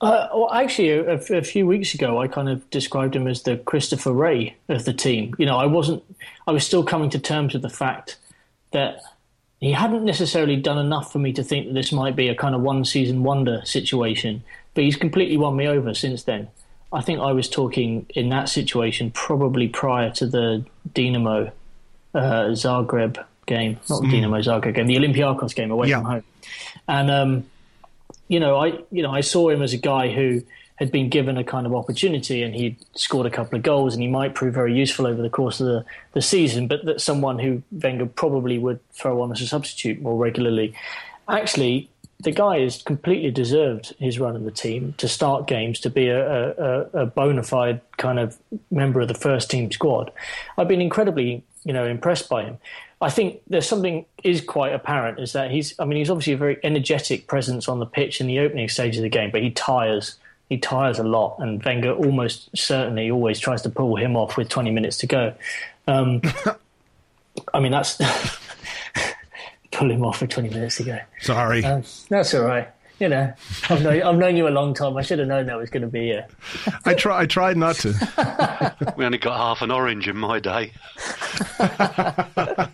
Uh, 0.00 0.28
well, 0.34 0.52
actually, 0.52 0.90
a, 0.90 1.14
a, 1.14 1.42
few 1.42 1.66
weeks 1.66 1.94
ago, 1.94 2.20
I 2.20 2.28
kind 2.28 2.48
of 2.48 2.68
described 2.68 3.16
him 3.16 3.26
as 3.26 3.42
the 3.42 3.56
Christopher 3.56 4.12
Wreh 4.12 4.50
of 4.68 4.84
the 4.84 4.92
team. 4.92 5.34
You 5.38 5.46
know, 5.46 5.56
I 5.56 5.66
wasn't, 5.66 6.02
I 6.46 6.52
was 6.52 6.66
still 6.66 6.84
coming 6.84 7.08
to 7.10 7.18
terms 7.18 7.54
with 7.54 7.62
the 7.62 7.70
fact 7.70 8.18
that 8.72 9.00
he 9.60 9.72
hadn't 9.72 10.04
necessarily 10.04 10.56
done 10.56 10.76
enough 10.76 11.10
for 11.10 11.18
me 11.18 11.32
to 11.32 11.42
think 11.42 11.68
that 11.68 11.72
this 11.72 11.90
might 11.90 12.16
be 12.16 12.28
a 12.28 12.34
kind 12.34 12.54
of 12.54 12.60
one 12.60 12.84
season 12.84 13.22
wonder 13.22 13.62
situation, 13.64 14.44
but 14.74 14.84
he's 14.84 14.96
completely 14.96 15.38
won 15.38 15.56
me 15.56 15.66
over 15.66 15.94
since 15.94 16.24
then. 16.24 16.48
I 16.94 17.00
think 17.00 17.20
I 17.20 17.32
was 17.32 17.48
talking 17.48 18.06
in 18.10 18.28
that 18.28 18.48
situation 18.48 19.10
probably 19.10 19.68
prior 19.68 20.10
to 20.12 20.26
the 20.26 20.64
Dinamo 20.94 21.50
uh, 22.14 22.44
Zagreb 22.52 23.22
game, 23.46 23.78
not 23.90 24.02
mm. 24.02 24.10
Dinamo 24.10 24.42
Zagreb 24.42 24.74
game, 24.74 24.86
the 24.86 24.96
Olympiacos 24.96 25.54
game 25.54 25.70
away 25.70 25.88
yeah. 25.88 25.96
from 25.96 26.04
home. 26.04 26.22
And 26.86 27.10
um, 27.10 27.46
you 28.28 28.38
know, 28.40 28.56
I 28.56 28.78
you 28.90 29.02
know 29.02 29.10
I 29.10 29.20
saw 29.22 29.50
him 29.50 29.60
as 29.60 29.72
a 29.72 29.78
guy 29.78 30.12
who 30.12 30.42
had 30.76 30.90
been 30.90 31.08
given 31.08 31.36
a 31.36 31.44
kind 31.44 31.66
of 31.66 31.74
opportunity 31.74 32.42
and 32.42 32.54
he'd 32.54 32.76
scored 32.96 33.26
a 33.26 33.30
couple 33.30 33.56
of 33.56 33.62
goals 33.62 33.94
and 33.94 34.02
he 34.02 34.08
might 34.08 34.34
prove 34.34 34.54
very 34.54 34.74
useful 34.74 35.06
over 35.06 35.22
the 35.22 35.30
course 35.30 35.60
of 35.60 35.66
the, 35.66 35.84
the 36.14 36.22
season, 36.22 36.66
but 36.66 36.84
that 36.84 37.00
someone 37.00 37.38
who 37.38 37.62
Wenger 37.70 38.06
probably 38.06 38.58
would 38.58 38.80
throw 38.92 39.22
on 39.22 39.30
as 39.30 39.40
a 39.40 39.46
substitute 39.46 40.02
more 40.02 40.16
regularly. 40.16 40.74
Actually, 41.28 41.88
the 42.24 42.32
guy 42.32 42.60
has 42.60 42.82
completely 42.82 43.30
deserved 43.30 43.94
his 43.98 44.18
run 44.18 44.34
in 44.34 44.44
the 44.44 44.50
team 44.50 44.94
to 44.98 45.06
start 45.06 45.46
games, 45.46 45.78
to 45.80 45.90
be 45.90 46.08
a, 46.08 46.50
a, 46.50 46.80
a 47.02 47.06
bona 47.06 47.42
fide 47.42 47.80
kind 47.98 48.18
of 48.18 48.36
member 48.70 49.00
of 49.00 49.08
the 49.08 49.14
first 49.14 49.50
team 49.50 49.70
squad. 49.70 50.10
I've 50.58 50.68
been 50.68 50.80
incredibly, 50.80 51.44
you 51.64 51.72
know, 51.72 51.86
impressed 51.86 52.28
by 52.28 52.44
him. 52.44 52.58
I 53.00 53.10
think 53.10 53.42
there's 53.46 53.68
something 53.68 54.06
is 54.22 54.40
quite 54.40 54.72
apparent 54.72 55.20
is 55.20 55.32
that 55.34 55.50
he's, 55.50 55.78
I 55.78 55.84
mean, 55.84 55.98
he's 55.98 56.10
obviously 56.10 56.32
a 56.32 56.38
very 56.38 56.58
energetic 56.64 57.26
presence 57.26 57.68
on 57.68 57.78
the 57.78 57.86
pitch 57.86 58.20
in 58.20 58.26
the 58.26 58.38
opening 58.38 58.68
stage 58.68 58.96
of 58.96 59.02
the 59.02 59.08
game, 59.08 59.30
but 59.30 59.42
he 59.42 59.50
tires. 59.50 60.16
He 60.50 60.58
tires 60.58 60.98
a 60.98 61.02
lot, 61.02 61.36
and 61.38 61.62
Wenger 61.64 61.92
almost 61.92 62.54
certainly 62.54 63.10
always 63.10 63.40
tries 63.40 63.62
to 63.62 63.70
pull 63.70 63.96
him 63.96 64.14
off 64.14 64.36
with 64.36 64.50
20 64.50 64.70
minutes 64.70 64.98
to 64.98 65.06
go. 65.06 65.32
Um, 65.86 66.20
I 67.54 67.60
mean, 67.60 67.72
that's 67.72 67.98
pull 69.74 69.90
him 69.90 70.04
off 70.04 70.18
for 70.18 70.26
20 70.26 70.48
minutes 70.50 70.80
ago. 70.80 70.98
Sorry. 71.20 71.64
Um, 71.64 71.82
that's 72.08 72.32
all 72.34 72.44
right. 72.44 72.68
You 73.00 73.08
know, 73.08 73.32
I've 73.68 73.82
known, 73.82 74.02
I've 74.02 74.16
known 74.16 74.36
you 74.36 74.46
a 74.46 74.50
long 74.50 74.72
time. 74.72 74.96
I 74.96 75.02
should 75.02 75.18
have 75.18 75.26
known 75.26 75.46
that 75.46 75.58
was 75.58 75.68
going 75.68 75.82
to 75.82 75.88
be 75.88 76.06
you. 76.06 76.22
I 76.84 76.94
try. 76.94 77.22
I 77.22 77.26
tried 77.26 77.56
not 77.56 77.74
to. 77.76 77.92
we 78.96 79.04
only 79.04 79.18
got 79.18 79.36
half 79.36 79.62
an 79.62 79.72
orange 79.72 80.06
in 80.08 80.16
my 80.16 80.38
day. 80.38 80.72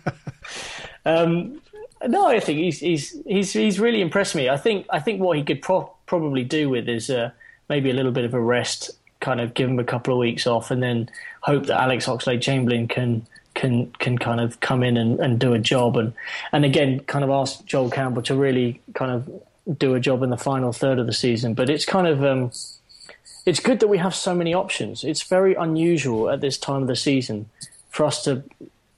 Um, 1.05 1.61
no, 2.05 2.27
I 2.27 2.39
think 2.39 2.59
he's 2.59 2.79
he's 2.79 3.21
he's 3.25 3.53
he's 3.53 3.79
really 3.79 4.01
impressed 4.01 4.35
me. 4.35 4.49
I 4.49 4.57
think 4.57 4.85
I 4.89 4.99
think 4.99 5.21
what 5.21 5.37
he 5.37 5.43
could 5.43 5.61
pro- 5.61 5.91
probably 6.05 6.43
do 6.43 6.69
with 6.69 6.87
is 6.89 7.09
uh, 7.09 7.31
maybe 7.69 7.89
a 7.89 7.93
little 7.93 8.11
bit 8.11 8.25
of 8.25 8.33
a 8.33 8.39
rest, 8.41 8.91
kind 9.19 9.39
of 9.39 9.53
give 9.53 9.69
him 9.69 9.79
a 9.79 9.83
couple 9.83 10.13
of 10.13 10.19
weeks 10.19 10.47
off, 10.47 10.71
and 10.71 10.81
then 10.81 11.09
hope 11.41 11.67
that 11.67 11.81
Alex 11.81 12.05
Oxlade 12.05 12.41
Chamberlain 12.41 12.87
can 12.87 13.25
can 13.53 13.91
can 13.99 14.17
kind 14.17 14.39
of 14.39 14.59
come 14.59 14.83
in 14.83 14.97
and, 14.97 15.19
and 15.19 15.39
do 15.39 15.53
a 15.53 15.59
job, 15.59 15.97
and 15.97 16.13
and 16.51 16.65
again 16.65 16.99
kind 17.01 17.23
of 17.23 17.29
ask 17.29 17.65
Joel 17.65 17.89
Campbell 17.89 18.21
to 18.23 18.35
really 18.35 18.81
kind 18.93 19.11
of 19.11 19.77
do 19.77 19.93
a 19.95 19.99
job 19.99 20.23
in 20.23 20.29
the 20.29 20.37
final 20.37 20.73
third 20.73 20.99
of 20.99 21.05
the 21.05 21.13
season. 21.13 21.53
But 21.53 21.69
it's 21.69 21.85
kind 21.85 22.07
of 22.07 22.23
um, 22.23 22.51
it's 23.45 23.59
good 23.59 23.79
that 23.79 23.87
we 23.87 23.97
have 23.97 24.15
so 24.15 24.35
many 24.35 24.53
options. 24.53 25.03
It's 25.03 25.23
very 25.23 25.55
unusual 25.55 26.29
at 26.29 26.41
this 26.41 26.57
time 26.57 26.83
of 26.83 26.87
the 26.87 26.95
season 26.95 27.49
for 27.89 28.05
us 28.05 28.23
to 28.23 28.43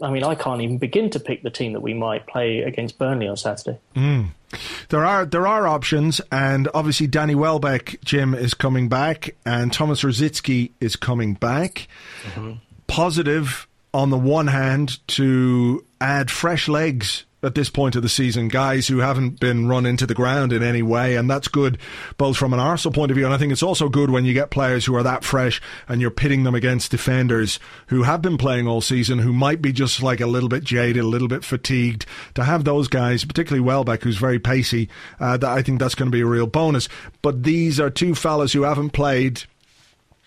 I 0.04 0.12
mean, 0.12 0.24
I 0.24 0.36
can't 0.36 0.62
even 0.62 0.78
begin 0.78 1.10
to 1.12 1.20
pick 1.20 1.44
the 1.44 1.50
team 1.50 1.74
that 1.74 1.80
we 1.80 1.94
might 1.94 2.28
play 2.28 2.60
against 2.60 2.98
Burnley 2.98 3.28
on 3.28 3.38
Saturday. 3.38 3.80
Mm. 3.96 4.30
There 4.89 5.06
are 5.06 5.26
there 5.26 5.48
are 5.48 5.66
options, 5.66 6.22
and 6.32 6.68
obviously 6.74 7.08
Danny 7.08 7.36
Welbeck, 7.36 8.00
Jim 8.04 8.36
is 8.36 8.54
coming 8.54 8.89
back, 8.89 9.36
and 9.46 9.72
Thomas 9.72 10.04
Rosicky 10.04 10.72
is 10.80 10.96
coming 10.96 11.34
back. 11.34 11.88
Mm-hmm. 12.24 12.54
Positive 12.88 13.68
on 13.93 14.10
the 14.10 14.17
one 14.17 14.47
hand 14.47 15.06
to 15.08 15.86
add 16.01 16.32
fresh 16.32 16.67
legs 16.67 17.25
at 17.43 17.56
this 17.56 17.69
point 17.69 17.95
of 17.95 18.01
the 18.01 18.10
season, 18.10 18.47
guys 18.47 18.88
who 18.88 18.99
haven't 18.99 19.39
been 19.39 19.67
run 19.67 19.86
into 19.86 20.06
the 20.06 20.13
ground 20.13 20.53
in 20.53 20.63
any 20.63 20.82
way, 20.82 21.17
and 21.17 21.29
that's 21.29 21.49
good 21.49 21.77
both 22.17 22.38
from 22.38 22.53
an 22.53 22.60
Arsenal 22.60 22.93
point 22.93 23.12
of 23.12 23.17
view, 23.17 23.25
and 23.25 23.34
I 23.34 23.38
think 23.38 23.51
it's 23.51 23.62
also 23.62 23.89
good 23.89 24.10
when 24.10 24.23
you 24.23 24.34
get 24.34 24.49
players 24.49 24.86
who 24.86 24.95
are 24.95 25.03
that 25.03 25.23
fresh 25.23 25.62
and 25.88 25.99
you're 25.99 26.10
pitting 26.10 26.43
them 26.43 26.56
against 26.56 26.91
defenders 26.91 27.60
who 27.88 28.03
have 28.03 28.21
been 28.21 28.38
playing 28.38 28.67
all 28.67 28.82
season, 28.82 29.19
who 29.19 29.34
might 29.34 29.62
be 29.62 29.73
just 29.73 30.01
like 30.01 30.21
a 30.21 30.27
little 30.27 30.49
bit 30.49 30.63
jaded, 30.63 31.03
a 31.03 31.08
little 31.08 31.27
bit 31.27 31.43
fatigued. 31.43 32.06
To 32.36 32.45
have 32.45 32.63
those 32.63 32.88
guys, 32.88 33.25
particularly 33.25 33.65
Welbeck, 33.65 34.03
who's 34.03 34.17
very 34.17 34.39
pacey, 34.39 34.89
uh, 35.19 35.38
that 35.38 35.49
I 35.49 35.62
think 35.62 35.79
that's 35.79 35.95
going 35.95 36.10
to 36.10 36.15
be 36.15 36.21
a 36.21 36.25
real 36.25 36.47
bonus. 36.47 36.88
But 37.21 37.43
these 37.43 37.79
are 37.79 37.89
two 37.89 38.15
fellas 38.15 38.53
who 38.53 38.63
haven't 38.63 38.91
played 38.91 39.43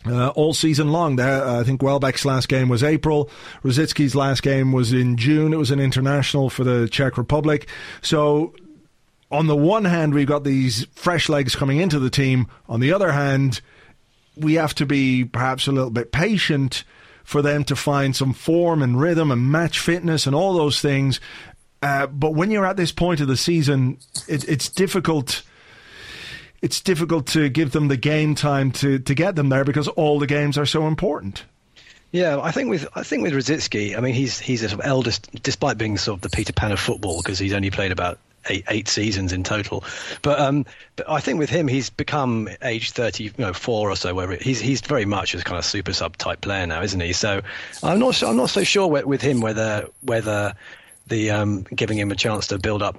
uh, 0.09 0.29
all 0.31 0.55
season 0.55 0.93
long. 0.93 1.19
Uh, 1.19 1.59
I 1.61 1.65
think 1.65 1.83
Welbeck's 1.83 2.25
last 2.25 2.49
game 2.49 2.69
was 2.69 2.83
April. 2.83 3.31
Rosicky's 3.63 4.15
last 4.15 4.43
game 4.43 4.73
was 4.73 4.93
in 4.93 5.17
June. 5.17 5.53
It 5.53 5.59
was 5.59 5.71
an 5.71 5.81
international 5.81 6.51
for 6.51 6.65
the 6.65 6.89
Czech 6.89 7.19
Republic. 7.19 7.69
So, 8.03 8.55
on 9.31 9.47
the 9.47 9.57
one 9.57 9.85
hand, 9.85 10.15
we've 10.15 10.27
got 10.27 10.45
these 10.45 10.87
fresh 10.95 11.29
legs 11.29 11.57
coming 11.57 11.79
into 11.79 11.99
the 11.99 12.11
team. 12.11 12.47
On 12.69 12.81
the 12.81 12.93
other 12.93 13.13
hand, 13.13 13.61
we 14.37 14.55
have 14.55 14.75
to 14.77 14.87
be 14.87 15.25
perhaps 15.25 15.67
a 15.67 15.73
little 15.73 15.91
bit 15.91 16.13
patient 16.13 16.85
for 17.25 17.43
them 17.43 17.65
to 17.65 17.75
find 17.75 18.15
some 18.15 18.33
form 18.33 18.83
and 18.83 19.01
rhythm 19.01 19.33
and 19.33 19.51
match 19.51 19.81
fitness 19.81 20.27
and 20.27 20.37
all 20.37 20.55
those 20.55 20.81
things. 20.81 21.21
Uh, 21.83 22.07
but 22.07 22.35
when 22.35 22.51
you're 22.51 22.67
at 22.67 22.77
this 22.77 22.93
point 22.93 23.21
of 23.21 23.29
the 23.29 23.37
season, 23.37 23.99
it, 24.29 24.49
it's 24.49 24.69
difficult 24.69 25.43
it's 26.63 26.81
difficult 26.81 27.27
to 27.29 27.49
give 27.49 27.73
them 27.73 27.89
the 27.89 27.97
game 27.97 28.35
time 28.35 28.73
to, 28.73 28.99
to 28.99 29.15
get 29.15 29.37
them 29.37 29.49
there 29.49 29.65
because 29.65 29.89
all 29.89 30.19
the 30.19 30.27
games 30.27 30.59
are 30.59 30.67
so 30.67 30.87
important. 30.87 31.45
Yeah, 32.13 32.41
I 32.41 32.51
think 32.51 32.71
with 32.71 32.87
I 32.95 33.03
think 33.03 33.25
with 33.25 33.33
Rosicky, 33.33 33.97
I 33.97 34.01
mean 34.01 34.15
he's 34.15 34.39
he's 34.39 34.63
a 34.63 34.69
sort 34.69 34.81
of 34.81 34.87
eldest, 34.87 35.29
despite 35.43 35.77
being 35.77 35.99
sort 35.99 36.19
of 36.19 36.23
the 36.23 36.35
Peter 36.35 36.53
Pan 36.53 36.73
of 36.73 36.81
football 36.81 37.21
because 37.21 37.39
he's 37.39 37.53
only 37.53 37.71
played 37.71 37.93
about 37.93 38.19
eight, 38.49 38.65
eight 38.69 38.89
seasons 38.89 39.33
in 39.33 39.45
total. 39.45 39.85
But 40.23 40.39
um, 40.39 40.67
but 40.95 41.11
I 41.11 41.21
think 41.21 41.39
with 41.39 41.51
him, 41.51 41.69
he's 41.69 41.91
become 41.91 42.49
age 42.63 42.93
thirty, 42.93 43.25
you 43.25 43.33
know, 43.39 43.53
four 43.53 43.91
or 43.91 43.97
so. 43.97 44.15
Where 44.15 44.37
he's 44.37 44.61
he's 44.61 44.81
very 44.81 45.05
much 45.05 45.35
a 45.35 45.43
kind 45.43 45.59
of 45.59 45.65
super 45.65 45.93
sub 45.93 46.17
type 46.17 46.41
player 46.41 46.67
now, 46.67 46.83
isn't 46.83 47.01
he? 47.01 47.13
So 47.13 47.43
I'm 47.83 47.99
not 47.99 48.23
I'm 48.23 48.37
not 48.37 48.51
so 48.51 48.63
sure 48.63 48.89
with 48.89 49.21
him 49.21 49.41
whether 49.41 49.89
whether 50.03 50.55
the 51.09 51.31
um, 51.33 51.63
giving 51.65 51.99
him 51.99 52.11
a 52.13 52.17
chance 52.17 52.49
to 52.49 52.59
build 52.59 52.83
up 52.83 52.97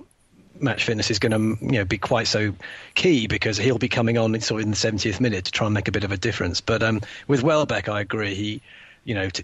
match 0.59 0.83
fitness 0.83 1.11
is 1.11 1.19
going 1.19 1.31
to 1.31 1.65
you 1.65 1.79
know 1.79 1.85
be 1.85 1.97
quite 1.97 2.27
so 2.27 2.53
key 2.95 3.27
because 3.27 3.57
he'll 3.57 3.77
be 3.77 3.89
coming 3.89 4.17
on 4.17 4.39
sort 4.41 4.61
of 4.61 4.65
in 4.65 4.71
the 4.71 4.77
70th 4.77 5.19
minute 5.19 5.45
to 5.45 5.51
try 5.51 5.67
and 5.67 5.73
make 5.73 5.87
a 5.87 5.91
bit 5.91 6.03
of 6.03 6.11
a 6.11 6.17
difference. 6.17 6.61
But 6.61 6.83
um, 6.83 7.01
with 7.27 7.43
Welbeck, 7.43 7.89
I 7.89 8.01
agree. 8.01 8.35
He, 8.35 8.61
you 9.03 9.15
know, 9.15 9.29
to, 9.29 9.43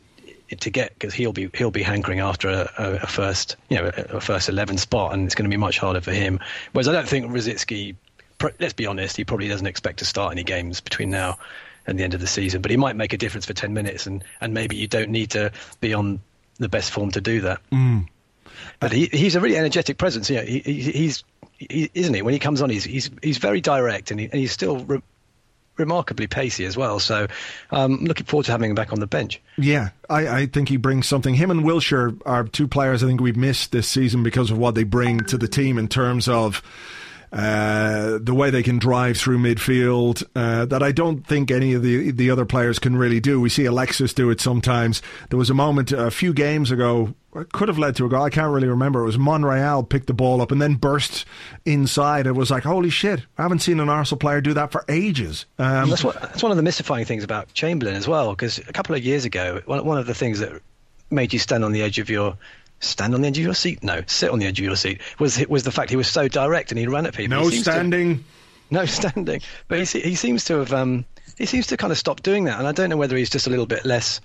to 0.59 0.69
get 0.69 0.93
because 0.93 1.13
he'll 1.13 1.33
be 1.33 1.49
he'll 1.53 1.71
be 1.71 1.83
hankering 1.83 2.19
after 2.19 2.49
a, 2.49 2.69
a, 2.77 3.07
first 3.07 3.55
you 3.69 3.77
know 3.77 3.91
a, 3.95 4.21
first 4.21 4.49
11 4.49 4.77
spot, 4.77 5.13
and 5.13 5.25
it's 5.25 5.35
going 5.35 5.49
to 5.49 5.53
be 5.53 5.57
much 5.57 5.77
harder 5.77 6.01
for 6.01 6.11
him. 6.11 6.39
Whereas 6.71 6.87
I 6.87 6.91
don't 6.91 7.07
think 7.07 7.27
Rosicky, 7.27 7.95
let's 8.59 8.73
be 8.73 8.85
honest, 8.85 9.17
he 9.17 9.23
probably 9.23 9.47
doesn't 9.47 9.67
expect 9.67 9.99
to 9.99 10.05
start 10.05 10.31
any 10.31 10.43
games 10.43 10.81
between 10.81 11.09
now 11.09 11.37
and 11.85 11.99
the 11.99 12.03
end 12.03 12.13
of 12.13 12.21
the 12.21 12.27
season. 12.27 12.61
But 12.61 12.71
he 12.71 12.77
might 12.77 12.95
make 12.95 13.13
a 13.13 13.17
difference 13.17 13.45
for 13.45 13.53
10 13.53 13.73
minutes, 13.73 14.07
and 14.07 14.23
and 14.41 14.53
maybe 14.53 14.75
you 14.75 14.87
don't 14.87 15.09
need 15.09 15.31
to 15.31 15.51
be 15.81 15.93
on 15.93 16.19
the 16.59 16.69
best 16.69 16.91
form 16.91 17.11
to 17.11 17.21
do 17.21 17.41
that. 17.41 17.59
Mm. 17.71 18.07
But 18.79 18.91
he, 18.91 19.05
he's 19.07 19.35
a 19.35 19.39
really 19.41 19.57
energetic 19.57 19.97
presence. 19.97 20.29
Yeah, 20.29 20.41
he, 20.41 20.59
he, 20.59 20.81
he's 20.81 21.23
he, 21.57 21.89
isn't 21.93 22.13
he? 22.13 22.21
When 22.21 22.33
he 22.33 22.39
comes 22.39 22.61
on, 22.61 22.69
he's 22.69 22.83
he's 22.83 23.09
he's 23.21 23.37
very 23.37 23.61
direct 23.61 24.11
and, 24.11 24.19
he, 24.19 24.25
and 24.25 24.35
he's 24.35 24.51
still 24.51 24.83
re- 24.85 25.01
remarkably 25.77 26.27
pacey 26.27 26.65
as 26.65 26.77
well. 26.77 26.99
So 26.99 27.27
I'm 27.71 27.93
um, 27.93 28.03
looking 28.03 28.25
forward 28.25 28.45
to 28.45 28.51
having 28.51 28.69
him 28.69 28.75
back 28.75 28.93
on 28.93 28.99
the 28.99 29.07
bench. 29.07 29.41
Yeah, 29.57 29.89
I, 30.09 30.27
I 30.27 30.45
think 30.45 30.69
he 30.69 30.77
brings 30.77 31.07
something. 31.07 31.33
Him 31.35 31.51
and 31.51 31.61
Wilshere 31.61 32.19
are 32.25 32.43
two 32.43 32.67
players 32.67 33.03
I 33.03 33.07
think 33.07 33.21
we've 33.21 33.37
missed 33.37 33.71
this 33.71 33.87
season 33.87 34.23
because 34.23 34.51
of 34.51 34.57
what 34.57 34.75
they 34.75 34.83
bring 34.83 35.19
to 35.25 35.37
the 35.37 35.47
team 35.47 35.77
in 35.77 35.87
terms 35.87 36.27
of 36.27 36.61
uh, 37.31 38.19
the 38.21 38.33
way 38.33 38.51
they 38.51 38.61
can 38.61 38.77
drive 38.77 39.17
through 39.17 39.39
midfield 39.39 40.23
uh, 40.35 40.65
that 40.65 40.83
I 40.83 40.91
don't 40.91 41.25
think 41.25 41.49
any 41.49 41.73
of 41.73 41.81
the 41.81 42.11
the 42.11 42.29
other 42.29 42.45
players 42.45 42.77
can 42.77 42.95
really 42.95 43.19
do. 43.19 43.41
We 43.41 43.49
see 43.49 43.65
Alexis 43.65 44.13
do 44.13 44.29
it 44.29 44.39
sometimes. 44.39 45.01
There 45.29 45.39
was 45.39 45.49
a 45.49 45.55
moment 45.55 45.91
a 45.91 46.11
few 46.11 46.33
games 46.33 46.69
ago 46.69 47.15
could 47.51 47.67
have 47.67 47.79
led 47.79 47.95
to 47.95 48.05
a 48.05 48.09
goal. 48.09 48.23
I 48.23 48.29
can't 48.29 48.51
really 48.51 48.67
remember. 48.67 49.01
It 49.01 49.05
was 49.05 49.17
Monreal 49.17 49.83
picked 49.83 50.07
the 50.07 50.13
ball 50.13 50.41
up 50.41 50.51
and 50.51 50.61
then 50.61 50.75
burst 50.75 51.25
inside. 51.65 52.27
It 52.27 52.33
was 52.33 52.51
like, 52.51 52.63
holy 52.63 52.89
shit! 52.89 53.21
I 53.37 53.41
haven't 53.41 53.59
seen 53.59 53.79
an 53.79 53.89
Arsenal 53.89 54.19
player 54.19 54.41
do 54.41 54.53
that 54.53 54.71
for 54.71 54.85
ages. 54.87 55.45
Um, 55.57 55.89
that's, 55.89 56.03
what, 56.03 56.19
that's 56.21 56.43
one 56.43 56.51
of 56.51 56.57
the 56.57 56.63
mystifying 56.63 57.05
things 57.05 57.23
about 57.23 57.53
Chamberlain 57.53 57.95
as 57.95 58.07
well. 58.07 58.31
Because 58.31 58.59
a 58.59 58.73
couple 58.73 58.95
of 58.95 59.03
years 59.03 59.25
ago, 59.25 59.61
one, 59.65 59.83
one 59.85 59.97
of 59.97 60.05
the 60.05 60.13
things 60.13 60.39
that 60.39 60.61
made 61.09 61.33
you 61.33 61.39
stand 61.39 61.63
on 61.65 61.71
the 61.71 61.81
edge 61.81 61.99
of 61.99 62.09
your 62.09 62.37
stand 62.79 63.15
on 63.15 63.21
the 63.21 63.27
edge 63.27 63.37
of 63.37 63.43
your 63.43 63.55
seat. 63.55 63.83
No, 63.83 64.03
sit 64.07 64.29
on 64.29 64.39
the 64.39 64.45
edge 64.45 64.59
of 64.59 64.65
your 64.65 64.75
seat. 64.75 65.01
Was 65.19 65.45
was 65.47 65.63
the 65.63 65.71
fact 65.71 65.89
he 65.89 65.95
was 65.95 66.07
so 66.07 66.27
direct 66.27 66.71
and 66.71 66.79
he 66.79 66.87
ran 66.87 67.05
at 67.05 67.15
people. 67.15 67.37
No 67.37 67.49
standing. 67.49 68.17
To, 68.17 68.23
no 68.71 68.85
standing. 68.87 69.41
But 69.67 69.79
he 69.79 69.99
he 69.99 70.15
seems 70.15 70.45
to 70.45 70.59
have 70.59 70.73
um, 70.73 71.05
he 71.37 71.45
seems 71.45 71.67
to 71.67 71.77
kind 71.77 71.91
of 71.91 71.97
stop 71.97 72.21
doing 72.21 72.45
that, 72.45 72.59
and 72.59 72.67
I 72.67 72.71
don't 72.71 72.89
know 72.89 72.97
whether 72.97 73.17
he's 73.17 73.29
just 73.29 73.47
a 73.47 73.49
little 73.49 73.65
bit 73.65 73.85
less. 73.85 74.21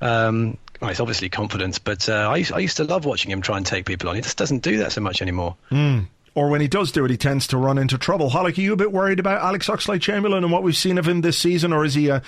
Um, 0.00 0.56
well, 0.80 0.90
it's 0.90 1.00
obviously 1.00 1.28
confidence, 1.28 1.78
but 1.78 2.08
uh, 2.08 2.30
I, 2.30 2.36
used, 2.36 2.52
I 2.52 2.58
used 2.58 2.78
to 2.78 2.84
love 2.84 3.04
watching 3.04 3.30
him 3.30 3.42
try 3.42 3.58
and 3.58 3.66
take 3.66 3.84
people 3.84 4.08
on. 4.08 4.16
He 4.16 4.22
just 4.22 4.38
doesn't 4.38 4.62
do 4.62 4.78
that 4.78 4.92
so 4.92 5.00
much 5.00 5.20
anymore. 5.20 5.56
Mm 5.70 6.06
or 6.34 6.48
when 6.48 6.60
he 6.60 6.68
does 6.68 6.92
do 6.92 7.04
it, 7.04 7.10
he 7.10 7.16
tends 7.16 7.46
to 7.48 7.56
run 7.56 7.78
into 7.78 7.98
trouble. 7.98 8.30
Holic, 8.30 8.56
are 8.56 8.60
you 8.60 8.72
a 8.72 8.76
bit 8.76 8.92
worried 8.92 9.18
about 9.18 9.42
Alex 9.42 9.68
Oxlade 9.68 10.00
Chamberlain 10.00 10.44
and 10.44 10.52
what 10.52 10.62
we've 10.62 10.76
seen 10.76 10.98
of 10.98 11.06
him 11.06 11.22
this 11.22 11.38
season, 11.38 11.72
or 11.72 11.84
is 11.84 11.94
he 11.94 12.08
a 12.08 12.22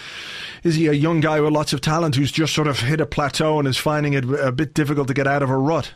is 0.63 0.75
he 0.75 0.87
a 0.89 0.93
young 0.93 1.21
guy 1.21 1.41
with 1.41 1.53
lots 1.53 1.73
of 1.73 1.81
talent 1.81 2.17
who's 2.17 2.33
just 2.33 2.55
sort 2.55 2.69
of 2.69 2.81
hit 2.81 3.01
a 3.01 3.07
plateau 3.07 3.59
and 3.59 3.69
is 3.69 3.77
finding 3.77 4.15
it 4.15 4.25
a 4.25 4.53
bit 4.53 4.75
difficult 4.75 5.09
to 5.09 5.15
get 5.15 5.27
out 5.27 5.43
of 5.43 5.51
a 5.51 5.57
rut? 5.57 5.93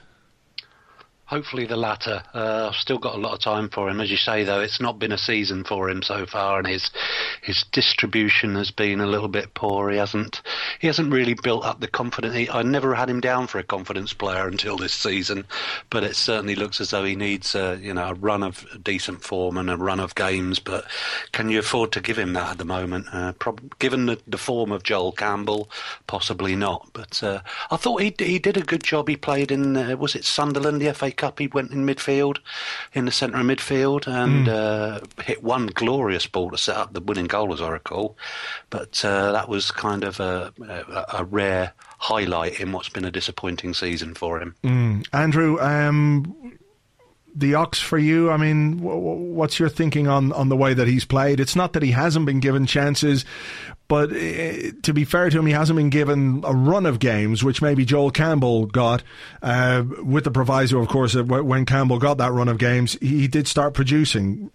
Hopefully 1.27 1.67
the 1.67 1.77
latter. 1.77 2.23
Uh, 2.33 2.69
I've 2.69 2.77
still 2.77 2.99
got 2.99 3.17
a 3.17 3.19
lot 3.19 3.33
of 3.33 3.41
time 3.41 3.69
for 3.69 3.89
him. 3.91 4.01
As 4.01 4.13
you 4.13 4.17
say, 4.17 4.45
though, 4.45 4.61
it's 4.61 4.81
not 4.81 5.01
been 5.01 5.11
a 5.11 5.19
season 5.19 5.65
for 5.65 5.91
him 5.91 6.01
so 6.03 6.25
far, 6.25 6.59
and 6.59 6.69
his 6.69 6.89
his 7.43 7.65
distribution 7.73 8.55
has 8.55 8.71
been 8.71 9.01
a 9.01 9.09
little 9.09 9.27
bit 9.27 9.53
poor. 9.55 9.91
He 9.91 9.99
hasn't 9.99 10.41
he 10.79 10.87
hasn't 10.87 11.13
really 11.13 11.35
built 11.35 11.65
up 11.65 11.81
the 11.81 11.89
confidence. 11.89 12.49
I 12.53 12.63
never 12.63 12.95
had 12.95 13.11
him 13.11 13.21
down 13.21 13.49
for 13.49 13.59
a 13.59 13.65
confidence 13.65 14.13
player 14.13 14.47
until 14.47 14.77
this 14.77 14.93
season, 14.93 15.47
but 15.91 16.05
it 16.05 16.15
certainly 16.15 16.55
looks 16.55 16.81
as 16.81 16.91
though 16.91 17.03
he 17.03 17.17
needs 17.17 17.57
a 17.57 17.77
you 17.83 17.93
know 17.93 18.11
a 18.11 18.15
run 18.15 18.45
of 18.45 18.65
decent 18.85 19.25
form 19.25 19.57
and 19.57 19.69
a 19.69 19.77
run 19.77 19.99
of 19.99 20.15
games. 20.15 20.61
But 20.61 20.85
can 21.33 21.51
you 21.51 21.59
afford 21.59 21.91
to 21.93 22.01
give 22.01 22.19
him 22.19 22.35
that 22.35 22.53
at 22.53 22.59
the 22.59 22.65
moment? 22.65 23.07
Uh, 23.13 23.33
prob- 23.33 23.77
given 23.81 24.07
the, 24.07 24.21
the, 24.29 24.39
form 24.39 24.71
of 24.71 24.85
Joel 24.85 25.11
Campbell, 25.11 25.69
possibly 26.07 26.55
not. 26.55 26.89
But 26.93 27.21
uh, 27.21 27.41
I 27.73 27.77
thought 27.77 28.03
he 28.03 28.15
he 28.17 28.39
did 28.39 28.57
a 28.57 28.63
good 28.63 28.85
job. 28.85 29.09
He 29.09 29.17
played 29.17 29.51
in 29.51 29.77
uh, 29.77 29.97
was 29.97 30.15
it 30.15 30.25
Sunderland 30.25 30.81
the 30.81 30.95
FA 30.95 31.11
Cup, 31.17 31.39
he 31.39 31.47
went 31.49 31.73
in 31.73 31.87
midfield, 31.87 32.39
in 32.93 33.05
the 33.05 33.13
centre 33.13 33.39
of 33.39 33.47
midfield, 33.47 34.07
and 34.07 34.47
mm. 34.47 34.49
uh, 34.49 35.23
hit 35.23 35.43
one 35.43 35.67
glorious 35.69 36.27
ball 36.27 36.51
to 36.51 36.59
set 36.59 36.77
up 36.77 36.93
the 36.93 37.01
winning 37.01 37.27
goal, 37.27 37.53
as 37.53 37.61
I 37.61 37.71
recall. 37.71 38.17
But 38.71 39.05
uh, 39.05 39.33
that 39.33 39.49
was 39.49 39.71
kind 39.71 40.05
of 40.05 40.21
a, 40.21 40.53
a, 40.61 41.19
a, 41.21 41.25
rare 41.25 41.73
highlight 41.99 42.61
in 42.61 42.73
what's 42.73 42.89
been 42.89 43.05
a 43.05 43.11
disappointing 43.11 43.75
season 43.75 44.15
for 44.15 44.41
him. 44.41 44.55
Mm. 44.63 45.07
Andrew, 45.13 45.61
um, 45.61 46.59
the 47.37 47.55
Ox 47.55 47.79
for 47.81 47.99
you? 47.99 48.31
I 48.31 48.37
mean, 48.39 48.81
what's 48.81 49.61
your 49.61 49.69
thinking 49.69 50.09
on, 50.09 50.33
on 50.33 50.49
the 50.49 50.57
way 50.57 50.75
that 50.75 50.89
he's 50.89 51.05
played? 51.05 51.39
It's 51.39 51.55
not 51.55 51.75
that 51.75 51.83
he 51.83 51.91
hasn't 51.91 52.25
been 52.25 52.41
given 52.41 52.67
chances, 52.67 53.25
but 53.89 54.11
uh, 54.11 54.73
to 54.83 54.93
be 54.95 55.05
fair 55.05 55.29
to 55.31 55.39
him, 55.39 55.47
he 55.47 55.53
hasn't 55.53 55.77
been 55.77 55.91
given 55.91 56.43
a 56.45 56.53
run 56.53 56.87
of 56.87 56.99
games, 56.99 57.45
which 57.45 57.61
maybe 57.61 57.85
Joel 57.85 58.11
Campbell 58.11 58.67
got, 58.67 59.03
uh, 59.43 59.85
with 60.03 60.25
the 60.25 60.31
proviso, 60.31 60.79
of 60.79 60.89
course, 60.89 61.13
that 61.13 61.27
when 61.27 61.67
Campbell 61.67 61.99
got 61.99 62.19
that 62.19 62.33
run 62.33 62.49
of 62.49 62.59
games, 62.59 62.95
he 63.01 63.29
did 63.29 63.47
start 63.47 63.75
producing. 63.75 64.51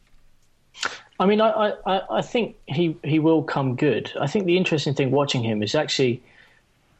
I 1.19 1.27
mean, 1.27 1.39
I, 1.39 1.73
I, 1.85 2.01
I 2.17 2.21
think 2.23 2.55
he, 2.65 2.97
he 3.03 3.19
will 3.19 3.43
come 3.43 3.75
good. 3.75 4.11
I 4.19 4.25
think 4.25 4.45
the 4.45 4.57
interesting 4.57 4.95
thing 4.95 5.11
watching 5.11 5.43
him 5.43 5.61
is 5.61 5.75
actually 5.75 6.23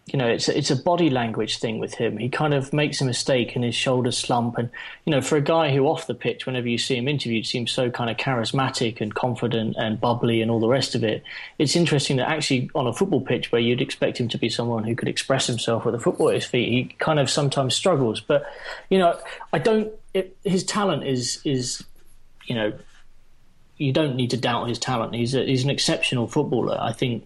you 0.08 0.18
know, 0.18 0.28
it's 0.28 0.50
it's 0.50 0.72
a 0.72 0.76
body 0.76 1.10
language 1.10 1.60
thing 1.60 1.80
with 1.80 1.94
him. 1.94 2.18
He 2.18 2.28
kind 2.28 2.54
of 2.54 2.74
makes 2.74 3.00
a 3.02 3.06
mistake 3.06 3.56
and 3.56 3.64
his 3.64 3.76
shoulders 3.76 4.18
slump. 4.18 4.58
And 4.58 4.70
you 5.06 5.12
know, 5.12 5.22
for 5.22 5.38
a 5.38 5.42
guy 5.42 5.72
who 5.74 5.86
off 5.86 6.08
the 6.08 6.16
pitch, 6.16 6.46
whenever 6.46 6.68
you 6.68 6.78
see 6.78 6.98
him 6.98 7.08
interviewed, 7.08 7.46
seems 7.46 7.72
so 7.72 7.90
kind 7.92 8.10
of 8.10 8.18
charismatic 8.18 9.00
and 9.00 9.14
confident 9.14 9.76
and 9.78 10.02
bubbly 10.02 10.42
and 10.42 10.50
all 10.50 10.60
the 10.60 10.68
rest 10.68 10.96
of 10.96 11.04
it. 11.04 11.24
It's 11.60 11.76
interesting 11.76 12.18
that 12.18 12.30
actually 12.30 12.70
on 12.74 12.88
a 12.88 12.94
football 12.94 13.22
pitch 13.22 13.52
where 13.52 13.62
you'd 13.62 13.82
expect 13.82 14.20
him 14.20 14.28
to 14.30 14.38
be 14.38 14.50
someone 14.50 14.84
who 14.84 14.96
could 14.96 15.08
express 15.08 15.48
himself 15.48 15.86
with 15.86 15.96
a 15.96 16.00
football 16.00 16.30
at 16.30 16.36
his 16.36 16.46
feet, 16.46 16.70
he 16.70 16.96
kind 16.98 17.20
of 17.20 17.30
sometimes 17.30 17.76
struggles. 17.76 18.20
But 18.20 18.46
you 18.90 18.98
know, 18.98 19.18
I 19.54 19.60
don't. 19.60 19.92
It, 20.14 20.36
his 20.44 20.64
talent 20.64 21.06
is 21.06 21.42
is 21.46 21.84
you 22.48 22.56
know, 22.56 22.74
you 23.78 23.94
don't 23.94 24.16
need 24.16 24.32
to 24.32 24.38
doubt 24.38 24.68
his 24.68 24.78
talent. 24.78 25.16
He's 25.16 25.36
a, 25.36 25.46
he's 25.46 25.64
an 25.64 25.70
exceptional 25.70 26.28
footballer. 26.28 26.78
I 26.82 26.92
think 26.92 27.26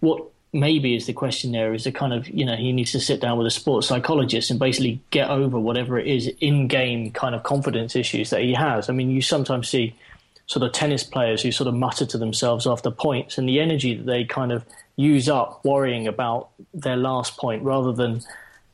what 0.00 0.26
maybe 0.56 0.96
is 0.96 1.06
the 1.06 1.12
question 1.12 1.52
there 1.52 1.74
is 1.74 1.86
a 1.86 1.92
kind 1.92 2.12
of 2.12 2.28
you 2.28 2.44
know 2.44 2.56
he 2.56 2.72
needs 2.72 2.92
to 2.92 3.00
sit 3.00 3.20
down 3.20 3.38
with 3.38 3.46
a 3.46 3.50
sports 3.50 3.86
psychologist 3.86 4.50
and 4.50 4.58
basically 4.58 5.00
get 5.10 5.30
over 5.30 5.58
whatever 5.58 5.98
it 5.98 6.06
is 6.06 6.28
in 6.40 6.66
game 6.66 7.10
kind 7.10 7.34
of 7.34 7.42
confidence 7.42 7.94
issues 7.94 8.30
that 8.30 8.42
he 8.42 8.54
has. 8.54 8.88
I 8.88 8.92
mean, 8.92 9.10
you 9.10 9.22
sometimes 9.22 9.68
see 9.68 9.94
sort 10.46 10.64
of 10.64 10.72
tennis 10.72 11.04
players 11.04 11.42
who 11.42 11.52
sort 11.52 11.68
of 11.68 11.74
mutter 11.74 12.06
to 12.06 12.18
themselves 12.18 12.66
after 12.66 12.90
points 12.90 13.36
and 13.36 13.48
the 13.48 13.60
energy 13.60 13.94
that 13.94 14.06
they 14.06 14.24
kind 14.24 14.52
of 14.52 14.64
use 14.96 15.28
up 15.28 15.64
worrying 15.64 16.06
about 16.06 16.50
their 16.72 16.96
last 16.96 17.36
point 17.36 17.62
rather 17.62 17.92
than 17.92 18.22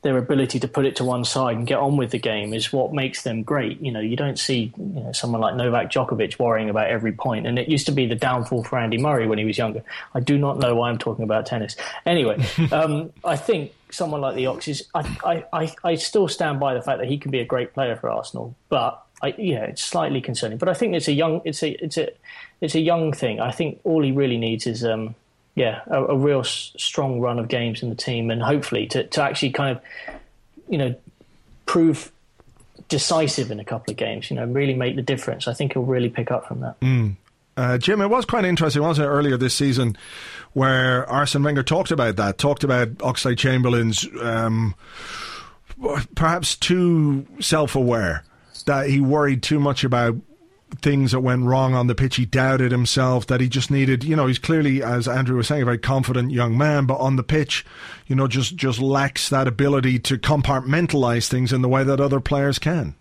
their 0.03 0.17
ability 0.17 0.59
to 0.59 0.67
put 0.67 0.85
it 0.85 0.97
to 0.97 1.03
one 1.03 1.23
side 1.23 1.55
and 1.55 1.65
get 1.65 1.79
on 1.79 1.97
with 1.97 2.11
the 2.11 2.19
game 2.19 2.53
is 2.53 2.71
what 2.71 2.93
makes 2.93 3.23
them 3.23 3.41
great. 3.41 3.81
You 3.81 3.91
know, 3.91 4.01
you 4.01 4.15
don't 4.15 4.37
see 4.37 4.73
you 4.77 5.01
know, 5.01 5.11
someone 5.13 5.41
like 5.41 5.55
Novak 5.55 5.89
Djokovic 5.89 6.37
worrying 6.37 6.69
about 6.69 6.87
every 6.87 7.13
point, 7.13 7.47
and 7.47 7.57
it 7.57 7.69
used 7.69 7.85
to 7.85 7.91
be 7.91 8.05
the 8.05 8.15
downfall 8.15 8.63
for 8.65 8.77
Andy 8.77 8.97
Murray 8.97 9.27
when 9.27 9.39
he 9.39 9.45
was 9.45 9.57
younger. 9.57 9.81
I 10.13 10.19
do 10.19 10.37
not 10.37 10.59
know 10.59 10.75
why 10.75 10.89
I'm 10.89 10.97
talking 10.97 11.23
about 11.23 11.45
tennis. 11.45 11.75
Anyway, 12.05 12.45
um, 12.71 13.11
I 13.23 13.37
think 13.37 13.73
someone 13.91 14.19
like 14.19 14.35
the 14.35 14.45
Ox 14.47 14.67
is. 14.67 14.87
I, 14.93 15.45
I, 15.53 15.73
I 15.83 15.95
still 15.95 16.27
stand 16.27 16.59
by 16.59 16.73
the 16.73 16.81
fact 16.81 16.99
that 16.99 17.07
he 17.07 17.17
can 17.17 17.31
be 17.31 17.39
a 17.39 17.45
great 17.45 17.73
player 17.73 17.95
for 17.95 18.09
Arsenal, 18.09 18.55
but 18.67 19.01
I, 19.21 19.33
yeah, 19.37 19.63
it's 19.63 19.83
slightly 19.83 20.19
concerning. 20.19 20.57
But 20.57 20.67
I 20.67 20.73
think 20.73 20.95
it's 20.95 21.07
a 21.07 21.13
young, 21.13 21.41
it's 21.45 21.63
a, 21.63 21.71
it's 21.83 21.97
a, 21.97 22.09
it's 22.59 22.75
a 22.75 22.81
young 22.81 23.13
thing. 23.13 23.39
I 23.39 23.51
think 23.51 23.79
all 23.85 24.03
he 24.03 24.11
really 24.11 24.37
needs 24.37 24.67
is. 24.67 24.83
Um, 24.83 25.15
yeah, 25.55 25.81
a, 25.87 26.03
a 26.03 26.17
real 26.17 26.39
s- 26.39 26.73
strong 26.77 27.19
run 27.19 27.39
of 27.39 27.47
games 27.47 27.83
in 27.83 27.89
the 27.89 27.95
team, 27.95 28.31
and 28.31 28.41
hopefully 28.41 28.87
to, 28.87 29.05
to 29.07 29.21
actually 29.21 29.51
kind 29.51 29.77
of, 29.77 29.83
you 30.67 30.77
know, 30.77 30.95
prove 31.65 32.11
decisive 32.89 33.51
in 33.51 33.59
a 33.59 33.63
couple 33.63 33.91
of 33.91 33.97
games. 33.97 34.29
You 34.29 34.35
know, 34.35 34.45
really 34.45 34.73
make 34.73 34.95
the 34.95 35.01
difference. 35.01 35.47
I 35.47 35.53
think 35.53 35.73
he'll 35.73 35.83
really 35.83 36.09
pick 36.09 36.31
up 36.31 36.47
from 36.47 36.61
that. 36.61 36.79
Mm. 36.79 37.15
Uh, 37.55 37.77
Jim, 37.77 38.01
it 38.01 38.09
was 38.09 38.25
quite 38.25 38.45
interesting, 38.45 38.81
wasn't 38.81 39.05
it, 39.05 39.09
earlier 39.09 39.37
this 39.37 39.53
season, 39.53 39.95
where 40.53 41.07
Arsene 41.07 41.43
Wenger 41.43 41.61
talked 41.61 41.91
about 41.91 42.15
that, 42.15 42.39
talked 42.39 42.63
about 42.63 42.89
Oxlade 42.97 43.37
Chamberlain's 43.37 44.07
um, 44.19 44.73
perhaps 46.15 46.55
too 46.55 47.27
self-aware 47.39 48.23
that 48.65 48.89
he 48.89 48.99
worried 48.99 49.43
too 49.43 49.59
much 49.59 49.83
about 49.83 50.15
things 50.83 51.11
that 51.11 51.21
went 51.21 51.45
wrong 51.45 51.73
on 51.73 51.87
the 51.87 51.95
pitch. 51.95 52.17
He 52.17 52.25
doubted 52.25 52.71
himself 52.71 53.25
that 53.27 53.41
he 53.41 53.49
just 53.49 53.71
needed, 53.71 54.03
you 54.03 54.15
know, 54.15 54.27
he's 54.27 54.37
clearly, 54.37 54.83
as 54.83 55.07
Andrew 55.07 55.37
was 55.37 55.47
saying, 55.47 55.63
a 55.63 55.65
very 55.65 55.79
confident 55.79 56.31
young 56.31 56.57
man, 56.57 56.85
but 56.85 56.99
on 56.99 57.15
the 57.15 57.23
pitch, 57.23 57.65
you 58.07 58.15
know, 58.15 58.27
just, 58.27 58.55
just 58.55 58.79
lacks 58.79 59.29
that 59.29 59.47
ability 59.47 59.97
to 59.99 60.17
compartmentalize 60.17 61.27
things 61.27 61.51
in 61.51 61.61
the 61.61 61.69
way 61.69 61.83
that 61.83 61.99
other 61.99 62.19
players 62.19 62.59
can. 62.59 62.95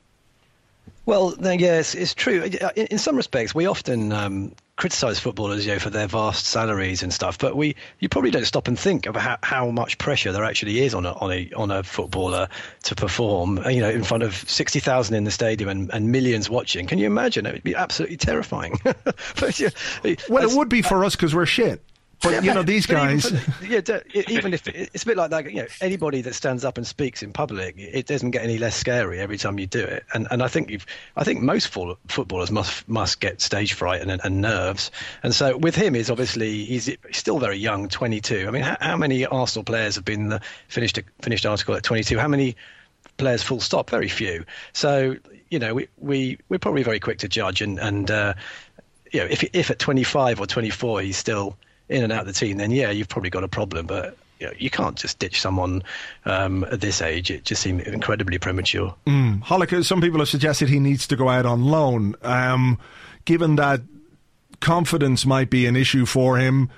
Well, 1.04 1.34
yes, 1.40 1.94
it's 1.94 2.14
true. 2.14 2.48
In, 2.76 2.98
some 2.98 3.16
respects, 3.16 3.54
we 3.54 3.66
often 3.66 4.12
um, 4.12 4.54
criticize 4.82 5.20
footballers, 5.20 5.64
you 5.64 5.72
know, 5.72 5.78
for 5.78 5.90
their 5.90 6.08
vast 6.08 6.44
salaries 6.44 7.04
and 7.04 7.12
stuff, 7.12 7.38
but 7.38 7.56
we 7.56 7.76
you 8.00 8.08
probably 8.08 8.32
don't 8.32 8.46
stop 8.46 8.66
and 8.66 8.76
think 8.76 9.06
about 9.06 9.22
how, 9.22 9.38
how 9.40 9.70
much 9.70 9.96
pressure 9.96 10.32
there 10.32 10.42
actually 10.42 10.80
is 10.80 10.92
on 10.92 11.06
a 11.06 11.12
on 11.12 11.30
a 11.30 11.48
on 11.52 11.70
a 11.70 11.84
footballer 11.84 12.48
to 12.82 12.96
perform, 12.96 13.60
you 13.70 13.80
know, 13.80 13.88
in 13.88 14.02
front 14.02 14.24
of 14.24 14.34
sixty 14.34 14.80
thousand 14.80 15.14
in 15.14 15.22
the 15.22 15.30
stadium 15.30 15.70
and, 15.70 15.94
and 15.94 16.10
millions 16.10 16.50
watching. 16.50 16.88
Can 16.88 16.98
you 16.98 17.06
imagine? 17.06 17.46
It 17.46 17.52
would 17.52 17.62
be 17.62 17.76
absolutely 17.76 18.16
terrifying. 18.16 18.80
but, 18.84 19.60
yeah, 19.60 19.68
well, 20.28 20.50
it 20.50 20.56
would 20.56 20.68
be 20.68 20.82
for 20.82 21.04
us 21.04 21.14
because 21.14 21.32
we're 21.32 21.46
shit. 21.46 21.80
But 22.22 22.32
yeah, 22.32 22.40
you 22.42 22.54
know 22.54 22.62
these 22.62 22.86
guys. 22.86 23.26
Even 23.26 23.42
yeah, 23.62 24.22
even 24.28 24.54
if 24.54 24.66
it's 24.68 25.02
a 25.02 25.06
bit 25.06 25.16
like 25.16 25.30
that, 25.30 25.50
you 25.50 25.62
know, 25.62 25.66
anybody 25.80 26.20
that 26.22 26.34
stands 26.34 26.64
up 26.64 26.76
and 26.76 26.86
speaks 26.86 27.22
in 27.22 27.32
public, 27.32 27.74
it 27.76 28.06
doesn't 28.06 28.30
get 28.30 28.44
any 28.44 28.58
less 28.58 28.76
scary 28.76 29.18
every 29.18 29.36
time 29.36 29.58
you 29.58 29.66
do 29.66 29.82
it. 29.82 30.04
And 30.14 30.28
and 30.30 30.42
I 30.42 30.48
think 30.48 30.70
you've, 30.70 30.86
I 31.16 31.24
think 31.24 31.42
most 31.42 31.68
footballers 31.68 32.52
must 32.52 32.88
must 32.88 33.20
get 33.20 33.40
stage 33.40 33.72
fright 33.72 34.02
and, 34.02 34.20
and 34.22 34.40
nerves. 34.40 34.92
And 35.24 35.34
so 35.34 35.56
with 35.56 35.74
him, 35.74 35.96
is 35.96 36.10
obviously 36.10 36.64
he's 36.64 36.88
still 37.10 37.40
very 37.40 37.56
young, 37.56 37.88
22. 37.88 38.46
I 38.46 38.50
mean, 38.52 38.62
how, 38.62 38.76
how 38.80 38.96
many 38.96 39.26
Arsenal 39.26 39.64
players 39.64 39.96
have 39.96 40.04
been 40.04 40.28
the 40.28 40.40
finished 40.68 40.98
a 40.98 41.04
finished 41.22 41.44
article 41.44 41.74
at 41.74 41.82
22? 41.82 42.18
How 42.18 42.28
many 42.28 42.56
players 43.16 43.42
full 43.42 43.60
stop? 43.60 43.90
Very 43.90 44.08
few. 44.08 44.44
So 44.72 45.16
you 45.50 45.58
know, 45.58 45.74
we 45.74 45.88
we 45.98 46.38
we're 46.48 46.60
probably 46.60 46.84
very 46.84 47.00
quick 47.00 47.18
to 47.18 47.28
judge 47.28 47.62
and 47.62 47.80
and. 47.80 48.10
Uh, 48.10 48.34
you 49.10 49.20
know, 49.20 49.26
if 49.26 49.44
if 49.52 49.70
at 49.70 49.78
25 49.78 50.40
or 50.40 50.46
24 50.46 51.02
he's 51.02 51.18
still 51.18 51.58
in 51.92 52.02
and 52.02 52.12
out 52.12 52.20
of 52.20 52.26
the 52.26 52.32
team, 52.32 52.56
then 52.56 52.70
yeah, 52.70 52.90
you've 52.90 53.08
probably 53.08 53.30
got 53.30 53.44
a 53.44 53.48
problem. 53.48 53.86
But 53.86 54.16
you, 54.40 54.46
know, 54.48 54.52
you 54.58 54.70
can't 54.70 54.96
just 54.96 55.18
ditch 55.18 55.40
someone 55.40 55.82
um, 56.24 56.64
at 56.64 56.80
this 56.80 57.00
age. 57.00 57.30
It 57.30 57.44
just 57.44 57.62
seems 57.62 57.84
incredibly 57.84 58.38
premature. 58.38 58.94
Mm. 59.06 59.84
some 59.84 60.00
people 60.00 60.18
have 60.18 60.28
suggested 60.28 60.68
he 60.68 60.80
needs 60.80 61.06
to 61.06 61.16
go 61.16 61.28
out 61.28 61.46
on 61.46 61.64
loan. 61.64 62.16
Um, 62.22 62.78
given 63.24 63.56
that 63.56 63.82
confidence 64.60 65.24
might 65.24 65.48
be 65.48 65.66
an 65.66 65.76
issue 65.76 66.06
for 66.06 66.38
him, 66.38 66.70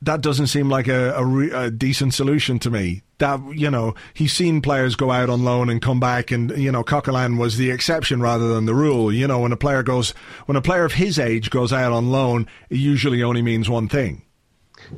that 0.00 0.20
doesn't 0.20 0.46
seem 0.46 0.68
like 0.68 0.88
a, 0.88 1.12
a, 1.14 1.24
re- 1.24 1.50
a, 1.50 1.70
decent 1.70 2.14
solution 2.14 2.58
to 2.60 2.70
me. 2.70 3.02
That 3.18 3.40
you 3.52 3.68
know, 3.70 3.94
he's 4.14 4.32
seen 4.32 4.62
players 4.62 4.94
go 4.94 5.10
out 5.10 5.28
on 5.28 5.44
loan 5.44 5.68
and 5.68 5.82
come 5.82 5.98
back, 5.98 6.30
and 6.30 6.56
you 6.56 6.70
know, 6.70 6.84
Coquelin 6.84 7.36
was 7.36 7.56
the 7.56 7.70
exception 7.72 8.22
rather 8.22 8.54
than 8.54 8.66
the 8.66 8.74
rule. 8.74 9.12
You 9.12 9.26
know, 9.26 9.40
when 9.40 9.50
a 9.50 9.56
player 9.56 9.82
goes, 9.82 10.10
when 10.46 10.56
a 10.56 10.62
player 10.62 10.84
of 10.84 10.92
his 10.92 11.18
age 11.18 11.50
goes 11.50 11.72
out 11.72 11.92
on 11.92 12.12
loan, 12.12 12.46
it 12.70 12.78
usually 12.78 13.22
only 13.22 13.42
means 13.42 13.68
one 13.68 13.88
thing. 13.88 14.22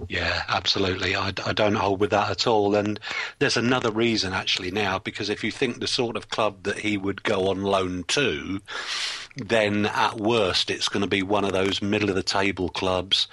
Yeah, 0.09 0.43
absolutely. 0.49 1.16
I, 1.16 1.28
I, 1.45 1.53
don't 1.53 1.74
hold 1.74 2.01
with 2.01 2.11
that 2.11 2.30
at 2.30 2.47
all. 2.47 2.74
And 2.74 2.99
there's 3.38 3.57
another 3.57 3.91
reason 3.91 4.32
actually 4.32 4.70
now, 4.70 4.99
because 4.99 5.30
if 5.30 5.43
you 5.45 5.51
think 5.51 5.80
the 5.80 5.86
sort 5.86 6.16
of 6.16 6.28
club 6.28 6.62
that 6.64 6.78
he 6.78 6.97
would 6.97 7.22
go 7.22 7.49
on 7.49 7.62
loan 7.62 8.05
to, 8.09 8.61
then 9.36 9.86
at 9.86 10.20
worst 10.20 10.70
it's 10.70 10.88
going 10.88 11.03
to 11.03 11.09
be 11.09 11.22
one 11.22 11.45
of 11.45 11.53
those 11.53 11.80
middle 11.82 12.09
of 12.09 12.16
the 12.16 12.22
table 12.22 12.68
clubs 12.68 13.28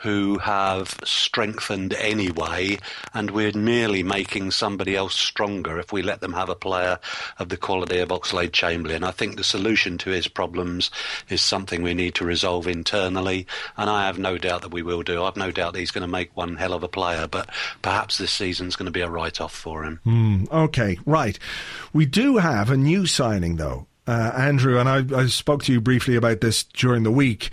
who 0.00 0.38
have 0.38 0.98
strengthened 1.04 1.92
anyway, 1.94 2.78
and 3.12 3.30
we're 3.30 3.52
merely 3.52 4.02
making 4.02 4.50
somebody 4.50 4.96
else 4.96 5.14
stronger 5.14 5.78
if 5.78 5.92
we 5.92 6.02
let 6.02 6.20
them 6.20 6.32
have 6.32 6.48
a 6.48 6.54
player 6.54 6.98
of 7.38 7.50
the 7.50 7.56
quality 7.56 7.98
of 7.98 8.08
Oxlade 8.08 8.52
Chamberlain. 8.52 9.04
I 9.04 9.10
think 9.10 9.36
the 9.36 9.44
solution 9.44 9.98
to 9.98 10.10
his 10.10 10.26
problems 10.26 10.90
is 11.28 11.42
something 11.42 11.82
we 11.82 11.94
need 11.94 12.14
to 12.14 12.24
resolve 12.24 12.66
internally, 12.66 13.46
and 13.76 13.90
I 13.90 14.06
have 14.06 14.18
no 14.18 14.38
doubt 14.38 14.62
that 14.62 14.72
we 14.72 14.82
will 14.82 15.02
do. 15.02 15.22
I've 15.22 15.36
no 15.36 15.50
doubt 15.50 15.74
that 15.74 15.80
he's 15.80 15.90
going 15.90 16.02
to 16.02 16.08
make 16.08 16.34
one 16.36 16.56
hell 16.56 16.72
of 16.72 16.82
a 16.82 16.88
player, 16.88 17.26
but 17.26 17.50
perhaps 17.82 18.16
this 18.16 18.32
season's 18.32 18.76
going 18.76 18.86
to 18.86 18.92
be 18.92 19.02
a 19.02 19.10
write 19.10 19.40
off 19.40 19.54
for 19.54 19.84
him. 19.84 20.00
Mm, 20.06 20.50
okay, 20.50 20.98
right. 21.04 21.38
We 21.92 22.06
do 22.06 22.38
have 22.38 22.70
a 22.70 22.76
new 22.76 23.06
signing, 23.06 23.56
though. 23.56 23.86
Uh, 24.06 24.32
Andrew, 24.34 24.78
and 24.78 24.88
I, 24.88 25.04
I 25.14 25.26
spoke 25.26 25.62
to 25.64 25.72
you 25.72 25.80
briefly 25.80 26.16
about 26.16 26.40
this 26.40 26.64
during 26.64 27.02
the 27.02 27.12
week. 27.12 27.50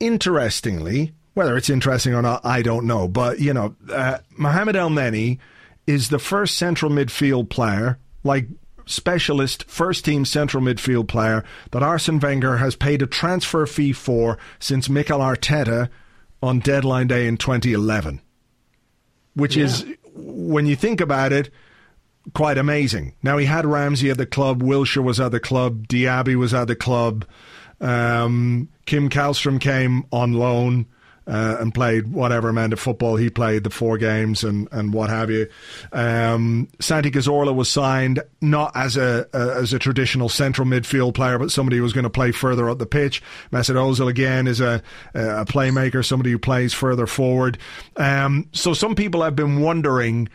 Interestingly, 0.00 1.12
whether 1.36 1.54
it's 1.54 1.68
interesting 1.68 2.14
or 2.14 2.22
not, 2.22 2.40
I 2.46 2.62
don't 2.62 2.86
know. 2.86 3.06
But, 3.06 3.40
you 3.40 3.52
know, 3.52 3.76
uh, 3.92 4.20
Mohamed 4.38 4.74
Elneny 4.74 5.38
is 5.86 6.08
the 6.08 6.18
first 6.18 6.56
central 6.56 6.90
midfield 6.90 7.50
player, 7.50 7.98
like 8.24 8.46
specialist 8.86 9.64
first 9.68 10.06
team 10.06 10.24
central 10.24 10.62
midfield 10.62 11.08
player, 11.08 11.44
that 11.72 11.82
Arsene 11.82 12.20
Wenger 12.20 12.56
has 12.56 12.74
paid 12.74 13.02
a 13.02 13.06
transfer 13.06 13.66
fee 13.66 13.92
for 13.92 14.38
since 14.58 14.88
Mikel 14.88 15.18
Arteta 15.18 15.90
on 16.42 16.60
deadline 16.60 17.06
day 17.06 17.26
in 17.26 17.36
2011. 17.36 18.22
Which 19.34 19.56
yeah. 19.56 19.66
is, 19.66 19.84
when 20.14 20.64
you 20.64 20.74
think 20.74 21.02
about 21.02 21.34
it, 21.34 21.50
quite 22.34 22.56
amazing. 22.56 23.14
Now, 23.22 23.36
he 23.36 23.44
had 23.44 23.66
Ramsey 23.66 24.08
at 24.08 24.16
the 24.16 24.24
club, 24.24 24.62
Wilshere 24.62 25.04
was 25.04 25.20
at 25.20 25.32
the 25.32 25.40
club, 25.40 25.86
Diaby 25.86 26.34
was 26.34 26.54
at 26.54 26.66
the 26.66 26.76
club, 26.76 27.26
um, 27.78 28.70
Kim 28.86 29.10
Kallstrom 29.10 29.60
came 29.60 30.06
on 30.10 30.32
loan 30.32 30.86
uh, 31.26 31.56
and 31.60 31.74
played 31.74 32.12
whatever 32.12 32.48
amount 32.48 32.72
of 32.72 32.80
football 32.80 33.16
he 33.16 33.28
played, 33.30 33.64
the 33.64 33.70
four 33.70 33.98
games 33.98 34.44
and, 34.44 34.68
and 34.70 34.92
what 34.92 35.10
have 35.10 35.30
you. 35.30 35.48
Um, 35.92 36.68
Santi 36.80 37.10
Cazorla 37.10 37.54
was 37.54 37.68
signed 37.68 38.22
not 38.40 38.72
as 38.74 38.96
a, 38.96 39.26
a, 39.32 39.56
as 39.56 39.72
a 39.72 39.78
traditional 39.78 40.28
central 40.28 40.66
midfield 40.66 41.14
player, 41.14 41.38
but 41.38 41.50
somebody 41.50 41.78
who 41.78 41.82
was 41.82 41.92
going 41.92 42.04
to 42.04 42.10
play 42.10 42.32
further 42.32 42.70
up 42.70 42.78
the 42.78 42.86
pitch. 42.86 43.22
Mesut 43.50 43.74
Ozil 43.74 44.08
again 44.08 44.46
is 44.46 44.60
a, 44.60 44.82
a 45.14 45.44
playmaker, 45.44 46.04
somebody 46.04 46.30
who 46.30 46.38
plays 46.38 46.72
further 46.72 47.06
forward. 47.06 47.58
Um, 47.96 48.48
so 48.52 48.74
some 48.74 48.94
people 48.94 49.22
have 49.22 49.36
been 49.36 49.60
wondering. 49.60 50.28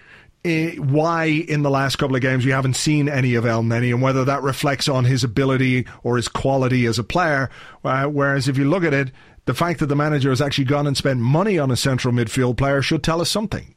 Uh, 0.43 0.71
why 0.77 1.25
in 1.25 1.61
the 1.61 1.69
last 1.69 1.97
couple 1.97 2.15
of 2.15 2.21
games 2.23 2.43
we 2.43 2.49
haven't 2.49 2.73
seen 2.73 3.07
any 3.07 3.35
of 3.35 3.45
El 3.45 3.61
Elneny 3.61 3.93
and 3.93 4.01
whether 4.01 4.25
that 4.25 4.41
reflects 4.41 4.89
on 4.89 5.05
his 5.05 5.23
ability 5.23 5.85
or 6.01 6.17
his 6.17 6.27
quality 6.27 6.87
as 6.87 6.97
a 6.97 7.03
player. 7.03 7.51
Uh, 7.83 8.05
whereas 8.05 8.47
if 8.47 8.57
you 8.57 8.67
look 8.67 8.83
at 8.83 8.91
it, 8.91 9.11
the 9.45 9.53
fact 9.53 9.79
that 9.79 9.87
the 9.87 9.95
manager 9.95 10.29
has 10.29 10.41
actually 10.41 10.65
gone 10.65 10.87
and 10.87 10.95
spent 10.95 11.19
money 11.19 11.57
on 11.57 11.71
a 11.71 11.75
central 11.75 12.13
midfield 12.13 12.57
player 12.57 12.81
should 12.81 13.03
tell 13.03 13.21
us 13.21 13.29
something. 13.29 13.75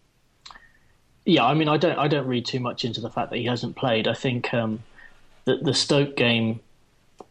Yeah, 1.25 1.47
I 1.47 1.55
mean, 1.55 1.69
I 1.69 1.79
don't, 1.79 1.99
I 1.99 2.07
don't 2.07 2.27
read 2.27 2.45
too 2.45 2.61
much 2.61 2.85
into 2.85 3.01
the 3.01 3.09
fact 3.09 3.31
that 3.31 3.39
he 3.39 3.47
hasn't 3.47 3.77
played. 3.77 4.07
I 4.07 4.15
think 4.15 4.53
um, 4.53 4.83
that 5.47 5.65
the 5.65 5.73
Stoke 5.73 6.17
game, 6.17 6.61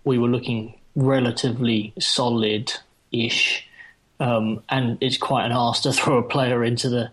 we 0.03 0.17
were 0.17 0.27
looking 0.27 0.73
relatively 0.95 1.93
solid-ish, 1.99 3.67
um, 4.19 4.63
and 4.69 4.97
it's 4.99 5.17
quite 5.17 5.45
an 5.45 5.51
arse 5.51 5.81
to 5.81 5.93
throw 5.93 6.17
a 6.17 6.23
player 6.23 6.63
into 6.63 6.89
the, 6.89 7.11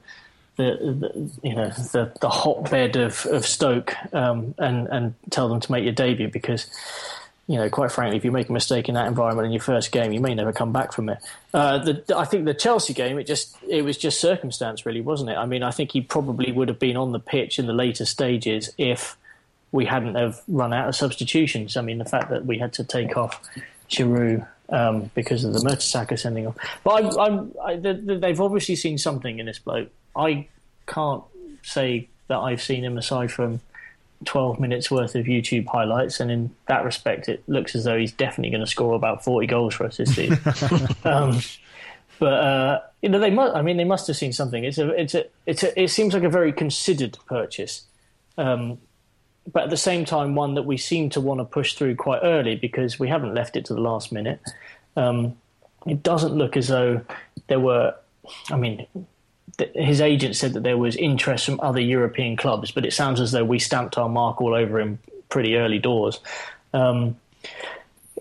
the, 0.56 0.62
the 0.62 1.30
you 1.42 1.54
know, 1.54 1.68
the, 1.68 2.12
the 2.20 2.30
hotbed 2.30 2.96
of 2.96 3.26
of 3.26 3.46
Stoke 3.46 3.94
um, 4.14 4.54
and 4.58 4.86
and 4.88 5.14
tell 5.30 5.48
them 5.48 5.60
to 5.60 5.72
make 5.72 5.84
your 5.84 5.92
debut 5.92 6.28
because 6.28 6.66
you 7.46 7.56
know, 7.56 7.68
quite 7.68 7.90
frankly, 7.90 8.16
if 8.16 8.24
you 8.24 8.30
make 8.30 8.48
a 8.48 8.52
mistake 8.52 8.88
in 8.88 8.94
that 8.94 9.06
environment 9.06 9.46
in 9.46 9.52
your 9.52 9.60
first 9.60 9.90
game, 9.90 10.12
you 10.12 10.20
may 10.20 10.34
never 10.34 10.52
come 10.52 10.72
back 10.72 10.92
from 10.92 11.08
it. 11.08 11.18
Uh, 11.52 11.78
the, 11.78 12.04
I 12.16 12.24
think 12.24 12.44
the 12.44 12.54
Chelsea 12.54 12.94
game, 12.94 13.18
it 13.18 13.26
just 13.26 13.56
it 13.68 13.84
was 13.84 13.96
just 13.96 14.20
circumstance, 14.20 14.86
really, 14.86 15.00
wasn't 15.00 15.30
it? 15.30 15.36
I 15.36 15.46
mean, 15.46 15.62
I 15.62 15.70
think 15.70 15.92
he 15.92 16.00
probably 16.00 16.52
would 16.52 16.68
have 16.68 16.78
been 16.78 16.96
on 16.96 17.12
the 17.12 17.18
pitch 17.18 17.58
in 17.58 17.66
the 17.66 17.72
later 17.72 18.04
stages 18.04 18.70
if 18.78 19.16
we 19.72 19.84
hadn't 19.84 20.14
have 20.14 20.40
run 20.48 20.72
out 20.72 20.88
of 20.88 20.96
substitutions. 20.96 21.76
I 21.76 21.82
mean, 21.82 21.98
the 21.98 22.04
fact 22.04 22.30
that 22.30 22.46
we 22.46 22.58
had 22.58 22.72
to 22.74 22.84
take 22.84 23.16
off 23.16 23.40
Giroud 23.88 24.46
um, 24.68 25.10
because 25.14 25.44
of 25.44 25.52
the 25.52 25.60
Mertesacker 25.60 26.18
sending 26.18 26.46
off. 26.46 26.56
But 26.84 27.04
I'm, 27.04 27.18
I'm, 27.18 27.54
I, 27.62 27.76
they've 27.76 28.40
obviously 28.40 28.76
seen 28.76 28.98
something 28.98 29.38
in 29.38 29.46
this 29.46 29.58
bloke. 29.58 29.90
I 30.14 30.46
can't 30.86 31.24
say 31.62 32.08
that 32.28 32.38
I've 32.38 32.62
seen 32.62 32.84
him 32.84 32.96
aside 32.96 33.30
from 33.32 33.60
12 34.26 34.60
minutes 34.60 34.90
worth 34.90 35.14
of 35.14 35.26
YouTube 35.26 35.66
highlights, 35.66 36.20
and 36.20 36.30
in 36.30 36.50
that 36.66 36.84
respect, 36.84 37.28
it 37.28 37.42
looks 37.46 37.74
as 37.74 37.84
though 37.84 37.96
he's 37.96 38.12
definitely 38.12 38.50
going 38.50 38.64
to 38.64 38.70
score 38.70 38.94
about 38.94 39.24
40 39.24 39.46
goals 39.46 39.74
for 39.74 39.86
us 39.86 39.96
this 39.96 40.14
season. 40.14 40.38
um, 41.04 41.40
but 42.18 42.32
uh, 42.34 42.80
you 43.00 43.08
know, 43.08 43.18
they 43.18 43.30
must. 43.30 43.56
I 43.56 43.62
mean, 43.62 43.78
they 43.78 43.84
must 43.84 44.06
have 44.06 44.16
seen 44.16 44.32
something. 44.32 44.62
It's 44.62 44.78
a, 44.78 44.88
it's 44.90 45.14
a, 45.14 45.24
it's 45.46 45.62
a. 45.62 45.82
It 45.82 45.88
seems 45.88 46.12
like 46.12 46.22
a 46.22 46.28
very 46.28 46.52
considered 46.52 47.16
purchase, 47.26 47.84
um, 48.36 48.78
but 49.50 49.64
at 49.64 49.70
the 49.70 49.76
same 49.78 50.04
time, 50.04 50.34
one 50.34 50.54
that 50.54 50.62
we 50.62 50.76
seem 50.76 51.08
to 51.10 51.20
want 51.20 51.40
to 51.40 51.44
push 51.44 51.74
through 51.74 51.96
quite 51.96 52.20
early 52.22 52.56
because 52.56 52.98
we 52.98 53.08
haven't 53.08 53.34
left 53.34 53.56
it 53.56 53.64
to 53.66 53.74
the 53.74 53.80
last 53.80 54.12
minute. 54.12 54.40
Um, 54.96 55.38
it 55.86 56.02
doesn't 56.02 56.34
look 56.34 56.58
as 56.58 56.68
though 56.68 57.00
there 57.46 57.60
were. 57.60 57.94
I 58.50 58.56
mean, 58.56 58.86
his 59.74 60.00
agent 60.00 60.36
said 60.36 60.52
that 60.54 60.62
there 60.62 60.78
was 60.78 60.96
interest 60.96 61.46
from 61.46 61.60
other 61.60 61.80
European 61.80 62.36
clubs, 62.36 62.70
but 62.70 62.84
it 62.84 62.92
sounds 62.92 63.20
as 63.20 63.32
though 63.32 63.44
we 63.44 63.58
stamped 63.58 63.98
our 63.98 64.08
mark 64.08 64.40
all 64.40 64.54
over 64.54 64.80
him 64.80 64.98
pretty 65.28 65.56
early 65.56 65.78
doors. 65.78 66.20
Um, 66.72 67.16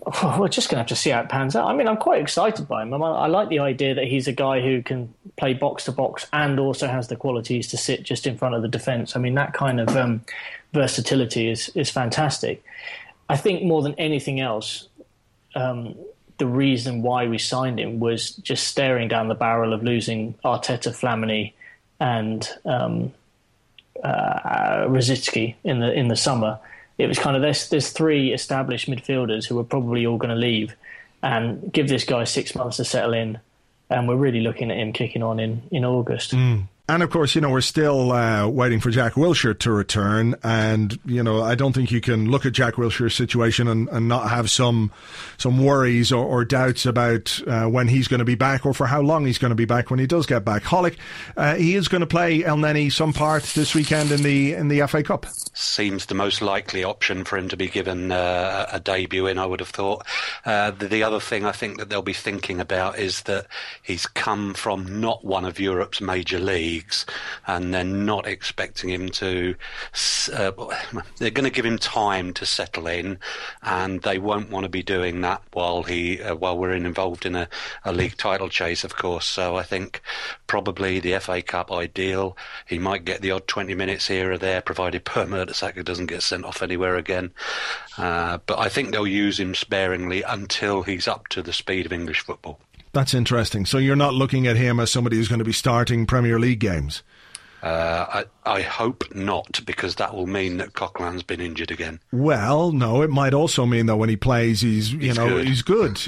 we're 0.38 0.48
just 0.48 0.68
going 0.68 0.76
to 0.76 0.80
have 0.80 0.86
to 0.86 0.96
see 0.96 1.10
how 1.10 1.20
it 1.20 1.28
pans 1.28 1.54
out. 1.54 1.68
I 1.68 1.74
mean, 1.74 1.86
I'm 1.86 1.96
quite 1.96 2.22
excited 2.22 2.66
by 2.66 2.82
him. 2.82 2.94
I, 2.94 2.96
I 2.96 3.26
like 3.26 3.48
the 3.48 3.58
idea 3.58 3.94
that 3.94 4.06
he's 4.06 4.26
a 4.28 4.32
guy 4.32 4.60
who 4.60 4.82
can 4.82 5.12
play 5.36 5.52
box 5.52 5.84
to 5.84 5.92
box 5.92 6.26
and 6.32 6.58
also 6.58 6.86
has 6.86 7.08
the 7.08 7.16
qualities 7.16 7.68
to 7.68 7.76
sit 7.76 8.02
just 8.02 8.26
in 8.26 8.38
front 8.38 8.54
of 8.54 8.62
the 8.62 8.68
defence. 8.68 9.14
I 9.14 9.20
mean, 9.20 9.34
that 9.34 9.52
kind 9.52 9.80
of 9.80 9.94
um, 9.96 10.22
versatility 10.72 11.50
is 11.50 11.70
is 11.74 11.90
fantastic. 11.90 12.64
I 13.28 13.36
think 13.36 13.62
more 13.62 13.82
than 13.82 13.94
anything 13.94 14.40
else, 14.40 14.88
um, 15.54 15.94
the 16.40 16.46
reason 16.46 17.02
why 17.02 17.28
we 17.28 17.36
signed 17.36 17.78
him 17.78 18.00
was 18.00 18.30
just 18.30 18.66
staring 18.66 19.08
down 19.08 19.28
the 19.28 19.34
barrel 19.34 19.74
of 19.74 19.84
losing 19.84 20.34
Arteta, 20.42 20.90
Flamini, 20.90 21.52
and 22.00 22.48
um, 22.64 23.12
uh, 24.02 24.88
in 24.88 25.80
the 25.80 25.92
in 25.92 26.08
the 26.08 26.16
summer. 26.16 26.58
It 26.96 27.08
was 27.08 27.18
kind 27.18 27.36
of 27.36 27.42
there's 27.42 27.68
there's 27.68 27.90
three 27.90 28.32
established 28.32 28.88
midfielders 28.88 29.46
who 29.46 29.58
are 29.58 29.64
probably 29.64 30.06
all 30.06 30.16
going 30.16 30.30
to 30.30 30.34
leave, 30.34 30.74
and 31.22 31.70
give 31.70 31.88
this 31.88 32.04
guy 32.04 32.24
six 32.24 32.54
months 32.54 32.78
to 32.78 32.86
settle 32.86 33.12
in, 33.12 33.38
and 33.90 34.08
we're 34.08 34.16
really 34.16 34.40
looking 34.40 34.70
at 34.70 34.78
him 34.78 34.94
kicking 34.94 35.22
on 35.22 35.38
in 35.38 35.62
in 35.70 35.84
August. 35.84 36.32
Mm. 36.32 36.68
And 36.90 37.04
of 37.04 37.10
course, 37.10 37.36
you 37.36 37.40
know, 37.40 37.50
we're 37.50 37.60
still 37.60 38.10
uh, 38.10 38.48
waiting 38.48 38.80
for 38.80 38.90
Jack 38.90 39.12
Wilshere 39.12 39.56
to 39.60 39.70
return. 39.70 40.34
And, 40.42 40.98
you 41.04 41.22
know, 41.22 41.40
I 41.40 41.54
don't 41.54 41.72
think 41.72 41.92
you 41.92 42.00
can 42.00 42.28
look 42.28 42.44
at 42.44 42.52
Jack 42.52 42.74
Wilshere's 42.74 43.14
situation 43.14 43.68
and, 43.68 43.88
and 43.90 44.08
not 44.08 44.28
have 44.28 44.50
some 44.50 44.90
some 45.38 45.64
worries 45.64 46.10
or, 46.10 46.24
or 46.24 46.44
doubts 46.44 46.86
about 46.86 47.40
uh, 47.46 47.66
when 47.66 47.86
he's 47.86 48.08
going 48.08 48.18
to 48.18 48.24
be 48.24 48.34
back 48.34 48.66
or 48.66 48.74
for 48.74 48.88
how 48.88 49.00
long 49.00 49.24
he's 49.24 49.38
going 49.38 49.50
to 49.50 49.54
be 49.54 49.66
back 49.66 49.88
when 49.88 50.00
he 50.00 50.06
does 50.08 50.26
get 50.26 50.44
back. 50.44 50.64
Holic, 50.64 50.96
uh, 51.36 51.54
he 51.54 51.76
is 51.76 51.86
going 51.86 52.00
to 52.00 52.08
play 52.08 52.42
Elneny 52.42 52.90
some 52.90 53.12
part 53.12 53.44
this 53.44 53.72
weekend 53.72 54.10
in 54.10 54.24
the 54.24 54.54
in 54.54 54.66
the 54.66 54.84
FA 54.88 55.04
Cup. 55.04 55.26
Seems 55.54 56.06
the 56.06 56.16
most 56.16 56.42
likely 56.42 56.82
option 56.82 57.22
for 57.22 57.38
him 57.38 57.48
to 57.50 57.56
be 57.56 57.68
given 57.68 58.10
uh, 58.10 58.66
a 58.72 58.80
debut 58.80 59.28
in, 59.28 59.38
I 59.38 59.46
would 59.46 59.60
have 59.60 59.68
thought. 59.68 60.04
Uh, 60.44 60.72
the, 60.72 60.88
the 60.88 61.04
other 61.04 61.20
thing 61.20 61.44
I 61.44 61.52
think 61.52 61.78
that 61.78 61.88
they'll 61.88 62.02
be 62.02 62.12
thinking 62.12 62.58
about 62.58 62.98
is 62.98 63.22
that 63.22 63.46
he's 63.80 64.06
come 64.06 64.54
from 64.54 65.00
not 65.00 65.24
one 65.24 65.44
of 65.44 65.60
Europe's 65.60 66.00
major 66.00 66.40
leagues 66.40 66.79
leagues, 66.80 67.06
and 67.46 67.74
they're 67.74 67.84
not 67.84 68.26
expecting 68.26 68.90
him 68.90 69.08
to. 69.10 69.54
Uh, 70.32 70.52
they're 71.18 71.30
going 71.30 71.44
to 71.44 71.50
give 71.50 71.64
him 71.64 71.78
time 71.78 72.32
to 72.34 72.46
settle 72.46 72.86
in, 72.86 73.18
and 73.62 74.02
they 74.02 74.18
won't 74.18 74.50
want 74.50 74.64
to 74.64 74.70
be 74.70 74.82
doing 74.82 75.20
that 75.20 75.42
while 75.52 75.82
he 75.82 76.22
uh, 76.22 76.34
while 76.34 76.56
we're 76.56 76.72
involved 76.72 77.26
in 77.26 77.34
a, 77.34 77.48
a 77.84 77.92
league 77.92 78.16
title 78.16 78.48
chase, 78.48 78.84
of 78.84 78.96
course. 78.96 79.26
So 79.26 79.56
I 79.56 79.62
think 79.62 80.00
probably 80.46 81.00
the 81.00 81.18
FA 81.20 81.42
Cup 81.42 81.70
ideal. 81.70 82.36
He 82.66 82.78
might 82.78 83.04
get 83.04 83.20
the 83.20 83.30
odd 83.30 83.46
20 83.46 83.74
minutes 83.74 84.08
here 84.08 84.32
or 84.32 84.38
there, 84.38 84.60
provided 84.60 85.04
Per 85.04 85.26
Mertesacker 85.26 85.84
doesn't 85.84 86.06
get 86.06 86.22
sent 86.22 86.44
off 86.44 86.62
anywhere 86.62 86.96
again. 86.96 87.32
Uh, 87.98 88.38
but 88.46 88.58
I 88.58 88.68
think 88.68 88.90
they'll 88.90 89.06
use 89.06 89.38
him 89.38 89.54
sparingly 89.54 90.22
until 90.22 90.82
he's 90.82 91.06
up 91.06 91.28
to 91.28 91.42
the 91.42 91.52
speed 91.52 91.86
of 91.86 91.92
English 91.92 92.20
football. 92.20 92.60
That's 92.92 93.14
interesting. 93.14 93.66
So 93.66 93.78
you're 93.78 93.96
not 93.96 94.14
looking 94.14 94.46
at 94.46 94.56
him 94.56 94.80
as 94.80 94.90
somebody 94.90 95.16
who's 95.16 95.28
going 95.28 95.38
to 95.38 95.44
be 95.44 95.52
starting 95.52 96.06
Premier 96.06 96.38
League 96.38 96.60
games. 96.60 97.02
Uh, 97.62 98.24
I, 98.46 98.50
I, 98.50 98.62
hope 98.62 99.14
not, 99.14 99.60
because 99.66 99.96
that 99.96 100.14
will 100.14 100.26
mean 100.26 100.56
that 100.56 100.72
Coquelin's 100.72 101.22
been 101.22 101.42
injured 101.42 101.70
again. 101.70 102.00
Well, 102.10 102.72
no, 102.72 103.02
it 103.02 103.10
might 103.10 103.34
also 103.34 103.66
mean 103.66 103.84
that 103.84 103.96
when 103.96 104.08
he 104.08 104.16
plays, 104.16 104.62
he's 104.62 104.94
you 104.94 104.98
he's 105.00 105.16
know 105.16 105.28
good. 105.28 105.46
he's 105.46 105.60
good. 105.60 106.00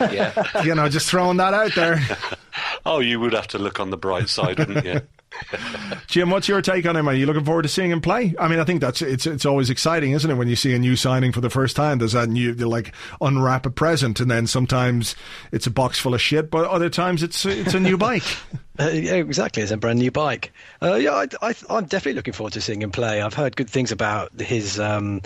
yeah, 0.00 0.32
you 0.64 0.74
know, 0.74 0.88
just 0.88 1.10
throwing 1.10 1.36
that 1.36 1.52
out 1.52 1.74
there. 1.74 2.00
oh, 2.86 3.00
you 3.00 3.20
would 3.20 3.34
have 3.34 3.48
to 3.48 3.58
look 3.58 3.80
on 3.80 3.90
the 3.90 3.98
bright 3.98 4.30
side, 4.30 4.58
wouldn't 4.58 4.86
you? 4.86 5.02
Jim, 6.06 6.30
what's 6.30 6.48
your 6.48 6.62
take 6.62 6.86
on 6.86 6.96
him? 6.96 7.08
Are 7.08 7.14
you 7.14 7.26
looking 7.26 7.44
forward 7.44 7.62
to 7.62 7.68
seeing 7.68 7.90
him 7.90 8.00
play? 8.00 8.34
I 8.38 8.48
mean, 8.48 8.58
I 8.58 8.64
think 8.64 8.80
that's 8.80 9.02
it's 9.02 9.26
it's 9.26 9.44
always 9.44 9.70
exciting, 9.70 10.12
isn't 10.12 10.30
it, 10.30 10.34
when 10.34 10.48
you 10.48 10.56
see 10.56 10.74
a 10.74 10.78
new 10.78 10.96
signing 10.96 11.32
for 11.32 11.40
the 11.40 11.50
first 11.50 11.76
time? 11.76 11.98
There's 11.98 12.12
that 12.12 12.28
new 12.28 12.52
like 12.54 12.94
unwrap 13.20 13.66
a 13.66 13.70
present, 13.70 14.20
and 14.20 14.30
then 14.30 14.46
sometimes 14.46 15.14
it's 15.52 15.66
a 15.66 15.70
box 15.70 15.98
full 15.98 16.14
of 16.14 16.20
shit, 16.20 16.50
but 16.50 16.68
other 16.68 16.90
times 16.90 17.22
it's 17.22 17.44
it's 17.46 17.74
a 17.74 17.80
new 17.80 17.96
bike. 17.96 18.24
Uh, 18.76 18.88
yeah, 18.88 19.14
exactly, 19.14 19.62
it's 19.62 19.70
a 19.70 19.76
brand 19.76 20.00
new 20.00 20.10
bike. 20.10 20.52
Uh, 20.82 20.94
yeah, 20.94 21.24
I, 21.40 21.54
am 21.70 21.84
definitely 21.84 22.14
looking 22.14 22.34
forward 22.34 22.54
to 22.54 22.60
seeing 22.60 22.82
him 22.82 22.90
play. 22.90 23.22
I've 23.22 23.32
heard 23.32 23.54
good 23.54 23.70
things 23.70 23.92
about 23.92 24.40
his. 24.40 24.80
Um, 24.80 25.22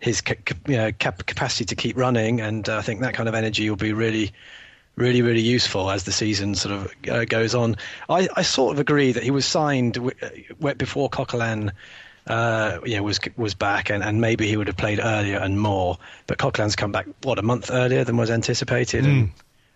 his 0.00 0.22
you 0.66 0.76
know, 0.76 0.92
capacity 0.92 1.64
to 1.66 1.76
keep 1.76 1.96
running, 1.96 2.40
and 2.40 2.68
uh, 2.68 2.78
I 2.78 2.82
think 2.82 3.00
that 3.00 3.14
kind 3.14 3.28
of 3.28 3.34
energy 3.34 3.68
will 3.68 3.76
be 3.76 3.92
really 3.92 4.32
really, 5.00 5.22
really 5.22 5.40
useful 5.40 5.90
as 5.90 6.04
the 6.04 6.12
season 6.12 6.54
sort 6.54 6.74
of 6.74 6.94
uh, 7.08 7.24
goes 7.24 7.54
on. 7.54 7.76
I, 8.08 8.28
I, 8.36 8.42
sort 8.42 8.72
of 8.72 8.78
agree 8.78 9.12
that 9.12 9.22
he 9.22 9.30
was 9.30 9.46
signed 9.46 9.94
w- 9.94 10.14
uh, 10.22 10.74
before 10.74 11.08
Coquelin. 11.08 11.72
Uh, 12.26 12.78
you 12.84 12.96
know, 12.96 13.02
was 13.02 13.18
was 13.36 13.54
back, 13.54 13.90
and, 13.90 14.04
and 14.04 14.20
maybe 14.20 14.46
he 14.46 14.56
would 14.56 14.66
have 14.66 14.76
played 14.76 15.00
earlier 15.02 15.38
and 15.38 15.58
more. 15.58 15.98
But 16.26 16.38
Coquelin's 16.38 16.76
come 16.76 16.92
back 16.92 17.06
what 17.22 17.38
a 17.38 17.42
month 17.42 17.70
earlier 17.72 18.04
than 18.04 18.16
was 18.16 18.30
anticipated, 18.30 19.04
mm. 19.04 19.08
and. 19.08 19.30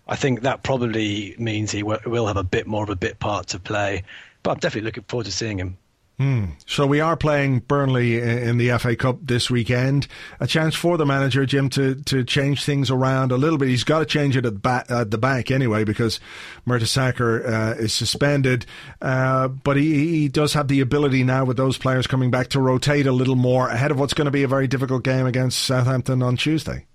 I 0.07 0.15
think 0.15 0.41
that 0.41 0.61
probably 0.61 1.35
means 1.39 1.71
he 1.71 1.81
w- 1.81 1.99
will 2.05 2.27
have 2.27 2.37
a 2.37 2.43
bit 2.43 2.67
more 2.67 2.83
of 2.83 2.91
a 2.91 2.95
bit 2.95 3.17
part 3.17 3.47
to 3.47 3.59
play. 3.59 4.03
But 4.43 4.51
I'm 4.51 4.57
definitely 4.59 4.85
looking 4.85 5.03
forward 5.05 5.25
to 5.25 5.31
seeing 5.31 5.57
him. 5.57 5.77
Hmm. 6.17 6.45
So 6.65 6.87
we 6.87 7.01
are 7.01 7.17
playing 7.17 7.59
Burnley 7.59 8.21
in 8.21 8.57
the 8.57 8.77
FA 8.77 8.95
Cup 8.95 9.17
this 9.21 9.51
weekend. 9.51 10.07
A 10.39 10.47
chance 10.47 10.73
for 10.73 10.97
the 10.97 11.05
manager 11.05 11.45
Jim 11.45 11.69
to 11.71 11.95
to 11.95 12.23
change 12.23 12.63
things 12.63 12.89
around 12.89 13.33
a 13.33 13.37
little 13.37 13.57
bit. 13.57 13.67
He's 13.67 13.83
got 13.83 13.99
to 13.99 14.05
change 14.05 14.37
it 14.37 14.45
at, 14.45 14.61
back, 14.61 14.89
at 14.89 15.11
the 15.11 15.17
back 15.17 15.51
anyway 15.51 15.83
because 15.83 16.21
Mertesacker 16.65 17.45
uh, 17.45 17.75
is 17.81 17.93
suspended. 17.93 18.65
Uh, 19.01 19.49
but 19.49 19.75
he, 19.75 20.21
he 20.21 20.27
does 20.29 20.53
have 20.53 20.69
the 20.69 20.79
ability 20.79 21.23
now 21.25 21.43
with 21.43 21.57
those 21.57 21.77
players 21.77 22.07
coming 22.07 22.31
back 22.31 22.47
to 22.49 22.61
rotate 22.61 23.07
a 23.07 23.11
little 23.11 23.35
more 23.35 23.67
ahead 23.67 23.91
of 23.91 23.99
what's 23.99 24.13
going 24.13 24.25
to 24.25 24.31
be 24.31 24.43
a 24.43 24.47
very 24.47 24.67
difficult 24.67 25.03
game 25.03 25.25
against 25.25 25.63
Southampton 25.63 26.23
on 26.23 26.37
Tuesday. 26.37 26.85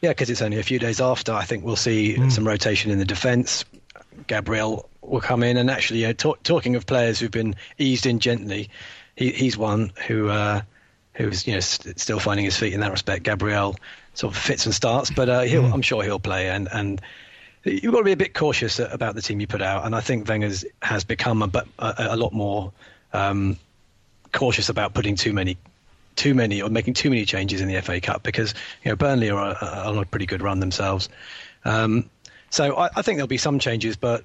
Yeah, 0.00 0.10
because 0.10 0.30
it's 0.30 0.42
only 0.42 0.58
a 0.58 0.62
few 0.62 0.78
days 0.78 1.00
after. 1.00 1.32
I 1.32 1.44
think 1.44 1.64
we'll 1.64 1.76
see 1.76 2.16
mm. 2.16 2.30
some 2.30 2.46
rotation 2.46 2.90
in 2.90 2.98
the 2.98 3.04
defence. 3.04 3.64
Gabriel 4.26 4.89
will 5.10 5.20
come 5.20 5.42
in. 5.42 5.56
And 5.56 5.70
actually, 5.70 6.06
uh, 6.06 6.12
talk, 6.12 6.42
talking 6.42 6.76
of 6.76 6.86
players 6.86 7.18
who've 7.18 7.30
been 7.30 7.56
eased 7.78 8.06
in 8.06 8.20
gently, 8.20 8.70
he, 9.16 9.30
he's 9.30 9.56
one 9.56 9.92
who 10.06 10.28
uh, 10.28 10.62
who's 11.14 11.46
you 11.46 11.54
know 11.54 11.60
st- 11.60 11.98
still 11.98 12.20
finding 12.20 12.44
his 12.44 12.56
feet 12.56 12.72
in 12.72 12.80
that 12.80 12.92
respect. 12.92 13.24
Gabriel 13.24 13.76
sort 14.14 14.34
of 14.34 14.40
fits 14.40 14.66
and 14.66 14.74
starts, 14.74 15.10
but 15.10 15.28
uh, 15.28 15.42
mm. 15.42 15.72
I'm 15.72 15.82
sure 15.82 16.02
he'll 16.02 16.18
play. 16.20 16.48
And 16.48 16.68
and 16.72 17.00
you've 17.64 17.92
got 17.92 17.98
to 17.98 18.04
be 18.04 18.12
a 18.12 18.16
bit 18.16 18.34
cautious 18.34 18.78
about 18.78 19.14
the 19.14 19.22
team 19.22 19.40
you 19.40 19.46
put 19.46 19.62
out. 19.62 19.84
And 19.84 19.94
I 19.94 20.00
think 20.00 20.28
Wenger 20.28 20.50
has 20.82 21.04
become 21.04 21.42
a, 21.42 21.50
a, 21.78 21.94
a 21.98 22.16
lot 22.16 22.32
more 22.32 22.72
um, 23.12 23.58
cautious 24.32 24.68
about 24.68 24.94
putting 24.94 25.16
too 25.16 25.32
many 25.32 25.56
too 26.16 26.34
many 26.34 26.60
or 26.60 26.68
making 26.68 26.94
too 26.94 27.08
many 27.08 27.24
changes 27.24 27.60
in 27.60 27.68
the 27.68 27.80
FA 27.80 28.00
Cup 28.00 28.22
because 28.22 28.54
you 28.84 28.90
know 28.90 28.96
Burnley 28.96 29.30
are 29.30 29.56
on 29.62 29.98
a 29.98 30.04
pretty 30.04 30.26
good 30.26 30.42
run 30.42 30.60
themselves. 30.60 31.08
Um, 31.64 32.10
so 32.50 32.76
I, 32.76 32.90
I, 32.96 33.02
think 33.02 33.16
there'll 33.16 33.28
be 33.28 33.36
some 33.36 33.58
changes, 33.58 33.96
but 33.96 34.24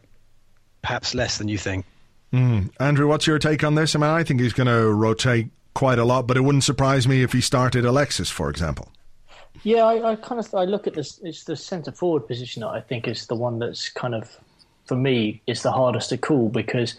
perhaps 0.85 1.15
less 1.15 1.39
than 1.39 1.47
you 1.47 1.57
think. 1.57 1.83
Mm. 2.31 2.69
Andrew, 2.79 3.07
what's 3.07 3.25
your 3.25 3.39
take 3.39 3.63
on 3.63 3.73
this? 3.73 3.95
I 3.95 3.99
mean, 3.99 4.09
I 4.11 4.23
think 4.23 4.39
he's 4.39 4.53
going 4.53 4.67
to 4.67 4.91
rotate 4.91 5.49
quite 5.73 5.97
a 5.97 6.05
lot, 6.05 6.27
but 6.27 6.37
it 6.37 6.41
wouldn't 6.41 6.63
surprise 6.63 7.07
me 7.07 7.23
if 7.23 7.33
he 7.33 7.41
started 7.41 7.85
Alexis, 7.85 8.29
for 8.29 8.51
example. 8.51 8.87
Yeah, 9.63 9.83
I, 9.83 10.11
I 10.11 10.15
kind 10.15 10.39
of 10.39 10.53
I 10.53 10.65
look 10.65 10.85
at 10.85 10.93
this. 10.93 11.19
It's 11.23 11.43
the 11.45 11.55
centre 11.55 11.91
forward 11.91 12.27
position 12.27 12.61
that 12.61 12.67
I 12.67 12.81
think 12.81 13.07
is 13.07 13.25
the 13.25 13.33
one 13.33 13.57
that's 13.57 13.89
kind 13.89 14.13
of, 14.13 14.37
for 14.85 14.95
me, 14.95 15.41
is 15.47 15.63
the 15.63 15.71
hardest 15.71 16.09
to 16.09 16.19
call 16.19 16.49
because, 16.49 16.93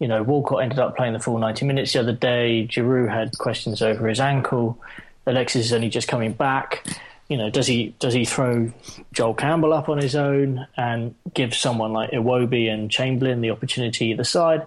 you 0.00 0.08
know, 0.08 0.24
Walcott 0.24 0.64
ended 0.64 0.80
up 0.80 0.96
playing 0.96 1.12
the 1.12 1.20
full 1.20 1.38
ninety 1.38 1.64
minutes 1.64 1.92
the 1.92 2.00
other 2.00 2.12
day. 2.12 2.66
Giroud 2.68 3.08
had 3.08 3.38
questions 3.38 3.82
over 3.82 4.08
his 4.08 4.18
ankle. 4.18 4.80
Alexis 5.26 5.66
is 5.66 5.72
only 5.72 5.90
just 5.90 6.08
coming 6.08 6.32
back. 6.32 6.84
You 7.28 7.38
know, 7.38 7.50
does 7.50 7.66
he 7.66 7.94
does 7.98 8.12
he 8.12 8.24
throw 8.24 8.72
Joel 9.12 9.34
Campbell 9.34 9.72
up 9.72 9.88
on 9.88 9.98
his 9.98 10.14
own 10.14 10.66
and 10.76 11.14
give 11.32 11.54
someone 11.54 11.92
like 11.92 12.10
Iwobi 12.10 12.68
and 12.70 12.90
Chamberlain 12.90 13.40
the 13.40 13.50
opportunity 13.50 14.06
either 14.06 14.24
side? 14.24 14.66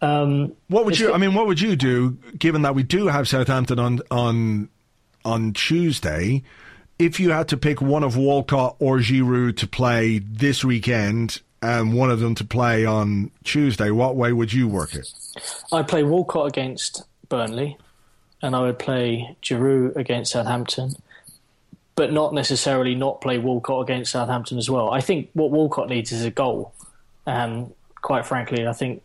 Um, 0.00 0.54
what 0.68 0.84
would 0.84 0.98
you? 0.98 1.12
I 1.12 1.18
mean, 1.18 1.34
what 1.34 1.46
would 1.46 1.60
you 1.60 1.76
do 1.76 2.12
given 2.38 2.62
that 2.62 2.74
we 2.74 2.82
do 2.82 3.08
have 3.08 3.28
Southampton 3.28 3.78
on 3.78 4.00
on 4.10 4.68
on 5.24 5.52
Tuesday? 5.52 6.42
If 6.98 7.20
you 7.20 7.30
had 7.30 7.48
to 7.48 7.56
pick 7.56 7.80
one 7.80 8.02
of 8.02 8.16
Walcott 8.16 8.76
or 8.80 8.98
Giroud 8.98 9.56
to 9.58 9.68
play 9.68 10.18
this 10.18 10.64
weekend 10.64 11.40
and 11.62 11.94
one 11.94 12.10
of 12.10 12.20
them 12.20 12.34
to 12.36 12.44
play 12.44 12.84
on 12.84 13.30
Tuesday, 13.44 13.90
what 13.90 14.16
way 14.16 14.32
would 14.32 14.52
you 14.52 14.66
work 14.66 14.94
it? 14.94 15.08
I'd 15.72 15.86
play 15.86 16.02
Walcott 16.02 16.48
against 16.48 17.04
Burnley, 17.28 17.76
and 18.42 18.56
I 18.56 18.62
would 18.62 18.78
play 18.78 19.36
Giroud 19.42 19.96
against 19.96 20.32
Southampton, 20.32 20.94
but 21.98 22.12
not 22.12 22.32
necessarily 22.32 22.94
not 22.94 23.20
play 23.20 23.38
Walcott 23.38 23.82
against 23.82 24.12
Southampton 24.12 24.56
as 24.56 24.70
well. 24.70 24.92
I 24.92 25.00
think 25.00 25.30
what 25.32 25.50
Walcott 25.50 25.88
needs 25.88 26.12
is 26.12 26.24
a 26.24 26.30
goal, 26.30 26.72
and 27.26 27.74
quite 28.00 28.24
frankly, 28.24 28.68
I 28.68 28.72
think 28.72 29.02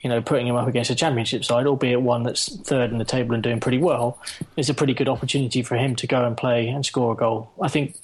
you 0.00 0.10
know, 0.10 0.20
putting 0.20 0.48
him 0.48 0.56
up 0.56 0.66
against 0.66 0.90
a 0.90 0.96
championship 0.96 1.44
side, 1.44 1.66
albeit 1.66 2.02
one 2.02 2.24
that's 2.24 2.56
third 2.62 2.90
in 2.90 2.98
the 2.98 3.04
table 3.04 3.34
and 3.34 3.44
doing 3.44 3.60
pretty 3.60 3.78
well, 3.78 4.20
is 4.56 4.68
a 4.68 4.74
pretty 4.74 4.92
good 4.92 5.08
opportunity 5.08 5.62
for 5.62 5.76
him 5.76 5.94
to 5.94 6.08
go 6.08 6.24
and 6.24 6.36
play 6.36 6.66
and 6.66 6.84
score 6.84 7.12
a 7.12 7.16
goal. 7.16 7.48
I 7.62 7.68
think 7.68 7.96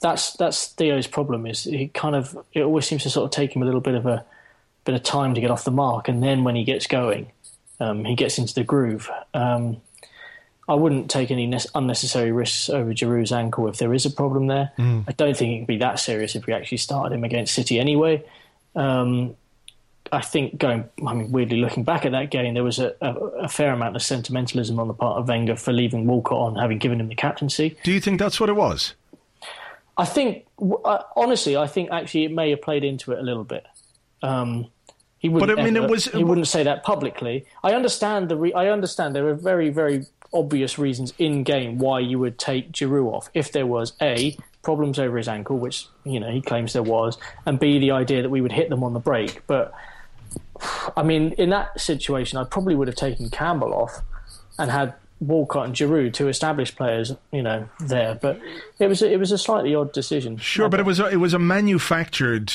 that's 0.00 0.34
that's 0.34 0.68
Theo's 0.68 1.08
problem. 1.08 1.44
Is 1.44 1.64
he 1.64 1.88
kind 1.88 2.14
of 2.14 2.38
it 2.52 2.62
always 2.62 2.86
seems 2.86 3.02
to 3.02 3.10
sort 3.10 3.24
of 3.24 3.32
take 3.32 3.56
him 3.56 3.62
a 3.62 3.64
little 3.64 3.80
bit 3.80 3.96
of 3.96 4.06
a 4.06 4.24
bit 4.84 4.94
of 4.94 5.02
time 5.02 5.34
to 5.34 5.40
get 5.40 5.50
off 5.50 5.64
the 5.64 5.72
mark, 5.72 6.06
and 6.06 6.22
then 6.22 6.44
when 6.44 6.54
he 6.54 6.62
gets 6.62 6.86
going, 6.86 7.32
um, 7.80 8.04
he 8.04 8.14
gets 8.14 8.38
into 8.38 8.54
the 8.54 8.62
groove. 8.62 9.10
Um, 9.34 9.80
I 10.72 10.74
wouldn't 10.74 11.10
take 11.10 11.30
any 11.30 11.46
ne- 11.46 11.58
unnecessary 11.74 12.32
risks 12.32 12.70
over 12.70 12.94
Giroud's 12.94 13.30
ankle 13.30 13.68
if 13.68 13.76
there 13.76 13.92
is 13.92 14.06
a 14.06 14.10
problem 14.10 14.46
there. 14.46 14.72
Mm. 14.78 15.04
I 15.06 15.12
don't 15.12 15.36
think 15.36 15.52
it 15.52 15.58
would 15.58 15.66
be 15.66 15.76
that 15.78 16.00
serious 16.00 16.34
if 16.34 16.46
we 16.46 16.54
actually 16.54 16.78
started 16.78 17.14
him 17.14 17.24
against 17.24 17.54
City 17.54 17.78
anyway. 17.78 18.24
Um, 18.74 19.36
I 20.10 20.22
think 20.22 20.56
going, 20.56 20.88
I 21.06 21.12
mean, 21.12 21.30
weirdly 21.30 21.58
looking 21.58 21.84
back 21.84 22.06
at 22.06 22.12
that 22.12 22.30
game, 22.30 22.54
there 22.54 22.64
was 22.64 22.78
a, 22.78 22.94
a, 23.02 23.14
a, 23.14 23.48
fair 23.50 23.74
amount 23.74 23.96
of 23.96 24.02
sentimentalism 24.02 24.80
on 24.80 24.88
the 24.88 24.94
part 24.94 25.18
of 25.18 25.28
Wenger 25.28 25.56
for 25.56 25.74
leaving 25.74 26.06
Walcott 26.06 26.38
on, 26.38 26.56
having 26.56 26.78
given 26.78 27.00
him 27.00 27.08
the 27.08 27.14
captaincy. 27.14 27.76
Do 27.84 27.92
you 27.92 28.00
think 28.00 28.18
that's 28.18 28.40
what 28.40 28.48
it 28.48 28.56
was? 28.56 28.94
I 29.98 30.06
think, 30.06 30.46
uh, 30.58 31.02
honestly, 31.14 31.54
I 31.54 31.66
think 31.66 31.90
actually 31.90 32.24
it 32.24 32.32
may 32.32 32.48
have 32.48 32.62
played 32.62 32.82
into 32.82 33.12
it 33.12 33.18
a 33.18 33.22
little 33.22 33.44
bit. 33.44 33.66
Um, 34.22 34.68
he 35.18 35.28
wouldn't. 35.28 35.50
But 35.50 35.60
I 35.60 35.64
mean, 35.64 35.76
ever, 35.76 35.84
it 35.84 35.90
was. 35.90 36.06
He 36.06 36.24
wouldn't 36.24 36.48
say 36.48 36.62
that 36.62 36.82
publicly. 36.82 37.44
I 37.62 37.74
understand 37.74 38.30
the. 38.30 38.36
Re- 38.36 38.54
I 38.54 38.68
understand 38.68 39.14
there 39.14 39.28
are 39.28 39.34
very, 39.34 39.68
very 39.68 40.06
obvious 40.32 40.78
reasons 40.78 41.12
in 41.18 41.44
game 41.44 41.78
why 41.78 42.00
you 42.00 42.18
would 42.18 42.38
take 42.38 42.72
Giroud 42.72 43.12
off 43.12 43.30
if 43.34 43.52
there 43.52 43.66
was 43.66 43.92
a 44.00 44.36
problems 44.62 44.98
over 44.98 45.16
his 45.16 45.28
ankle, 45.28 45.58
which 45.58 45.86
you 46.04 46.20
know 46.20 46.30
he 46.30 46.40
claims 46.40 46.72
there 46.72 46.82
was, 46.82 47.18
and 47.46 47.58
b 47.58 47.78
the 47.78 47.90
idea 47.90 48.22
that 48.22 48.30
we 48.30 48.40
would 48.40 48.52
hit 48.52 48.70
them 48.70 48.82
on 48.84 48.92
the 48.92 49.00
break, 49.00 49.46
but 49.46 49.72
I 50.96 51.02
mean, 51.02 51.32
in 51.32 51.50
that 51.50 51.80
situation, 51.80 52.38
I 52.38 52.44
probably 52.44 52.74
would 52.74 52.88
have 52.88 52.96
taken 52.96 53.30
Campbell 53.30 53.74
off 53.74 54.00
and 54.58 54.70
had 54.70 54.94
Walcott 55.20 55.66
and 55.66 55.74
Giroud, 55.74 56.12
two 56.12 56.28
established 56.28 56.76
players, 56.76 57.14
you 57.30 57.42
know, 57.42 57.68
there. 57.80 58.14
But 58.14 58.40
it 58.78 58.86
was 58.86 59.02
it 59.02 59.18
was 59.18 59.32
a 59.32 59.38
slightly 59.38 59.74
odd 59.74 59.92
decision. 59.92 60.36
Sure, 60.36 60.68
but 60.68 60.80
it 60.80 60.86
was 60.86 61.00
a, 61.00 61.08
it 61.08 61.16
was 61.16 61.34
a 61.34 61.38
manufactured 61.38 62.52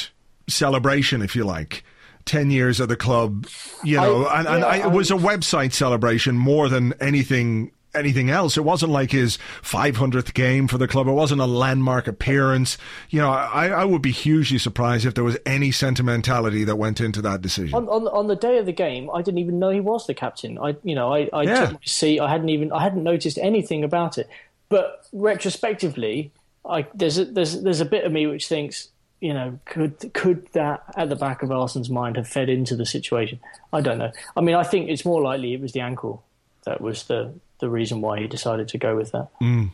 celebration, 0.47 1.21
if 1.21 1.35
you 1.35 1.43
like. 1.43 1.83
10 2.27 2.51
years 2.51 2.79
of 2.79 2.89
the 2.89 2.95
club, 2.95 3.47
you 3.83 3.97
know, 3.97 4.25
I, 4.25 4.39
and, 4.39 4.47
and 4.47 4.59
yeah, 4.59 4.67
I, 4.67 4.77
it 4.87 4.91
was 4.91 5.11
a 5.11 5.15
website 5.15 5.73
celebration 5.73 6.37
more 6.37 6.69
than 6.69 6.93
anything 6.99 7.71
anything 7.95 8.29
else. 8.29 8.57
It 8.57 8.63
wasn't 8.63 8.91
like 8.91 9.11
his 9.11 9.37
500th 9.63 10.33
game 10.33 10.67
for 10.67 10.77
the 10.77 10.87
club. 10.87 11.07
It 11.07 11.13
wasn't 11.13 11.41
a 11.41 11.45
landmark 11.45 12.07
appearance. 12.07 12.77
You 13.09 13.21
know, 13.21 13.29
I, 13.29 13.69
I 13.69 13.85
would 13.85 14.01
be 14.01 14.11
hugely 14.11 14.57
surprised 14.57 15.05
if 15.05 15.15
there 15.15 15.23
was 15.23 15.37
any 15.45 15.71
sentimentality 15.71 16.63
that 16.65 16.75
went 16.75 17.01
into 17.01 17.21
that 17.23 17.41
decision. 17.41 17.73
On, 17.75 17.87
on, 17.89 18.07
on 18.07 18.27
the 18.27 18.35
day 18.35 18.57
of 18.59 18.65
the 18.65 18.71
game, 18.71 19.09
I 19.11 19.21
didn't 19.21 19.39
even 19.39 19.59
know 19.59 19.69
he 19.69 19.79
was 19.79 20.07
the 20.07 20.13
captain. 20.13 20.57
I, 20.59 20.75
you 20.83 20.95
know, 20.95 21.13
I, 21.13 21.29
I 21.33 21.43
yeah. 21.43 21.61
took 21.61 21.71
my 21.73 21.79
seat. 21.85 22.19
I 22.19 22.29
hadn't 22.29 22.49
even, 22.49 22.71
I 22.71 22.81
hadn't 22.81 23.03
noticed 23.03 23.37
anything 23.39 23.83
about 23.83 24.17
it. 24.17 24.29
But 24.69 25.07
retrospectively, 25.11 26.31
I, 26.65 26.85
there's 26.93 27.17
a, 27.17 27.25
there's 27.25 27.61
there's 27.61 27.81
a 27.81 27.85
bit 27.85 28.03
of 28.03 28.11
me 28.11 28.27
which 28.27 28.47
thinks, 28.47 28.89
you 29.19 29.33
know, 29.33 29.59
could 29.65 30.13
could 30.13 30.47
that 30.53 30.83
at 30.95 31.09
the 31.09 31.15
back 31.15 31.41
of 31.43 31.49
Arsene's 31.49 31.89
mind 31.89 32.17
have 32.17 32.27
fed 32.27 32.49
into 32.49 32.75
the 32.75 32.85
situation? 32.85 33.39
I 33.73 33.81
don't 33.81 33.97
know. 33.97 34.11
I 34.35 34.41
mean, 34.41 34.55
I 34.55 34.63
think 34.63 34.89
it's 34.89 35.05
more 35.05 35.21
likely 35.21 35.53
it 35.53 35.61
was 35.61 35.71
the 35.71 35.81
ankle 35.81 36.23
that 36.65 36.81
was 36.81 37.03
the 37.03 37.33
the 37.59 37.69
reason 37.69 38.01
why 38.01 38.19
he 38.19 38.27
decided 38.27 38.67
to 38.69 38.77
go 38.77 38.95
with 38.95 39.11
that. 39.11 39.29
Mm. 39.41 39.71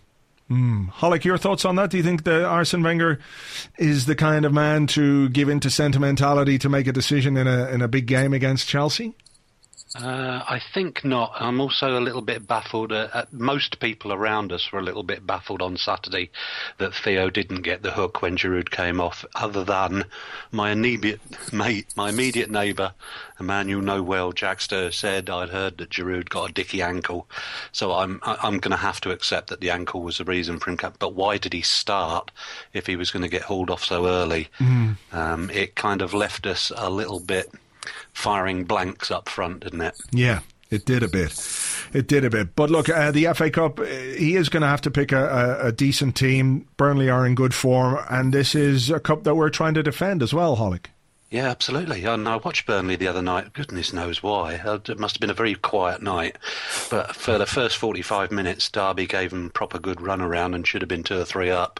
Mm. 0.49 0.91
Holic, 0.91 1.23
your 1.23 1.37
thoughts 1.37 1.65
on 1.65 1.75
that? 1.75 1.89
Do 1.89 1.97
you 1.97 2.03
think 2.03 2.23
that 2.23 2.45
Arsene 2.45 2.83
Wenger 2.83 3.19
is 3.77 4.05
the 4.05 4.15
kind 4.15 4.45
of 4.45 4.53
man 4.53 4.87
to 4.87 5.29
give 5.29 5.49
in 5.49 5.59
to 5.61 5.69
sentimentality 5.69 6.57
to 6.59 6.69
make 6.69 6.87
a 6.87 6.91
decision 6.91 7.37
in 7.37 7.47
a 7.47 7.67
in 7.69 7.81
a 7.81 7.87
big 7.87 8.05
game 8.05 8.33
against 8.33 8.67
Chelsea? 8.67 9.15
Uh, 9.95 10.43
I 10.47 10.59
think 10.73 11.05
not. 11.05 11.33
I'm 11.35 11.61
also 11.61 11.99
a 11.99 12.01
little 12.01 12.23
bit 12.23 12.47
baffled. 12.47 12.91
Uh, 12.91 13.25
most 13.31 13.79
people 13.79 14.11
around 14.11 14.51
us 14.51 14.71
were 14.71 14.79
a 14.79 14.83
little 14.83 15.03
bit 15.03 15.27
baffled 15.27 15.61
on 15.61 15.77
Saturday 15.77 16.31
that 16.79 16.95
Theo 16.95 17.29
didn't 17.29 17.61
get 17.61 17.83
the 17.83 17.91
hook 17.91 18.21
when 18.21 18.35
Giroud 18.35 18.71
came 18.71 18.99
off. 18.99 19.23
Other 19.35 19.63
than 19.63 20.05
my 20.51 20.71
immediate 20.71 21.21
mate, 21.53 21.93
my 21.95 22.09
immediate 22.09 22.49
neighbour, 22.49 22.93
a 23.37 23.43
man 23.43 23.69
you 23.69 23.81
know 23.81 24.01
well, 24.01 24.33
Jackster, 24.33 24.91
said 24.91 25.29
I'd 25.29 25.49
heard 25.49 25.77
that 25.77 25.91
Giroud 25.91 26.29
got 26.29 26.49
a 26.49 26.53
dicky 26.53 26.81
ankle. 26.81 27.27
So 27.71 27.91
I'm 27.91 28.19
I'm 28.23 28.57
going 28.57 28.71
to 28.71 28.77
have 28.77 28.99
to 29.01 29.11
accept 29.11 29.49
that 29.49 29.61
the 29.61 29.69
ankle 29.69 30.01
was 30.01 30.17
the 30.17 30.25
reason 30.25 30.59
for 30.59 30.71
him. 30.71 30.79
But 30.97 31.13
why 31.13 31.37
did 31.37 31.53
he 31.53 31.61
start 31.61 32.31
if 32.73 32.87
he 32.87 32.95
was 32.95 33.11
going 33.11 33.23
to 33.23 33.29
get 33.29 33.43
hauled 33.43 33.69
off 33.69 33.83
so 33.83 34.07
early? 34.07 34.49
Mm. 34.57 34.97
Um, 35.11 35.49
it 35.51 35.75
kind 35.75 36.01
of 36.01 36.15
left 36.15 36.47
us 36.47 36.71
a 36.75 36.89
little 36.89 37.19
bit 37.19 37.53
firing 38.13 38.63
blanks 38.63 39.11
up 39.11 39.29
front, 39.29 39.61
didn't 39.61 39.81
it? 39.81 39.95
Yeah, 40.11 40.39
it 40.69 40.85
did 40.85 41.03
a 41.03 41.07
bit. 41.07 41.33
It 41.93 42.07
did 42.07 42.25
a 42.25 42.29
bit. 42.29 42.55
But 42.55 42.69
look, 42.69 42.89
uh, 42.89 43.11
the 43.11 43.31
FA 43.35 43.51
Cup, 43.51 43.79
uh, 43.79 43.83
he 43.83 44.35
is 44.35 44.49
going 44.49 44.61
to 44.61 44.67
have 44.67 44.81
to 44.81 44.91
pick 44.91 45.11
a, 45.11 45.59
a, 45.61 45.67
a, 45.67 45.71
decent 45.71 46.15
team. 46.15 46.67
Burnley 46.77 47.09
are 47.09 47.25
in 47.25 47.35
good 47.35 47.53
form, 47.53 47.99
and 48.09 48.33
this 48.33 48.55
is 48.55 48.89
a 48.89 48.99
cup 48.99 49.23
that 49.23 49.35
we're 49.35 49.49
trying 49.49 49.75
to 49.75 49.83
defend 49.83 50.23
as 50.23 50.33
well, 50.33 50.57
Holic. 50.57 50.87
Yeah, 51.33 51.49
absolutely. 51.49 52.05
And 52.05 52.29
I 52.29 52.35
watched 52.35 52.67
Burnley 52.67 52.95
the 52.95 53.07
other 53.07 53.23
night. 53.23 53.53
Goodness 53.53 53.91
knows 53.91 54.21
why. 54.21 54.57
Uh, 54.57 54.77
it 54.87 54.99
must 54.99 55.15
have 55.15 55.19
been 55.19 55.31
a 55.31 55.33
very 55.33 55.55
quiet 55.55 55.99
night. 55.99 56.37
But 56.91 57.15
for 57.15 57.39
the 57.39 57.47
first 57.47 57.77
45 57.77 58.31
minutes, 58.31 58.69
Derby 58.69 59.07
gave 59.07 59.31
them 59.31 59.49
proper 59.49 59.79
good 59.79 59.99
run 59.99 60.21
around 60.21 60.53
and 60.53 60.65
should 60.67 60.83
have 60.83 60.89
been 60.89 61.01
two 61.01 61.19
or 61.19 61.25
three 61.25 61.49
up. 61.49 61.79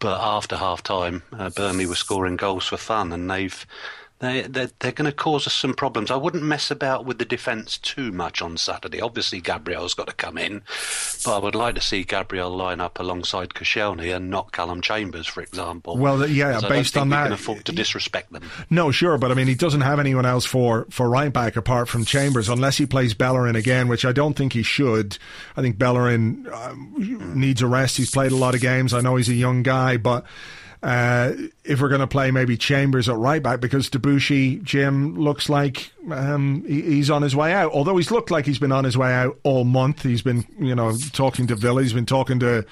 But 0.00 0.20
after 0.20 0.54
half 0.54 0.82
time, 0.82 1.22
uh, 1.32 1.48
Burnley 1.48 1.86
were 1.86 1.94
scoring 1.94 2.36
goals 2.36 2.66
for 2.66 2.76
fun, 2.76 3.10
and 3.14 3.30
they've 3.30 3.66
they, 4.20 4.42
they're, 4.42 4.70
they're 4.78 4.92
going 4.92 5.10
to 5.10 5.16
cause 5.16 5.46
us 5.46 5.54
some 5.54 5.72
problems. 5.72 6.10
I 6.10 6.16
wouldn't 6.16 6.42
mess 6.42 6.70
about 6.70 7.06
with 7.06 7.18
the 7.18 7.24
defence 7.24 7.78
too 7.78 8.12
much 8.12 8.42
on 8.42 8.58
Saturday. 8.58 9.00
Obviously, 9.00 9.40
Gabriel's 9.40 9.94
got 9.94 10.08
to 10.08 10.12
come 10.12 10.36
in, 10.36 10.62
but 11.24 11.36
I 11.36 11.38
would 11.38 11.54
like 11.54 11.74
to 11.76 11.80
see 11.80 12.04
Gabriel 12.04 12.50
line 12.50 12.80
up 12.80 13.00
alongside 13.00 13.50
Koscielny 13.50 14.14
and 14.14 14.28
not 14.28 14.52
Callum 14.52 14.82
Chambers, 14.82 15.26
for 15.26 15.40
example. 15.42 15.96
Well, 15.96 16.28
yeah, 16.28 16.60
based 16.60 16.98
on 16.98 17.08
that, 17.08 17.24
can 17.24 17.32
afford 17.32 17.64
to 17.64 17.72
disrespect 17.72 18.30
them. 18.30 18.48
No, 18.68 18.90
sure, 18.90 19.16
but 19.16 19.30
I 19.30 19.34
mean, 19.34 19.46
he 19.46 19.54
doesn't 19.54 19.80
have 19.80 19.98
anyone 19.98 20.26
else 20.26 20.44
for 20.44 20.86
for 20.90 21.08
right 21.08 21.32
back 21.32 21.56
apart 21.56 21.88
from 21.88 22.04
Chambers, 22.04 22.50
unless 22.50 22.76
he 22.76 22.84
plays 22.84 23.14
Bellerin 23.14 23.56
again, 23.56 23.88
which 23.88 24.04
I 24.04 24.12
don't 24.12 24.36
think 24.36 24.52
he 24.52 24.62
should. 24.62 25.16
I 25.56 25.62
think 25.62 25.78
Bellerin 25.78 26.46
um, 26.52 26.94
needs 27.34 27.62
a 27.62 27.66
rest. 27.66 27.96
He's 27.96 28.10
played 28.10 28.32
a 28.32 28.36
lot 28.36 28.54
of 28.54 28.60
games. 28.60 28.92
I 28.92 29.00
know 29.00 29.16
he's 29.16 29.30
a 29.30 29.34
young 29.34 29.62
guy, 29.62 29.96
but. 29.96 30.26
Uh, 30.82 31.32
if 31.62 31.80
we're 31.80 31.88
going 31.90 32.00
to 32.00 32.06
play 32.06 32.30
maybe 32.30 32.56
Chambers 32.56 33.08
at 33.08 33.16
right 33.16 33.42
back 33.42 33.60
because 33.60 33.90
Debuchy, 33.90 34.62
Jim, 34.62 35.14
looks 35.18 35.50
like 35.50 35.92
um, 36.10 36.64
he, 36.66 36.80
he's 36.80 37.10
on 37.10 37.20
his 37.20 37.36
way 37.36 37.52
out. 37.52 37.72
Although 37.72 37.98
he's 37.98 38.10
looked 38.10 38.30
like 38.30 38.46
he's 38.46 38.58
been 38.58 38.72
on 38.72 38.84
his 38.84 38.96
way 38.96 39.12
out 39.12 39.38
all 39.42 39.64
month. 39.64 40.02
He's 40.02 40.22
been, 40.22 40.46
you 40.58 40.74
know, 40.74 40.96
talking 41.12 41.46
to 41.48 41.56
Villa. 41.56 41.82
He's 41.82 41.92
been 41.92 42.06
talking 42.06 42.40
to. 42.40 42.64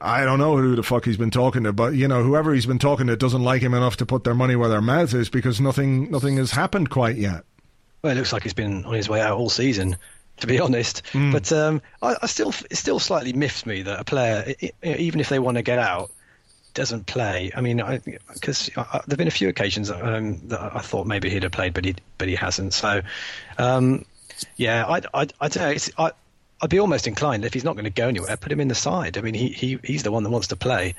I 0.00 0.24
don't 0.24 0.38
know 0.38 0.56
who 0.56 0.76
the 0.76 0.82
fuck 0.82 1.04
he's 1.04 1.16
been 1.16 1.32
talking 1.32 1.64
to, 1.64 1.72
but 1.72 1.94
you 1.94 2.08
know, 2.08 2.22
whoever 2.22 2.54
he's 2.54 2.66
been 2.66 2.78
talking 2.78 3.08
to 3.08 3.16
doesn't 3.16 3.42
like 3.42 3.60
him 3.62 3.74
enough 3.74 3.96
to 3.98 4.06
put 4.06 4.24
their 4.24 4.34
money 4.34 4.56
where 4.56 4.68
their 4.68 4.80
mouth 4.80 5.12
is 5.12 5.28
because 5.28 5.60
nothing, 5.60 6.10
nothing 6.10 6.36
has 6.38 6.52
happened 6.52 6.88
quite 6.88 7.16
yet. 7.16 7.44
Well, 8.00 8.12
it 8.12 8.16
looks 8.16 8.32
like 8.32 8.44
he's 8.44 8.54
been 8.54 8.84
on 8.86 8.94
his 8.94 9.10
way 9.10 9.20
out 9.20 9.36
all 9.36 9.50
season 9.50 9.96
to 10.38 10.46
be 10.46 10.58
honest. 10.58 11.02
Mm. 11.12 11.32
But 11.32 11.52
um, 11.52 11.82
I, 12.00 12.16
I, 12.22 12.26
still, 12.26 12.54
it 12.70 12.76
still 12.76 12.98
slightly 12.98 13.34
miffs 13.34 13.66
me 13.66 13.82
that 13.82 14.00
a 14.00 14.04
player, 14.04 14.54
even 14.82 15.20
if 15.20 15.28
they 15.28 15.38
want 15.38 15.58
to 15.58 15.62
get 15.62 15.78
out, 15.78 16.10
doesn't 16.74 17.06
play, 17.06 17.52
I 17.54 17.60
mean, 17.60 17.82
because 18.32 18.70
there've 18.74 19.18
been 19.18 19.28
a 19.28 19.32
few 19.32 19.48
occasions 19.48 19.90
um, 19.90 20.40
that 20.48 20.76
I 20.76 20.80
thought 20.80 21.06
maybe 21.06 21.30
he'd 21.30 21.42
have 21.42 21.52
played, 21.52 21.74
but 21.74 21.84
he 21.84 21.96
but 22.18 22.28
he 22.28 22.34
hasn't. 22.34 22.74
So, 22.74 23.02
um, 23.58 24.04
yeah, 24.56 24.86
I, 24.86 25.00
I, 25.14 25.26
I 25.40 25.48
don't 25.48 25.56
know. 25.56 25.70
It's, 25.70 25.90
I, 25.98 26.12
I'd 26.62 26.70
be 26.70 26.78
almost 26.78 27.06
inclined 27.06 27.44
if 27.44 27.54
he's 27.54 27.64
not 27.64 27.74
going 27.74 27.84
to 27.84 27.90
go 27.90 28.08
anywhere, 28.08 28.36
put 28.36 28.52
him 28.52 28.60
in 28.60 28.68
the 28.68 28.74
side. 28.74 29.16
I 29.16 29.22
mean, 29.22 29.34
he, 29.34 29.48
he 29.48 29.78
he's 29.82 30.02
the 30.02 30.12
one 30.12 30.22
that 30.24 30.30
wants 30.30 30.48
to 30.48 30.56
play. 30.56 30.94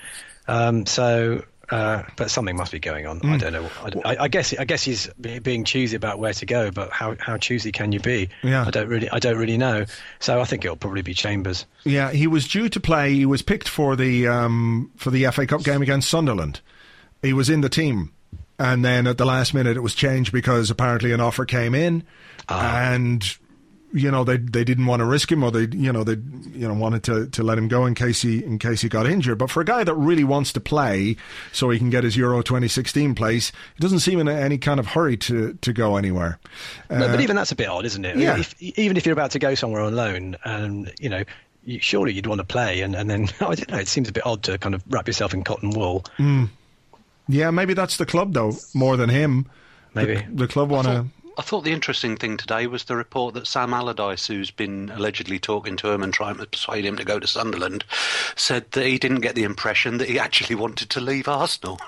Um, 0.48 0.86
so 0.86 1.44
uh, 1.72 2.04
but 2.18 2.30
something 2.30 2.58
must 2.58 2.72
be 2.72 2.80
going 2.80 3.08
on. 3.08 3.22
Mm. 3.22 3.26
I 3.26 3.32
hmm. 3.32 3.38
don't 3.38 3.54
know. 3.54 4.02
I, 4.04 4.24
I, 4.24 4.28
guess 4.28 4.54
I 4.58 4.66
guess 4.66 4.84
he's 4.84 5.08
being 5.42 5.64
choosy 5.64 5.96
about 5.96 6.20
where 6.20 6.34
to 6.34 6.46
go, 6.46 6.70
but 6.70 6.92
how, 6.92 7.16
how 7.20 7.38
choosy 7.38 7.72
can 7.72 7.94
you 7.94 8.02
be? 8.02 8.30
Yeah. 8.44 8.66
I 8.68 8.72
don't 8.72 8.90
really 8.90 9.10
I 9.10 9.20
don't 9.20 9.38
really 9.38 9.58
know. 9.58 9.86
So 10.20 10.42
I 10.42 10.44
think 10.44 10.66
it'll 10.66 10.76
probably 10.76 11.02
be 11.02 11.14
Chambers. 11.14 11.66
Yeah, 11.86 12.12
he 12.12 12.28
was 12.28 12.48
due 12.48 12.68
to 12.70 12.80
play. 12.80 13.14
He 13.14 13.26
was 13.26 13.42
picked 13.42 13.70
for 13.70 13.96
the 13.96 14.28
um, 14.28 14.92
for 14.98 15.12
the 15.12 15.26
FA 15.32 15.48
Cup 15.48 15.64
game 15.64 15.82
against 15.82 16.10
Sunderland. 16.10 16.60
He 17.22 17.34
was 17.34 17.50
in 17.50 17.62
the 17.62 17.70
team, 17.70 18.12
and 18.60 18.84
then 18.84 19.08
at 19.08 19.18
the 19.18 19.26
last 19.26 19.54
minute 19.54 19.78
it 19.78 19.82
was 19.82 19.96
changed 19.96 20.34
because 20.34 20.70
apparently 20.70 21.14
an 21.14 21.22
offer 21.22 21.46
came 21.46 21.74
in, 21.74 22.04
uh. 22.50 22.60
and 22.60 23.38
you 23.94 24.10
know 24.10 24.24
they 24.24 24.38
they 24.38 24.64
didn't 24.64 24.86
want 24.86 25.02
to 25.02 25.06
risk 25.06 25.32
him 25.32 25.44
or 25.44 25.52
they 25.52 25.68
you 25.76 25.92
know 25.92 26.04
they 26.04 26.16
you 26.58 26.68
know 26.68 26.74
wanted 26.74 27.04
to, 27.04 27.28
to 27.28 27.44
let 27.44 27.58
him 27.58 27.68
go 27.68 27.86
in 27.86 27.96
case 27.96 28.22
he 28.22 28.44
in 28.44 28.58
case 28.58 28.82
he 28.82 28.90
got 28.90 29.06
injured. 29.06 29.38
But 29.38 29.50
for 29.50 29.62
a 29.62 29.66
guy 29.66 29.84
that 29.84 29.94
really 29.96 30.24
wants 30.24 30.54
to 30.54 30.60
play 30.60 31.16
so 31.52 31.70
he 31.70 31.78
can 31.78 31.90
get 31.90 32.04
his 32.04 32.16
Euro 32.18 32.42
2016 32.42 33.16
place 33.16 33.52
he 33.76 33.82
doesn't 33.82 34.00
seem 34.00 34.20
in 34.20 34.28
any 34.28 34.58
kind 34.58 34.80
of 34.80 34.88
hurry 34.88 35.18
to 35.18 35.54
to 35.54 35.74
go 35.74 35.98
anywhere. 35.98 36.40
No, 36.90 37.06
uh, 37.06 37.12
but 37.12 37.22
even 37.22 37.36
that's 37.36 37.52
a 37.52 37.56
bit 37.56 37.68
odd 37.68 37.86
isn't 37.86 38.06
it? 38.06 38.18
yeah. 38.18 38.38
If, 38.38 38.62
even 38.62 38.98
if 38.98 39.06
you're 39.06 39.14
about 39.14 39.32
to 39.32 39.40
go 39.40 39.56
somewhere 39.56 39.82
on 39.82 39.96
loan 39.96 40.38
and 40.44 40.92
you 41.00 41.10
know 41.10 41.24
you, 41.64 41.80
surely 41.80 42.14
you'd 42.14 42.28
want 42.28 42.40
to 42.40 42.46
play 42.46 42.82
and, 42.82 42.96
and 42.96 43.10
then 43.10 43.30
I 43.42 43.56
don't 43.56 43.72
know 43.72 43.78
it 43.78 43.88
seems 43.88 44.10
a 44.10 44.14
bit 44.14 44.26
odd 44.26 44.44
to 44.44 44.58
kind 44.58 44.76
of 44.76 44.84
wrap 44.90 45.08
yourself 45.08 45.34
in 45.34 45.44
cotton 45.44 45.72
wool. 45.72 46.06
Mm. 46.18 46.50
yeah 47.28 47.52
maybe 47.52 47.74
that's 47.74 47.98
the 47.98 48.06
club 48.06 48.34
though 48.34 48.54
more 48.74 48.98
than 48.98 49.10
him. 49.10 49.48
Maybe. 49.94 50.16
the, 50.16 50.46
the 50.46 50.48
club 50.48 50.70
want 50.70 50.88
to 50.88 51.06
I 51.38 51.42
thought 51.42 51.64
the 51.64 51.72
interesting 51.72 52.18
thing 52.18 52.38
today 52.38 52.68
was 52.68 52.84
the 52.84 52.96
report 52.96 53.34
that 53.36 53.48
Sam 53.48 53.74
Allardyce, 53.74 54.28
who's 54.28 54.52
been 54.52 54.90
allegedly 54.90 55.40
talking 55.40 55.78
to 55.78 55.90
him 55.90 56.04
and 56.04 56.14
trying 56.14 56.38
to 56.38 56.46
persuade 56.46 56.86
him 56.86 56.98
to 56.98 57.06
go 57.06 57.20
to 57.20 57.28
Sunderland, 57.28 57.84
said 58.36 58.70
that 58.72 58.86
he 58.86 58.98
didn't 58.98 59.22
get 59.22 59.36
the 59.36 59.44
impression 59.44 59.98
that 59.98 60.10
he 60.10 60.20
actually 60.20 60.56
wanted 60.56 60.90
to 60.90 61.00
leave 61.00 61.28
Arsenal. 61.28 61.80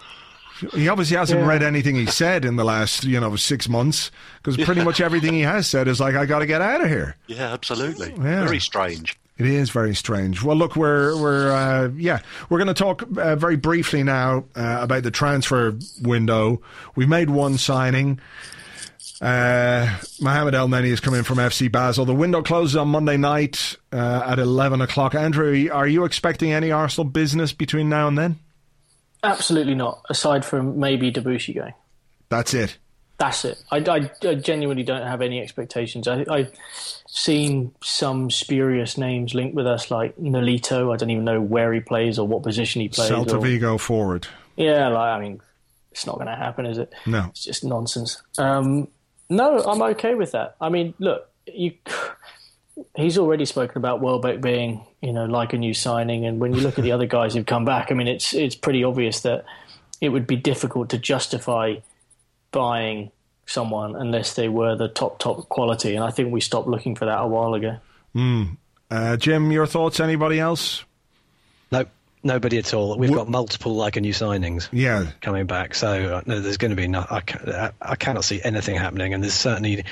He 0.74 0.88
obviously 0.88 1.18
hasn't 1.18 1.42
yeah. 1.42 1.48
read 1.48 1.64
anything 1.64 1.96
he 1.96 2.06
said 2.06 2.46
in 2.46 2.56
the 2.56 2.64
last, 2.64 3.04
you 3.04 3.20
know, 3.20 3.36
six 3.36 3.68
months 3.68 4.12
because 4.38 4.64
pretty 4.64 4.82
yeah. 4.82 4.86
much 4.86 5.02
everything 5.02 5.34
he 5.34 5.42
has 5.42 5.68
said 5.68 5.88
is 5.88 6.00
like, 6.00 6.16
"I 6.16 6.26
got 6.26 6.40
to 6.40 6.46
get 6.46 6.62
out 6.62 6.82
of 6.82 6.88
here." 6.88 7.18
Yeah, 7.28 7.52
absolutely. 7.52 8.12
Yeah. 8.12 8.46
Very 8.46 8.60
strange. 8.60 9.18
It 9.38 9.48
is 9.48 9.72
very 9.72 9.96
strange. 9.96 10.44
Well, 10.44 10.56
look, 10.56 10.76
we're 10.76 11.20
we're 11.20 11.52
uh, 11.52 11.90
yeah, 11.98 12.20
we're 12.50 12.60
going 12.60 12.68
to 12.68 12.74
talk 12.74 13.04
uh, 13.18 13.36
very 13.36 13.56
briefly 13.56 14.04
now 14.04 14.46
uh, 14.56 14.78
about 14.82 15.04
the 15.04 15.12
transfer 15.12 15.76
window. 16.02 16.62
We 16.96 17.08
made 17.08 17.30
one 17.30 17.58
signing. 17.58 18.20
Uh, 19.24 19.88
Mohamed 20.20 20.54
Elneny 20.54 20.88
is 20.88 21.00
coming 21.00 21.24
from 21.24 21.38
FC 21.38 21.72
Basel. 21.72 22.04
The 22.04 22.14
window 22.14 22.44
closes 22.44 22.76
on 22.76 22.90
Monday 22.90 23.16
night 23.16 23.78
uh, 23.94 24.22
at 24.26 24.38
11 24.38 24.82
o'clock. 24.82 25.16
Andrew, 25.16 25.70
are 25.72 25.88
you 25.88 26.04
expecting 26.04 26.52
any 26.52 26.72
Arsenal 26.72 27.06
business 27.06 27.54
between 27.54 27.88
now 27.88 28.10
and 28.10 28.18
then? 28.18 28.40
Absolutely 29.24 29.76
not, 29.76 30.06
aside 30.10 30.44
from 30.44 30.78
maybe 30.78 31.10
Debuchy 31.10 31.56
going. 31.56 31.74
That's 32.28 32.54
it. 32.54 32.78
That's 33.18 33.46
it. 33.46 33.64
I, 33.72 33.78
I, 33.78 34.12
I 34.28 34.36
genuinely 34.36 34.84
don't 34.84 35.08
have 35.08 35.22
any 35.22 35.40
expectations. 35.40 36.06
I, 36.06 36.26
have 36.30 36.52
seen 37.08 37.74
some 37.82 38.30
spurious 38.30 38.98
names 38.98 39.34
linked 39.34 39.56
with 39.56 39.68
us, 39.68 39.90
like 39.90 40.18
Nolito. 40.18 40.94
I 40.94 40.98
don't 40.98 41.12
even 41.12 41.24
know 41.24 41.40
where 41.40 41.72
he 41.72 41.80
plays 41.80 42.20
or 42.20 42.28
what 42.28 42.44
position 42.44 42.82
he 42.82 42.90
plays. 42.90 43.10
Celta 43.10 43.42
Vigo 43.42 43.78
forward. 43.78 44.28
Yeah, 44.58 44.90
like, 44.90 45.18
I 45.18 45.22
mean, 45.22 45.40
it's 45.94 46.06
not 46.06 46.16
going 46.16 46.28
to 46.28 46.36
happen, 46.36 46.66
is 46.66 46.78
it? 46.78 46.92
No. 47.06 47.28
It's 47.30 47.46
just 47.46 47.64
nonsense. 47.64 48.22
Um, 48.38 48.90
no, 49.30 49.60
I'm 49.60 49.82
okay 49.94 50.16
with 50.16 50.32
that. 50.32 50.56
I 50.60 50.70
mean, 50.70 50.94
look, 51.00 51.30
you. 51.46 51.74
He's 52.96 53.20
already 53.20 53.46
spoken 53.46 53.78
about 53.78 54.02
Welbeck 54.02 54.42
being, 54.42 54.84
you 55.00 55.14
know, 55.14 55.26
like 55.26 55.54
a 55.54 55.58
new 55.58 55.76
signing, 55.76 56.26
and 56.26 56.40
when 56.40 56.54
you 56.54 56.62
look 56.62 56.80
at 56.80 56.84
the 56.84 56.92
other 56.92 57.06
guys 57.06 57.36
who've 57.36 57.46
come 57.46 57.66
back, 57.66 57.92
I 57.92 57.94
mean, 57.94 58.08
it's 58.08 58.34
it's 58.34 58.56
pretty 58.56 58.84
obvious 58.84 59.22
that 59.22 59.46
it 60.02 60.10
would 60.10 60.26
be 60.26 60.36
difficult 60.36 60.90
to 60.90 60.98
justify 60.98 61.76
buying 62.52 63.12
someone 63.46 63.96
unless 63.96 64.34
they 64.34 64.50
were 64.50 64.76
the 64.76 64.88
top 64.88 65.20
top 65.20 65.50
quality, 65.50 65.96
and 65.96 66.04
I 66.04 66.10
think 66.10 66.32
we 66.32 66.42
stopped 66.42 66.68
looking 66.68 66.96
for 66.96 67.06
that 67.06 67.20
a 67.20 67.28
while 67.28 67.54
ago. 67.54 67.78
Mm. 68.16 68.58
Uh, 68.90 69.18
Jim, 69.18 69.52
your 69.52 69.68
thoughts? 69.68 70.00
Anybody 70.00 70.40
else? 70.40 70.84
Nobody 72.24 72.58
at 72.58 72.74
all. 72.74 72.98
We've 72.98 73.14
got 73.14 73.28
multiple 73.28 73.76
like 73.76 73.98
a 73.98 74.02
new 74.02 74.14
signings. 74.14 74.70
Yeah, 74.72 75.08
coming 75.22 75.46
back. 75.46 75.76
So 75.76 76.16
uh, 76.16 76.22
no, 76.26 76.40
there's 76.40 76.58
going 76.58 76.72
to 76.72 76.78
be 76.78 76.88
no. 76.88 77.06
I, 77.10 77.72
I 77.82 77.96
cannot 77.96 78.24
see 78.24 78.42
anything 78.42 78.76
happening, 78.76 79.14
and 79.14 79.22
there's 79.22 79.34
certainly 79.34 79.84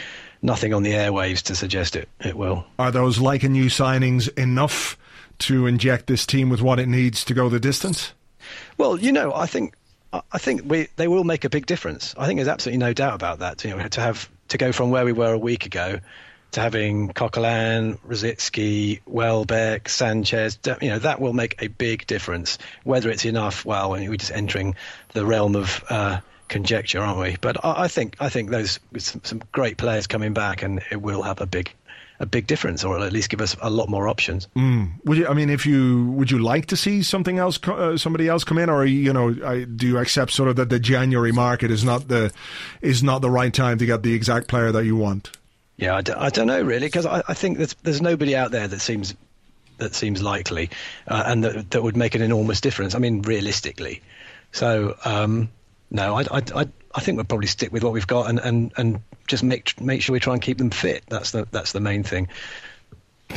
nothing 0.42 0.74
on 0.74 0.84
the 0.84 0.94
airwaves 0.94 1.42
to 1.44 1.56
suggest 1.56 1.96
it. 1.96 2.08
It 2.22 2.36
will. 2.36 2.66
Are 2.80 2.92
those 2.92 3.20
like 3.20 3.44
a 3.44 3.50
new 3.50 3.66
signings 3.66 4.30
enough 4.38 4.98
to 5.40 5.68
inject 5.68 6.08
this 6.08 6.26
team 6.26 6.50
with 6.50 6.62
what 6.62 6.80
it 6.80 6.88
needs 6.88 7.26
to 7.26 7.34
go 7.34 7.50
the 7.50 7.60
distance? 7.60 8.14
Well, 8.78 8.98
you 8.98 9.12
know, 9.12 9.34
I 9.34 9.46
think 9.46 9.76
I 10.14 10.38
think 10.38 10.64
we 10.66 10.88
they 10.96 11.08
will 11.08 11.24
make 11.24 11.46
a 11.46 11.50
big 11.50 11.66
difference. 11.66 12.16
I 12.18 12.28
think 12.28 12.38
there's 12.38 12.48
absolutely 12.48 12.80
no 12.80 12.94
doubt 12.94 13.16
about 13.16 13.40
that. 13.40 13.64
You 13.64 13.76
know, 13.76 13.88
to 13.88 14.02
have 14.02 14.30
to 14.50 14.58
go 14.58 14.72
from 14.72 14.90
where 14.90 15.06
we 15.06 15.12
were 15.14 15.34
a 15.34 15.38
week 15.38 15.66
ago 15.66 16.00
to 16.52 16.62
having 16.62 17.10
Coquelin, 17.10 17.98
Rosicky, 18.08 19.00
Welbeck, 19.06 19.88
Sanchez, 19.90 20.60
you 20.82 20.90
know, 20.90 21.00
that 21.00 21.20
will 21.22 21.34
make 21.34 21.62
a 21.62 21.68
big 21.68 22.06
difference. 22.08 22.58
Whether 22.84 23.10
it's 23.10 23.26
enough, 23.26 23.66
well, 23.66 23.92
we're 23.92 24.16
just 24.16 24.32
entering 24.32 24.76
the 25.14 25.26
realm 25.26 25.56
of 25.56 25.84
uh, 25.90 26.20
conjecture, 26.50 27.00
aren't 27.00 27.20
we? 27.20 27.38
But 27.40 27.64
I, 27.66 27.84
I, 27.84 27.88
think 27.88 28.18
I 28.20 28.30
think 28.30 28.52
those 28.52 28.80
some, 28.98 29.22
some 29.24 29.42
great 29.52 29.78
players 29.78 30.08
coming 30.08 30.34
back, 30.34 30.62
and 30.62 30.82
it 30.92 31.02
will 31.02 31.24
have 31.24 31.42
a 31.42 31.46
big 31.46 31.74
a 32.20 32.26
big 32.28 32.46
difference, 32.46 32.84
or 32.84 33.00
at 33.00 33.12
least 33.12 33.32
give 33.32 33.42
us 33.42 33.56
a 33.64 33.70
lot 33.72 33.90
more 33.90 34.08
options. 34.08 34.48
Mm. 34.56 34.92
Would 35.06 35.18
you? 35.18 35.28
I 35.28 35.34
mean, 35.34 35.50
if 35.50 35.66
you 35.66 36.12
would 36.12 36.30
you 36.30 36.38
like 36.38 36.68
to 36.68 36.78
see 36.78 37.02
something 37.02 37.40
else, 37.40 37.60
uh, 37.68 37.98
somebody 37.98 38.28
else 38.28 38.44
come 38.44 38.60
in, 38.60 38.70
or 38.70 38.86
you 38.86 39.12
know, 39.12 39.36
I, 39.44 39.64
do 39.64 39.88
you 39.88 39.98
accept 39.98 40.32
sort 40.32 40.50
of 40.50 40.56
that 40.58 40.70
the 40.70 40.80
January 40.80 41.32
market 41.32 41.72
is 41.72 41.84
not 41.84 42.10
the 42.10 42.32
is 42.82 43.02
not 43.02 43.24
the 43.24 43.32
right 43.32 43.54
time 43.54 43.80
to 43.80 43.86
get 43.88 44.04
the 44.04 44.14
exact 44.14 44.48
player 44.48 44.72
that 44.72 44.86
you 44.86 44.96
want? 44.96 45.32
Yeah, 45.82 45.96
I 45.96 46.02
d- 46.02 46.14
I 46.14 46.30
don't 46.30 46.48
know 46.48 46.62
really 46.62 46.88
because 46.88 47.06
I, 47.06 47.24
I 47.28 47.34
think 47.34 47.58
there's, 47.58 47.74
there's 47.82 48.02
nobody 48.02 48.36
out 48.36 48.52
there 48.52 48.68
that 48.68 48.80
seems 48.80 49.16
that 49.80 49.96
seems 49.96 50.22
likely 50.22 50.70
uh, 51.08 51.24
and 51.26 51.44
that 51.44 51.72
that 51.72 51.82
would 51.82 51.98
make 51.98 52.14
an 52.14 52.22
enormous 52.22 52.62
difference. 52.62 52.94
I 52.94 53.00
mean, 53.00 53.24
realistically. 53.24 54.02
So 54.52 54.96
um, 55.04 55.50
no, 55.90 56.16
I, 56.18 56.26
I, 56.32 56.68
I 56.94 57.00
think 57.02 57.16
we'll 57.18 57.26
probably 57.26 57.48
stick 57.48 57.74
with 57.74 57.84
what 57.84 57.94
we've 57.94 58.08
got 58.08 58.30
and, 58.30 58.40
and, 58.40 58.72
and 58.78 59.02
just 59.28 59.44
make 59.44 59.80
make 59.82 60.04
sure 60.04 60.14
we 60.14 60.20
try 60.20 60.34
and 60.34 60.42
keep 60.42 60.60
them 60.60 60.70
fit. 60.70 61.04
That's 61.10 61.32
the 61.32 61.48
that's 61.52 61.72
the 61.72 61.80
main 61.80 62.04
thing. 62.04 62.28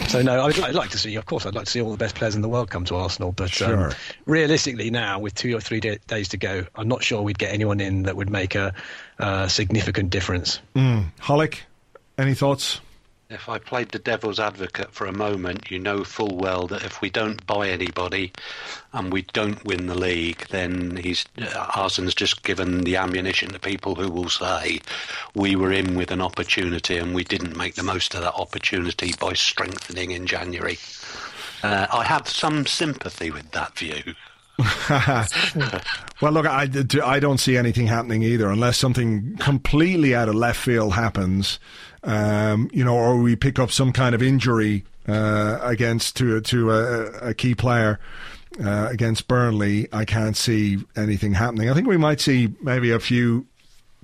So 0.08 0.22
no, 0.22 0.44
I'd, 0.44 0.58
I'd 0.60 0.74
like 0.74 0.90
to 0.90 0.98
see. 0.98 1.14
Of 1.14 1.24
course, 1.24 1.46
I'd 1.46 1.54
like 1.54 1.64
to 1.64 1.70
see 1.70 1.80
all 1.80 1.92
the 1.92 1.96
best 1.96 2.14
players 2.14 2.34
in 2.34 2.42
the 2.42 2.48
world 2.48 2.68
come 2.68 2.84
to 2.86 2.96
Arsenal. 2.96 3.32
But 3.32 3.62
um, 3.62 3.70
sure. 3.70 3.86
um, 3.88 3.92
realistically, 4.26 4.90
now 4.90 5.18
with 5.18 5.34
two 5.34 5.56
or 5.56 5.60
three 5.60 5.80
day, 5.80 5.98
days 6.08 6.28
to 6.30 6.36
go, 6.36 6.66
I'm 6.74 6.88
not 6.88 7.02
sure 7.02 7.22
we'd 7.22 7.38
get 7.38 7.54
anyone 7.54 7.80
in 7.80 8.02
that 8.02 8.16
would 8.16 8.28
make 8.28 8.54
a, 8.54 8.74
a 9.18 9.48
significant 9.48 10.10
difference. 10.10 10.60
Mm. 10.74 11.06
Holic, 11.20 11.60
any 12.18 12.34
thoughts? 12.34 12.80
If 13.30 13.48
I 13.48 13.58
played 13.58 13.88
the 13.88 13.98
devil's 13.98 14.38
advocate 14.38 14.92
for 14.92 15.06
a 15.06 15.12
moment, 15.12 15.70
you 15.70 15.78
know 15.78 16.04
full 16.04 16.36
well 16.36 16.66
that 16.66 16.84
if 16.84 17.00
we 17.00 17.08
don't 17.08 17.44
buy 17.46 17.70
anybody 17.70 18.32
and 18.92 19.12
we 19.12 19.22
don't 19.22 19.64
win 19.64 19.86
the 19.86 19.98
league, 19.98 20.46
then 20.50 20.96
he's 20.96 21.24
uh, 21.40 21.70
Arsenal's 21.74 22.14
just 22.14 22.42
given 22.42 22.82
the 22.82 22.96
ammunition 22.96 23.48
to 23.50 23.58
people 23.58 23.94
who 23.94 24.10
will 24.10 24.28
say 24.28 24.80
we 25.34 25.56
were 25.56 25.72
in 25.72 25.96
with 25.96 26.10
an 26.10 26.20
opportunity 26.20 26.98
and 26.98 27.14
we 27.14 27.24
didn't 27.24 27.56
make 27.56 27.74
the 27.76 27.82
most 27.82 28.14
of 28.14 28.20
that 28.20 28.34
opportunity 28.34 29.14
by 29.18 29.32
strengthening 29.32 30.10
in 30.10 30.26
January. 30.26 30.78
Uh, 31.62 31.86
I 31.90 32.04
have 32.04 32.28
some 32.28 32.66
sympathy 32.66 33.30
with 33.30 33.50
that 33.52 33.76
view. 33.76 34.14
well, 36.20 36.32
look, 36.32 36.46
I, 36.46 36.68
I 37.02 37.18
don't 37.18 37.38
see 37.38 37.56
anything 37.56 37.86
happening 37.86 38.22
either 38.22 38.50
unless 38.50 38.78
something 38.78 39.36
completely 39.38 40.14
out 40.14 40.28
of 40.28 40.36
left 40.36 40.60
field 40.60 40.92
happens 40.92 41.58
um, 42.04 42.70
you 42.72 42.84
know, 42.84 42.94
or 42.96 43.20
we 43.20 43.36
pick 43.36 43.58
up 43.58 43.70
some 43.70 43.92
kind 43.92 44.14
of 44.14 44.22
injury 44.22 44.84
uh, 45.08 45.58
against 45.62 46.16
to 46.16 46.40
to 46.40 46.70
a, 46.70 47.04
a 47.30 47.34
key 47.34 47.54
player. 47.54 47.98
Uh, 48.64 48.86
against 48.88 49.26
Burnley, 49.26 49.88
I 49.92 50.04
can't 50.04 50.36
see 50.36 50.78
anything 50.94 51.34
happening. 51.34 51.70
I 51.70 51.74
think 51.74 51.88
we 51.88 51.96
might 51.96 52.20
see 52.20 52.54
maybe 52.62 52.92
a 52.92 53.00
few 53.00 53.48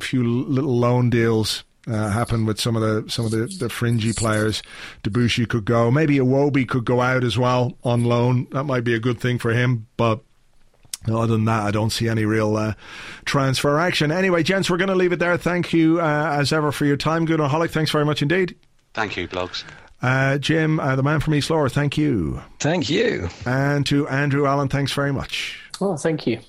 few 0.00 0.26
little 0.26 0.76
loan 0.76 1.08
deals 1.08 1.62
uh, 1.86 2.10
happen 2.10 2.46
with 2.46 2.60
some 2.60 2.76
of 2.76 2.82
the 2.82 3.08
some 3.10 3.24
of 3.24 3.30
the, 3.30 3.46
the 3.46 3.68
fringy 3.68 4.12
players. 4.12 4.62
Debuchy 5.02 5.48
could 5.48 5.64
go. 5.64 5.90
Maybe 5.90 6.16
Iwobi 6.16 6.68
could 6.68 6.84
go 6.84 7.00
out 7.00 7.24
as 7.24 7.38
well 7.38 7.76
on 7.84 8.04
loan. 8.04 8.48
That 8.52 8.64
might 8.64 8.84
be 8.84 8.94
a 8.94 9.00
good 9.00 9.20
thing 9.20 9.38
for 9.38 9.52
him. 9.52 9.86
But 9.96 10.20
other 11.08 11.26
than 11.26 11.46
that, 11.46 11.62
I 11.62 11.70
don't 11.70 11.90
see 11.90 12.08
any 12.08 12.24
real 12.24 12.56
uh, 12.56 12.74
transfer 13.24 13.78
action. 13.78 14.12
Anyway, 14.12 14.42
gents, 14.42 14.68
we're 14.70 14.76
going 14.76 14.88
to 14.88 14.94
leave 14.94 15.12
it 15.12 15.18
there. 15.18 15.36
Thank 15.36 15.72
you, 15.72 16.00
uh, 16.00 16.36
as 16.38 16.52
ever, 16.52 16.72
for 16.72 16.84
your 16.84 16.96
time. 16.96 17.24
Good 17.24 17.40
Goonerholic, 17.40 17.70
thanks 17.70 17.90
very 17.90 18.04
much 18.04 18.22
indeed. 18.22 18.56
Thank 18.92 19.16
you, 19.16 19.28
blogs. 19.28 19.64
Uh, 20.02 20.38
Jim, 20.38 20.80
uh, 20.80 20.96
the 20.96 21.02
man 21.02 21.20
from 21.20 21.34
East 21.34 21.50
Lower, 21.50 21.68
thank 21.68 21.96
you. 21.98 22.42
Thank 22.58 22.88
you. 22.88 23.28
And 23.46 23.86
to 23.86 24.08
Andrew 24.08 24.46
Allen, 24.46 24.68
thanks 24.68 24.92
very 24.92 25.12
much. 25.12 25.58
Well, 25.80 25.96
thank 25.96 26.26
you. 26.26 26.40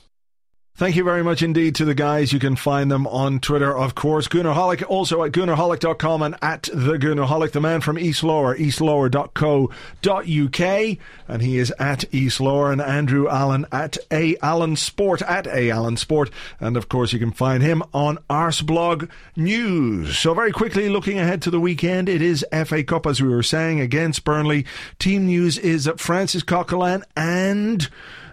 Thank 0.73 0.95
you 0.95 1.03
very 1.03 1.23
much 1.23 1.43
indeed 1.43 1.75
to 1.75 1.85
the 1.85 1.93
guys. 1.93 2.33
You 2.33 2.39
can 2.39 2.55
find 2.55 2.89
them 2.89 3.05
on 3.05 3.39
Twitter, 3.39 3.77
of 3.77 3.93
course. 3.93 4.27
Goonerholic, 4.27 4.83
also 4.89 5.23
at 5.23 5.31
goonerholic.com 5.31 6.23
and 6.23 6.35
at 6.41 6.63
the 6.73 6.97
Goonerholic, 6.97 7.51
the 7.51 7.61
man 7.61 7.81
from 7.81 7.99
East 7.99 8.23
Lower, 8.23 8.57
eastlower.co.uk. 8.57 10.97
And 11.27 11.41
he 11.43 11.59
is 11.59 11.71
at 11.77 12.11
East 12.11 12.41
Lower 12.41 12.71
and 12.71 12.81
Andrew 12.81 13.29
Allen 13.29 13.67
at 13.71 13.97
A 14.09 14.35
Allen 14.41 14.75
Sport, 14.75 15.21
at 15.21 15.45
A 15.45 15.69
Allen 15.69 15.97
Sport. 15.97 16.31
And 16.59 16.75
of 16.75 16.89
course, 16.89 17.13
you 17.13 17.19
can 17.19 17.31
find 17.31 17.61
him 17.61 17.83
on 17.93 18.17
Arseblog 18.27 19.07
News. 19.35 20.17
So 20.17 20.33
very 20.33 20.51
quickly, 20.51 20.89
looking 20.89 21.19
ahead 21.19 21.43
to 21.43 21.51
the 21.51 21.59
weekend, 21.59 22.09
it 22.09 22.23
is 22.23 22.43
FA 22.65 22.83
Cup, 22.83 23.05
as 23.05 23.21
we 23.21 23.29
were 23.29 23.43
saying, 23.43 23.79
against 23.79 24.23
Burnley. 24.23 24.65
Team 24.97 25.27
news 25.27 25.59
is 25.59 25.83
that 25.83 25.99
Francis 25.99 26.41
Coquelin 26.41 27.03
and 27.15 27.87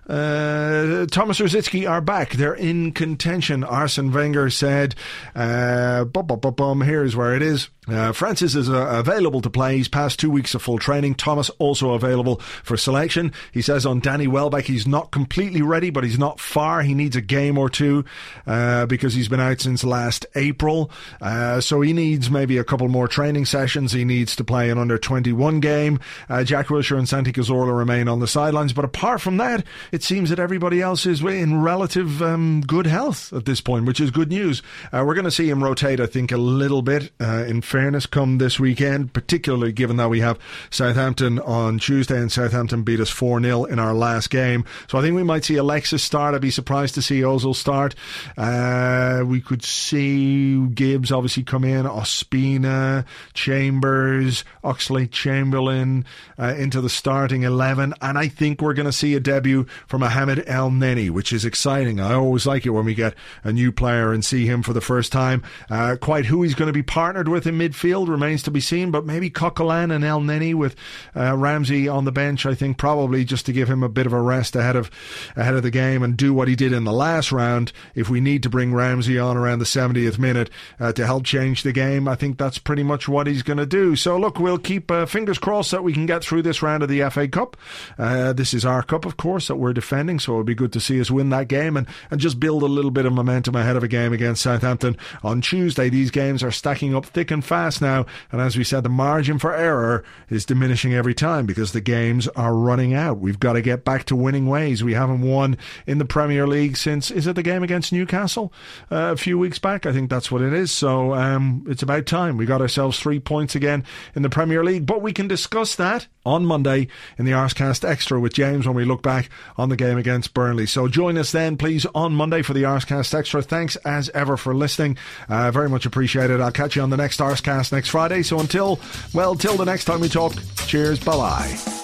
uh, 0.09 1.07
Thomas 1.07 1.39
Rosicky 1.39 1.89
are 1.89 2.01
back. 2.01 2.33
They're 2.33 2.55
in 2.55 2.93
contention. 2.93 3.65
Arsene 3.65 4.13
Wenger 4.13 4.51
said, 4.51 4.95
uh, 5.35 6.05
bum, 6.05 6.27
bum, 6.27 6.55
bum, 6.55 6.81
here's 6.81 7.15
where 7.15 7.35
it 7.35 7.43
is. 7.43 7.69
Uh, 7.91 8.13
Francis 8.13 8.55
is 8.55 8.69
uh, 8.69 8.87
available 8.91 9.41
to 9.41 9.51
play. 9.51 9.77
He's 9.77 9.89
passed 9.89 10.19
two 10.19 10.31
weeks 10.31 10.55
of 10.55 10.63
full 10.63 10.79
training. 10.79 11.15
Thomas 11.15 11.51
also 11.59 11.93
available 11.93 12.37
for 12.63 12.77
selection. 12.77 13.33
He 13.53 13.63
says 13.63 13.87
on 13.87 14.01
Danny 14.01 14.27
Welbeck 14.27 14.67
he's 14.67 14.87
not 14.87 15.11
completely 15.11 15.63
ready, 15.63 15.91
but 15.91 16.05
he's 16.05 16.19
not 16.19 16.41
far. 16.41 16.83
He 16.83 16.95
needs 16.95 17.17
a 17.17 17.21
game 17.21 17.57
or 17.57 17.71
two 17.71 18.05
uh, 18.47 18.87
because 18.87 19.15
he's 19.15 19.29
been 19.29 19.41
out 19.41 19.61
since 19.61 19.85
last 19.85 20.27
April. 20.35 20.91
Uh, 21.21 21.61
so 21.61 21.81
he 21.81 21.93
needs 21.93 22.31
maybe 22.31 22.59
a 22.59 22.65
couple 22.65 22.89
more 22.89 23.09
training 23.09 23.47
sessions. 23.47 23.93
He 23.93 24.05
needs 24.05 24.37
to 24.37 24.45
play 24.45 24.71
an 24.71 24.79
under 24.79 24.99
21 24.99 25.61
game. 25.61 25.99
Uh, 26.29 26.45
Jack 26.45 26.67
Wilshere 26.67 26.99
and 26.99 27.09
Santi 27.09 27.33
Cazorla 27.33 27.77
remain 27.77 28.09
on 28.09 28.21
the 28.21 28.27
sidelines. 28.27 28.73
But 28.73 28.85
apart 28.85 29.21
from 29.21 29.39
that, 29.39 29.65
it 29.93 30.03
seems 30.03 30.31
that 30.31 30.39
everybody 30.39 30.83
else 30.83 31.07
is 31.07 31.23
in 31.23 31.63
relative 31.63 32.23
um, 32.23 32.61
good 32.61 32.87
health 32.87 33.33
at 33.33 33.45
this 33.45 33.61
point, 33.61 33.87
which 33.87 34.01
is 34.01 34.11
good 34.11 34.29
news. 34.29 34.63
Uh, 34.93 35.05
we're 35.07 35.15
going 35.15 35.25
to 35.25 35.31
see 35.31 35.49
him 35.49 35.63
rotate, 35.63 36.01
I 36.01 36.07
think, 36.07 36.33
a 36.33 36.37
little 36.37 36.83
bit 36.83 37.11
in 37.21 37.61
fairness 37.79 38.07
come 38.07 38.39
this 38.39 38.59
weekend, 38.59 39.13
particularly 39.13 39.71
given 39.71 39.99
that 39.99 40.11
we 40.11 40.19
have 40.19 40.37
Southampton 40.69 41.39
on 41.39 41.79
Tuesday 41.79 42.19
and 42.19 42.33
Southampton 42.33 42.83
beat 42.83 42.99
us 42.99 43.09
4 43.09 43.41
0 43.41 43.67
in 43.67 43.79
our 43.79 43.95
last 43.95 44.31
game. 44.31 44.65
So 44.89 44.99
I 44.99 45.01
think 45.01 45.15
we 45.15 45.23
might 45.23 45.45
see 45.45 45.55
Alexis 45.55 46.03
start. 46.03 46.35
I'd 46.35 46.41
be 46.41 46.51
surprised 46.51 46.97
to 46.97 47.03
see 47.03 47.21
Ozil 47.21 47.55
start. 47.55 47.95
Uh, 48.37 49.23
we 49.25 49.41
could 49.41 49.63
see 49.63 50.67
Gibbs 50.67 51.13
obviously 51.13 51.45
come 51.45 51.63
in, 51.63 51.87
Ospina, 51.87 53.07
Chambers, 53.33 54.43
Oxlade 54.65 55.13
Chamberlain 55.13 56.05
uh, 56.37 56.55
into 56.59 56.81
the 56.81 56.91
starting 56.91 57.45
11. 57.45 57.95
And 58.03 58.19
I 58.19 58.27
think 58.27 58.61
we're 58.61 58.75
going 58.75 58.87
to 58.87 58.93
see 58.93 59.15
a 59.15 59.21
debut 59.21 59.67
for 59.87 59.99
Mohamed 59.99 60.39
Elneny, 60.47 61.11
which 61.11 61.33
is 61.33 61.45
exciting. 61.45 62.01
I 62.01 62.15
always 62.15 62.45
like 62.45 62.67
it 62.67 62.71
when 62.71 62.87
we 62.87 62.95
get 62.95 63.15
a 63.45 63.53
new 63.53 63.71
player 63.71 64.13
and 64.13 64.25
see 64.25 64.47
him 64.47 64.65
for 64.65 64.73
the 64.73 64.81
first 64.81 65.13
time. 65.13 65.45
Uh, 65.71 65.95
quite 66.01 66.27
who 66.27 66.43
he's 66.43 66.57
going 66.57 66.67
to 66.67 66.73
be 66.73 66.83
partnered 66.83 67.29
with 67.29 67.47
in 67.47 67.68
midfield 67.69 68.09
remains 68.09 68.43
to 68.45 68.51
be 68.51 68.61
seen, 68.61 68.91
but 68.91 69.05
maybe 69.05 69.31
Coquelin 69.31 69.95
and 69.95 70.05
Elneny 70.05 70.55
with 70.55 70.75
uh, 71.15 71.37
Ramsey 71.37 71.89
on 71.89 72.05
the 72.05 72.13
bench, 72.13 72.47
I 72.47 72.55
think 72.55 72.79
probably 72.79 73.25
just 73.25 73.47
to 73.47 73.53
give 73.53 73.69
him 73.69 73.83
a 73.83 73.89
bit 73.89 74.07
of 74.07 74.13
a 74.13 74.21
rest 74.21 74.57
ahead 74.57 74.77
of 74.77 74.91
ahead 75.37 75.55
of 75.55 75.63
the 75.63 75.71
game 75.71 76.03
and 76.03 76.17
do 76.17 76.33
what 76.33 76.49
he 76.49 76.57
did 76.57 76.73
in 76.73 76.85
the 76.85 76.93
last 76.93 77.33
round. 77.33 77.73
If 77.95 78.09
we 78.09 78.21
need 78.21 78.43
to 78.45 78.51
bring 78.51 78.75
Ramsey 78.75 79.19
on 79.19 79.37
around 79.37 79.59
the 79.59 79.65
70th 79.65 80.19
minute 80.19 80.51
uh, 80.81 80.93
to 80.93 81.07
help 81.07 81.25
change 81.25 81.63
the 81.63 81.73
game, 81.73 82.09
I 82.09 82.15
think 82.15 82.39
that's 82.39 82.59
pretty 82.59 82.83
much 82.83 83.09
what 83.09 83.27
he's 83.27 83.43
going 83.43 83.59
to 83.59 83.67
do. 83.67 83.97
So 83.97 84.19
look, 84.19 84.39
we'll 84.39 84.59
keep 84.59 84.91
uh, 84.91 85.07
fingers 85.07 85.39
crossed 85.39 85.71
that 85.71 85.85
we 85.85 85.93
can 85.93 86.07
get 86.07 86.23
through 86.23 86.43
this 86.43 86.63
round 86.63 86.83
of 86.83 86.89
the 86.89 87.09
FA 87.11 87.29
Cup. 87.29 87.57
Uh, 87.99 88.33
this 88.33 88.55
is 88.55 88.65
our 88.65 88.83
cup, 88.83 89.05
of 89.05 89.17
course, 89.17 89.49
that 89.49 89.57
we're 89.57 89.73
defending, 89.73 90.19
so 90.19 90.33
it'll 90.33 90.45
be 90.45 90.55
good 90.55 90.73
to 90.73 90.81
see 90.81 91.01
us 91.01 91.11
win 91.11 91.31
that 91.31 91.49
game 91.49 91.77
and, 91.77 91.87
and 92.11 92.21
just 92.21 92.41
build 92.41 92.63
a 92.63 92.67
little 92.67 92.91
bit 92.91 93.07
of 93.07 93.13
momentum 93.13 93.55
ahead 93.55 93.77
of 93.77 93.83
a 93.83 93.89
game 93.89 94.13
against 94.13 94.43
Southampton 94.43 94.97
on 95.23 95.41
Tuesday. 95.41 95.89
These 95.89 96.11
games 96.11 96.43
are 96.43 96.51
stacking 96.51 96.95
up 96.95 97.07
thick 97.07 97.31
and 97.31 97.45
fast 97.49 97.83
now. 97.83 98.07
And 98.31 98.41
as 98.41 98.57
we 98.57 98.63
said, 98.63 98.85
the 98.85 98.89
margin 98.89 99.39
for 99.39 99.55
error 99.55 100.05
is 100.29 100.45
diminishing 100.45 100.95
every 100.95 101.15
time 101.15 101.47
because 101.47 101.73
the 101.73 101.81
games 101.81 102.29
are 102.29 102.55
running 102.55 102.95
out. 102.95 103.19
We've 103.19 103.41
got 103.41 103.55
to 103.55 103.63
get 103.63 103.85
back 103.85 104.05
to 104.05 104.17
winning 104.17 104.47
ways. 104.47 104.85
We 104.85 104.95
haven't 104.95 105.23
won 105.23 105.57
in 105.87 105.99
the 105.99 106.05
Premier 106.05 106.47
League 106.47 106.77
since, 106.77 107.11
is 107.11 107.27
it 107.27 107.35
the 107.35 107.43
game 107.43 107.63
against 107.63 107.93
Newcastle 107.93 108.53
uh, 108.91 109.13
a 109.13 109.17
few 109.17 109.39
weeks 109.39 109.59
back? 109.59 109.87
I 109.87 109.93
think 109.93 110.11
that's 110.11 110.31
what 110.31 110.43
it 110.43 110.53
is. 110.53 110.71
So 110.71 111.15
um, 111.15 111.65
it's 111.69 111.83
about 111.83 112.07
time. 112.07 112.37
We 112.37 112.47
got 112.47 112.61
ourselves 112.61 113.01
three 113.01 113.19
points 113.19 113.55
again 113.55 113.85
in 114.15 114.23
the 114.23 114.31
Premier 114.31 114.63
League. 114.63 114.85
But 114.85 115.01
we 115.01 115.13
can 115.13 115.27
discuss 115.27 115.75
that 115.77 116.07
on 116.27 116.45
Monday 116.45 116.89
in 117.17 117.25
the 117.25 117.33
Arsecast 117.33 117.89
Extra 117.89 118.21
with 118.21 118.35
James 118.35 118.67
when 118.67 118.77
we 118.77 118.85
look 118.85 119.03
back 119.03 119.31
on 119.57 119.71
the 119.71 119.77
game 119.77 119.97
against 119.97 120.35
Burnley. 120.35 120.67
So 120.67 120.87
join 120.87 121.17
us 121.17 121.33
then, 121.33 121.57
please, 121.57 121.87
on 121.95 122.13
Monday 122.13 122.43
for 122.43 122.53
the 122.53 122.65
Arsecast 122.65 123.15
Extra. 123.15 123.41
Thanks 123.41 123.77
as 123.77 124.11
ever 124.11 124.37
for 124.37 124.55
listening. 124.55 124.99
Uh, 125.29 125.51
very 125.51 125.71
much 125.71 125.87
appreciated. 125.87 126.41
I'll 126.41 126.53
catch 126.53 126.77
you 126.77 126.83
on 126.83 126.91
the 126.91 126.97
next 126.99 127.21
Arsecast 127.21 127.38
next 127.73 127.89
Friday. 127.89 128.23
So 128.23 128.41
until, 128.41 128.81
well, 129.15 129.35
till 129.35 129.57
the 129.57 129.65
next 129.65 129.85
time 129.85 130.01
we 130.01 130.09
talk, 130.09 130.35
cheers, 130.67 130.99
bye 130.99 131.17
bye. 131.17 131.78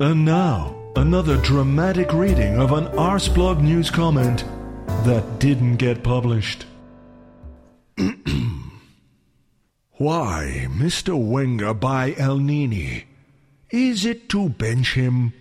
And 0.00 0.24
now, 0.24 0.76
another 0.94 1.38
dramatic 1.38 2.12
reading 2.12 2.60
of 2.60 2.70
an 2.70 2.84
Arseblog 2.96 3.60
news 3.60 3.90
comment 3.90 4.44
that 5.02 5.40
didn't 5.40 5.78
get 5.78 6.04
published. 6.04 6.66
Why, 9.94 10.68
Mr. 10.70 11.18
Wenger 11.18 11.74
buy 11.74 12.14
Nini? 12.16 13.06
Is 13.70 14.04
it 14.06 14.28
to 14.28 14.48
bench 14.50 14.94
him? 14.94 15.32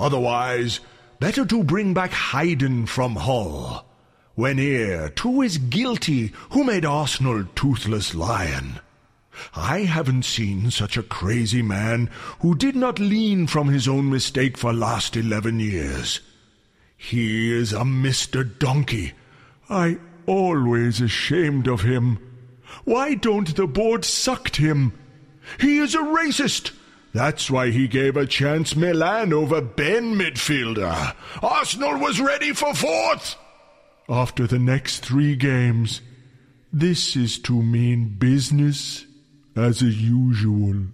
Otherwise, 0.00 0.80
better 1.20 1.46
to 1.46 1.62
bring 1.62 1.94
back 1.94 2.10
Hayden 2.10 2.86
from 2.86 3.14
Hull. 3.14 3.86
When 4.34 4.58
here, 4.58 5.10
too 5.10 5.42
is 5.42 5.58
guilty 5.58 6.32
who 6.50 6.64
made 6.64 6.84
Arsenal 6.84 7.44
toothless 7.54 8.16
lion. 8.16 8.80
I 9.54 9.80
haven't 9.80 10.24
seen 10.24 10.70
such 10.70 10.96
a 10.96 11.02
crazy 11.02 11.62
man 11.62 12.10
who 12.40 12.54
did 12.54 12.76
not 12.76 12.98
lean 12.98 13.46
from 13.46 13.68
his 13.68 13.88
own 13.88 14.10
mistake 14.10 14.56
for 14.56 14.72
last 14.72 15.16
eleven 15.16 15.60
years. 15.60 16.20
He 16.96 17.52
is 17.52 17.72
a 17.72 17.80
Mr. 17.80 18.58
Donkey. 18.58 19.12
I 19.68 19.98
always 20.26 21.00
ashamed 21.00 21.66
of 21.66 21.82
him. 21.82 22.18
Why 22.84 23.14
don't 23.14 23.56
the 23.56 23.66
board 23.66 24.04
sucked 24.04 24.56
him? 24.56 24.92
He 25.58 25.78
is 25.78 25.94
a 25.94 25.98
racist. 25.98 26.72
That's 27.12 27.50
why 27.50 27.70
he 27.70 27.88
gave 27.88 28.16
a 28.16 28.26
chance 28.26 28.74
Milan 28.74 29.32
over 29.32 29.60
Ben 29.60 30.14
midfielder. 30.14 31.14
Arsenal 31.42 31.98
was 31.98 32.20
ready 32.20 32.52
for 32.52 32.74
fourth. 32.74 33.36
After 34.08 34.46
the 34.46 34.58
next 34.58 35.04
three 35.04 35.36
games, 35.36 36.00
this 36.72 37.16
is 37.16 37.38
to 37.40 37.62
mean 37.62 38.16
business 38.18 39.04
as 39.56 39.82
usual. 39.82 40.86